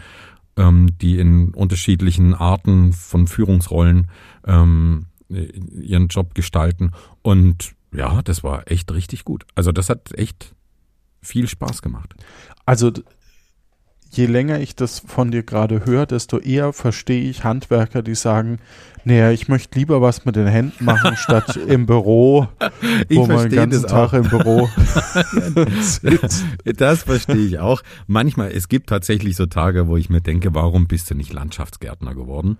ähm, 0.55 0.89
die 1.01 1.19
in 1.19 1.53
unterschiedlichen 1.53 2.33
Arten 2.33 2.93
von 2.93 3.27
Führungsrollen 3.27 4.07
ähm, 4.45 5.07
ihren 5.27 6.07
Job 6.07 6.35
gestalten. 6.35 6.91
Und 7.23 7.73
ja, 7.91 8.21
das 8.21 8.43
war 8.43 8.69
echt 8.71 8.91
richtig 8.93 9.25
gut. 9.25 9.45
Also 9.55 9.71
das 9.71 9.89
hat 9.89 10.11
echt 10.17 10.54
viel 11.25 11.47
Spaß 11.47 11.81
gemacht. 11.81 12.15
Also 12.65 12.91
je 14.11 14.25
länger 14.25 14.59
ich 14.59 14.75
das 14.75 14.99
von 14.99 15.31
dir 15.31 15.43
gerade 15.43 15.85
höre, 15.85 16.05
desto 16.05 16.39
eher 16.39 16.73
verstehe 16.73 17.29
ich 17.29 17.43
Handwerker, 17.43 18.01
die 18.01 18.15
sagen, 18.15 18.59
naja, 19.03 19.29
ich 19.29 19.47
möchte 19.47 19.77
lieber 19.77 20.01
was 20.01 20.25
mit 20.25 20.35
den 20.35 20.47
Händen 20.47 20.83
machen, 20.83 21.15
statt 21.17 21.55
im 21.55 21.85
Büro, 21.85 22.47
Ich 23.07 23.17
wo 23.17 23.27
man 23.27 23.49
den 23.49 23.55
ganzen 23.55 23.87
Tag 23.87 24.09
auch. 24.09 24.13
im 24.13 24.29
Büro 24.29 24.69
sitzt. 25.81 26.45
Das 26.77 27.03
verstehe 27.03 27.45
ich 27.45 27.59
auch. 27.59 27.81
Manchmal, 28.07 28.51
es 28.51 28.67
gibt 28.67 28.89
tatsächlich 28.89 29.35
so 29.35 29.45
Tage, 29.45 29.87
wo 29.87 29.97
ich 29.97 30.09
mir 30.09 30.21
denke, 30.21 30.55
warum 30.55 30.87
bist 30.87 31.11
du 31.11 31.15
nicht 31.15 31.31
Landschaftsgärtner 31.31 32.15
geworden? 32.15 32.57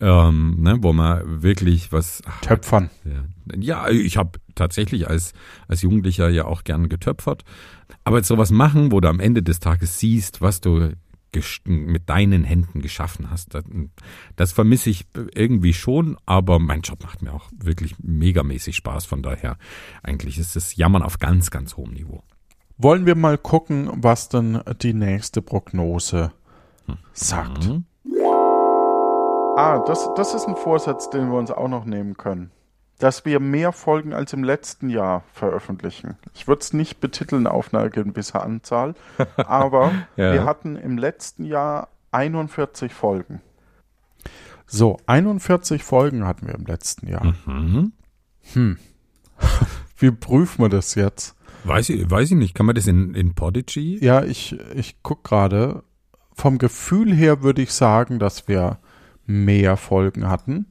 Ähm, 0.00 0.56
ne, 0.60 0.76
wo 0.80 0.92
man 0.92 1.42
wirklich 1.42 1.90
was. 1.90 2.22
Töpfern. 2.42 2.90
ja, 3.04 3.86
ja, 3.86 3.88
ich 3.88 4.16
habe 4.16 4.38
tatsächlich 4.54 5.08
als, 5.08 5.32
als 5.66 5.82
Jugendlicher 5.82 6.28
ja 6.28 6.44
auch 6.44 6.62
gern 6.62 6.88
getöpfert. 6.88 7.42
Aber 8.04 8.18
jetzt 8.18 8.28
sowas 8.28 8.50
machen, 8.50 8.92
wo 8.92 9.00
du 9.00 9.08
am 9.08 9.20
Ende 9.20 9.42
des 9.42 9.60
Tages 9.60 9.98
siehst, 9.98 10.40
was 10.40 10.60
du 10.60 10.92
mit 11.64 12.08
deinen 12.08 12.42
Händen 12.42 12.80
geschaffen 12.80 13.30
hast, 13.30 13.54
das, 13.54 13.64
das 14.34 14.52
vermisse 14.52 14.90
ich 14.90 15.06
irgendwie 15.34 15.74
schon, 15.74 16.16
aber 16.26 16.58
mein 16.58 16.80
Job 16.80 17.02
macht 17.02 17.22
mir 17.22 17.32
auch 17.32 17.50
wirklich 17.54 17.96
megamäßig 17.98 18.76
Spaß. 18.76 19.04
Von 19.06 19.22
daher, 19.22 19.56
eigentlich 20.02 20.38
ist 20.38 20.56
das 20.56 20.76
Jammern 20.76 21.02
auf 21.02 21.18
ganz, 21.18 21.50
ganz 21.50 21.76
hohem 21.76 21.92
Niveau. 21.92 22.22
Wollen 22.78 23.06
wir 23.06 23.14
mal 23.14 23.38
gucken, 23.38 23.90
was 23.96 24.28
denn 24.28 24.60
die 24.82 24.94
nächste 24.94 25.42
Prognose 25.42 26.32
sagt. 27.12 27.68
Mhm. 27.68 27.84
Ah, 29.56 29.82
das, 29.86 30.08
das 30.16 30.34
ist 30.34 30.46
ein 30.46 30.56
Vorsatz, 30.56 31.10
den 31.10 31.30
wir 31.30 31.38
uns 31.38 31.50
auch 31.50 31.68
noch 31.68 31.84
nehmen 31.84 32.16
können. 32.16 32.52
Dass 32.98 33.24
wir 33.24 33.38
mehr 33.38 33.72
Folgen 33.72 34.12
als 34.12 34.32
im 34.32 34.42
letzten 34.42 34.90
Jahr 34.90 35.22
veröffentlichen. 35.32 36.16
Ich 36.34 36.48
würde 36.48 36.60
es 36.62 36.72
nicht 36.72 37.00
betiteln 37.00 37.46
auf 37.46 37.72
eine 37.72 37.90
gewisse 37.90 38.40
Anzahl, 38.40 38.94
aber 39.36 39.92
Ja. 40.16 40.32
wir 40.32 40.44
hatten 40.44 40.76
im 40.76 40.98
letzten 40.98 41.44
Jahr 41.44 41.88
41 42.10 42.92
Folgen. 42.92 43.40
So, 44.66 44.98
41 45.06 45.82
Folgen 45.84 46.26
hatten 46.26 46.46
wir 46.46 46.54
im 46.54 46.66
letzten 46.66 47.06
Jahr. 47.08 47.34
Mhm. 47.46 47.92
Wie 49.96 50.10
prüfen 50.10 50.62
wir 50.64 50.68
das 50.68 50.94
jetzt? 50.94 51.34
Weiß 51.64 51.88
ich, 51.90 52.10
weiß 52.10 52.30
ich 52.30 52.36
nicht. 52.36 52.54
Kann 52.54 52.66
man 52.66 52.74
das 52.74 52.86
in, 52.86 53.14
in 53.14 53.34
Podigy? 53.34 53.98
Ja, 54.04 54.24
ich, 54.24 54.58
ich 54.74 55.02
gucke 55.02 55.22
gerade. 55.28 55.82
Vom 56.34 56.58
Gefühl 56.58 57.12
her 57.14 57.42
würde 57.42 57.62
ich 57.62 57.72
sagen, 57.72 58.18
dass 58.18 58.46
wir 58.46 58.78
mehr 59.26 59.76
Folgen 59.76 60.28
hatten. 60.28 60.66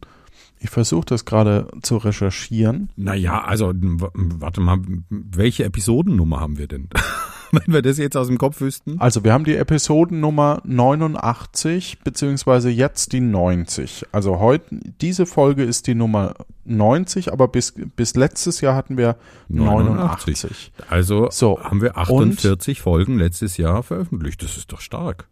Ich 0.59 0.69
versuche 0.69 1.05
das 1.05 1.25
gerade 1.25 1.67
zu 1.81 1.97
recherchieren. 1.97 2.89
Naja, 2.95 3.43
also 3.43 3.73
warte 3.75 4.61
mal, 4.61 4.79
welche 5.09 5.63
Episodennummer 5.65 6.39
haben 6.39 6.57
wir 6.57 6.67
denn? 6.67 6.89
wenn 7.51 7.73
wir 7.73 7.81
das 7.81 7.97
jetzt 7.97 8.17
aus 8.17 8.27
dem 8.27 8.37
Kopf 8.37 8.61
wüssten. 8.61 8.99
Also 8.99 9.23
wir 9.23 9.33
haben 9.33 9.43
die 9.43 9.55
Episodennummer 9.55 10.61
89 10.65 11.99
beziehungsweise 12.03 12.69
jetzt 12.69 13.13
die 13.13 13.19
90. 13.19 14.05
Also 14.11 14.39
heute 14.39 14.65
diese 15.01 15.25
Folge 15.25 15.63
ist 15.63 15.87
die 15.87 15.95
Nummer 15.95 16.33
90, 16.65 17.31
aber 17.31 17.47
bis 17.47 17.73
bis 17.95 18.15
letztes 18.15 18.61
Jahr 18.61 18.75
hatten 18.75 18.97
wir 18.97 19.17
89. 19.49 19.97
89. 19.97 20.71
Also 20.89 21.29
So, 21.31 21.59
haben 21.61 21.81
wir 21.81 21.97
48 21.97 22.81
Folgen 22.81 23.17
letztes 23.17 23.57
Jahr 23.57 23.83
veröffentlicht. 23.83 24.43
Das 24.43 24.57
ist 24.57 24.71
doch 24.71 24.81
stark. 24.81 25.27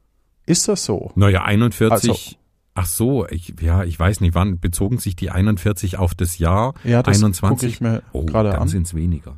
Ist 0.46 0.68
das 0.68 0.86
so? 0.86 1.12
Naja, 1.16 1.44
41. 1.44 1.92
Also- 1.92 2.36
ach 2.76 2.86
so, 2.86 3.26
ich, 3.28 3.56
ja, 3.62 3.84
ich 3.84 3.98
weiß 4.00 4.20
nicht, 4.22 4.36
wann 4.36 4.60
bezogen 4.60 5.00
sich 5.00 5.16
die 5.16 5.32
41 5.32 5.98
auf 5.98 6.14
das 6.14 6.38
Jahr 6.38 6.74
Ja, 6.84 7.02
das 7.02 7.18
21? 7.24 7.50
gucke 7.50 7.66
ich 7.66 7.82
mir 7.82 8.04
oh, 8.12 8.26
gerade 8.26 8.52
dann 8.52 8.64
an. 8.64 8.68
sind's 8.68 8.94
weniger. 8.94 9.38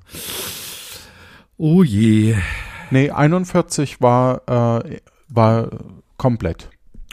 Oh 1.57 1.83
je. 1.83 2.35
Nee, 2.91 3.11
41 3.11 4.01
war 4.01 4.81
äh, 4.83 4.99
war 5.29 5.69
komplett. 6.17 6.69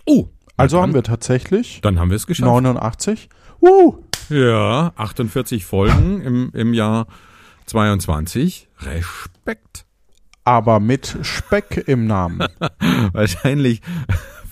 Oh, 0.06 0.28
Also 0.56 0.76
na 0.76 0.82
haben 0.82 0.90
dann, 0.92 0.98
wir 0.98 1.02
tatsächlich 1.02 1.80
Dann 1.82 1.98
haben 1.98 2.10
wir 2.10 2.16
es 2.16 2.26
geschafft. 2.26 2.46
89. 2.48 3.28
Woo! 3.60 4.02
Ja, 4.30 4.92
48 4.96 5.64
Folgen 5.64 6.20
im, 6.22 6.50
im 6.54 6.72
Jahr 6.74 7.06
22. 7.66 8.68
Respekt. 8.80 9.84
Aber 10.44 10.78
mit 10.80 11.16
Speck 11.22 11.84
im 11.86 12.06
Namen. 12.06 12.46
Wahrscheinlich 13.12 13.80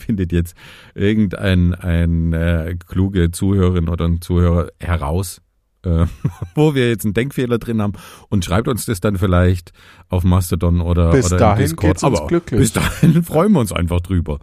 findet 0.02 0.32
jetzt 0.32 0.56
irgendein 0.94 1.74
ein, 1.74 2.32
äh, 2.32 2.76
kluge 2.86 3.30
Zuhörerin 3.30 3.88
oder 3.88 4.06
ein 4.06 4.20
Zuhörer 4.20 4.68
heraus, 4.80 5.40
äh, 5.84 6.06
wo 6.54 6.74
wir 6.74 6.88
jetzt 6.88 7.04
einen 7.04 7.14
Denkfehler 7.14 7.58
drin 7.58 7.80
haben 7.82 7.94
und 8.28 8.44
schreibt 8.44 8.68
uns 8.68 8.84
das 8.86 9.00
dann 9.00 9.16
vielleicht 9.16 9.72
auf 10.08 10.24
Mastodon 10.24 10.80
oder, 10.80 11.10
Bis 11.10 11.26
oder 11.26 11.38
dahin 11.38 11.62
Discord. 11.62 12.02
Aber 12.04 12.26
glücklich. 12.26 12.60
bis 12.60 12.72
dahin 12.72 13.22
freuen 13.24 13.52
wir 13.52 13.60
uns 13.60 13.72
einfach 13.72 14.00
drüber, 14.00 14.38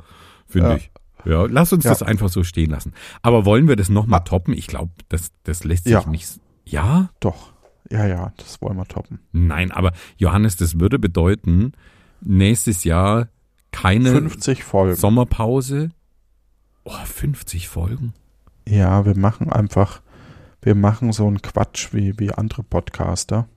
finde 0.48 0.70
Ja. 0.70 0.76
ich. 0.76 0.92
Ja, 1.26 1.46
lass 1.50 1.74
uns 1.74 1.84
Ja. 1.84 1.92
das 1.92 2.02
einfach 2.02 2.30
so 2.30 2.44
stehen 2.44 2.70
lassen. 2.72 2.94
Aber 3.22 3.44
wollen 3.46 3.68
wir 3.68 3.76
das 3.76 3.90
nochmal 3.90 4.24
toppen? 4.24 4.54
Ich 4.54 4.68
glaube, 4.68 4.92
das, 5.10 5.32
das 5.44 5.66
lässt 5.66 5.84
sich 5.84 5.92
Ja. 5.94 6.06
nicht. 6.10 6.40
Ja? 6.66 7.10
Doch. 7.20 7.52
Ja, 7.92 8.06
ja, 8.08 8.32
das 8.38 8.62
wollen 8.62 8.78
wir 8.78 8.86
toppen. 8.86 9.20
Nein, 9.34 9.72
aber 9.72 9.92
Johannes, 10.18 10.56
das 10.56 10.80
würde 10.80 10.98
bedeuten, 11.00 11.74
nächstes 12.22 12.84
Jahr 12.84 13.28
keine 13.72 14.12
50 14.12 14.64
Folgen. 14.64 14.96
Sommerpause. 14.96 15.92
Oh, 16.84 16.92
50 16.92 17.68
Folgen. 17.68 18.14
Ja, 18.68 19.06
wir 19.06 19.16
machen 19.18 19.52
einfach, 19.52 20.02
wir 20.62 20.76
machen 20.76 21.12
so 21.14 21.28
einen 21.28 21.42
Quatsch 21.42 21.90
wie, 21.94 22.18
wie 22.20 22.32
andere 22.32 22.64
Podcaster. 22.64 23.48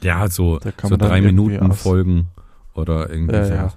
Ja, 0.00 0.28
so, 0.28 0.58
Da 0.58 0.72
kann 0.72 0.90
so 0.90 0.96
drei 0.96 1.20
Minuten 1.20 1.70
aus- 1.70 1.82
Folgen 1.82 2.28
oder 2.74 3.08
irgendwie 3.10 3.34
Ja, 3.36 3.44
so. 3.46 3.54
ja. 3.54 3.72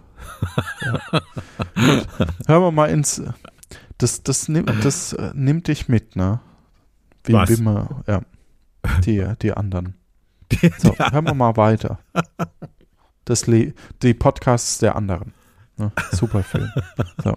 Hören 2.47 2.61
wir 2.63 2.72
mal 2.72 2.89
ins, 2.89 3.22
das, 3.97 4.24
das, 4.24 4.47
nimmt, 4.49 4.72
das 4.84 5.13
äh, 5.13 5.32
nimmt 5.34 5.67
dich 5.67 5.88
mit, 5.88 6.15
ne? 6.15 6.39
Wie, 7.24 7.34
Was? 7.34 7.49
wie 7.49 7.61
man, 7.61 8.03
ja. 8.07 8.22
Die, 9.05 9.26
die 9.41 9.53
anderen. 9.53 9.95
So, 10.80 10.97
hören 10.97 11.26
wir 11.26 11.34
mal 11.36 11.55
weiter. 11.57 11.99
Das 13.26 13.47
die 14.01 14.13
Podcasts 14.15 14.80
der 14.80 14.95
anderen. 14.95 15.34
Ne? 15.80 15.91
Super 16.11 16.43
Film. 16.43 16.69
So. 17.23 17.36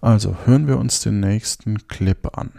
Also, 0.00 0.36
hören 0.44 0.66
wir 0.68 0.78
uns 0.78 1.00
den 1.00 1.20
nächsten 1.20 1.86
Clip 1.88 2.36
an. 2.36 2.50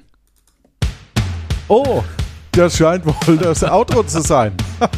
Oh, 1.68 2.04
das 2.52 2.78
scheint 2.78 3.06
wohl 3.06 3.38
das 3.38 3.64
Outro 3.64 4.04
zu 4.04 4.22
sein. 4.22 4.54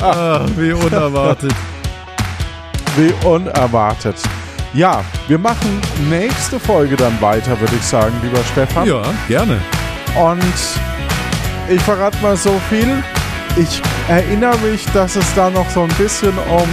Ah, 0.00 0.44
wie 0.56 0.72
unerwartet. 0.72 1.54
Wie 2.96 3.12
unerwartet. 3.26 4.16
Ja, 4.74 5.04
wir 5.28 5.38
machen 5.38 5.80
nächste 6.10 6.58
Folge 6.60 6.96
dann 6.96 7.18
weiter, 7.20 7.58
würde 7.60 7.74
ich 7.76 7.82
sagen, 7.84 8.14
lieber 8.22 8.42
Stefan. 8.52 8.86
ja, 8.86 9.02
gerne. 9.28 9.58
Und 10.20 10.42
ich 11.68 11.80
verrate 11.82 12.18
mal 12.20 12.36
so 12.36 12.60
viel. 12.68 13.02
Ich 13.56 13.80
erinnere 14.08 14.58
mich, 14.58 14.84
dass 14.86 15.16
es 15.16 15.34
da 15.34 15.48
noch 15.50 15.68
so 15.70 15.82
ein 15.82 15.94
bisschen 15.96 16.36
um 16.38 16.68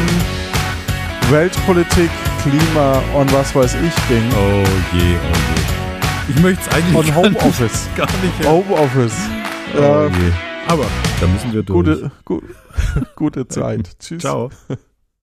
Weltpolitik, 1.32 2.10
Klima 2.44 3.02
und 3.16 3.32
was 3.34 3.56
weiß 3.56 3.76
ich 3.76 4.08
ging. 4.08 4.24
Oh 4.34 4.64
je, 4.96 5.16
oh 5.16 5.36
je. 5.36 6.34
Ich 6.36 6.42
möchte 6.42 6.62
es 6.70 6.76
eigentlich 6.76 6.96
Und 6.96 7.08
gar 7.08 7.16
Homeoffice. 7.16 7.86
nicht, 7.88 7.96
gar 7.98 8.08
nicht. 8.22 8.48
Homeoffice. 8.48 9.16
oh 9.76 9.80
Ja, 9.80 10.06
je. 10.08 10.32
Aber 10.68 10.86
da 11.22 11.28
müssen 11.28 11.54
wir 11.54 11.64
durch. 11.64 11.86
gute, 11.86 12.12
gu 12.26 12.42
gute 13.16 13.48
Zeit. 13.48 13.90
Tschüss. 14.00 14.22
Ciao. 14.22 14.50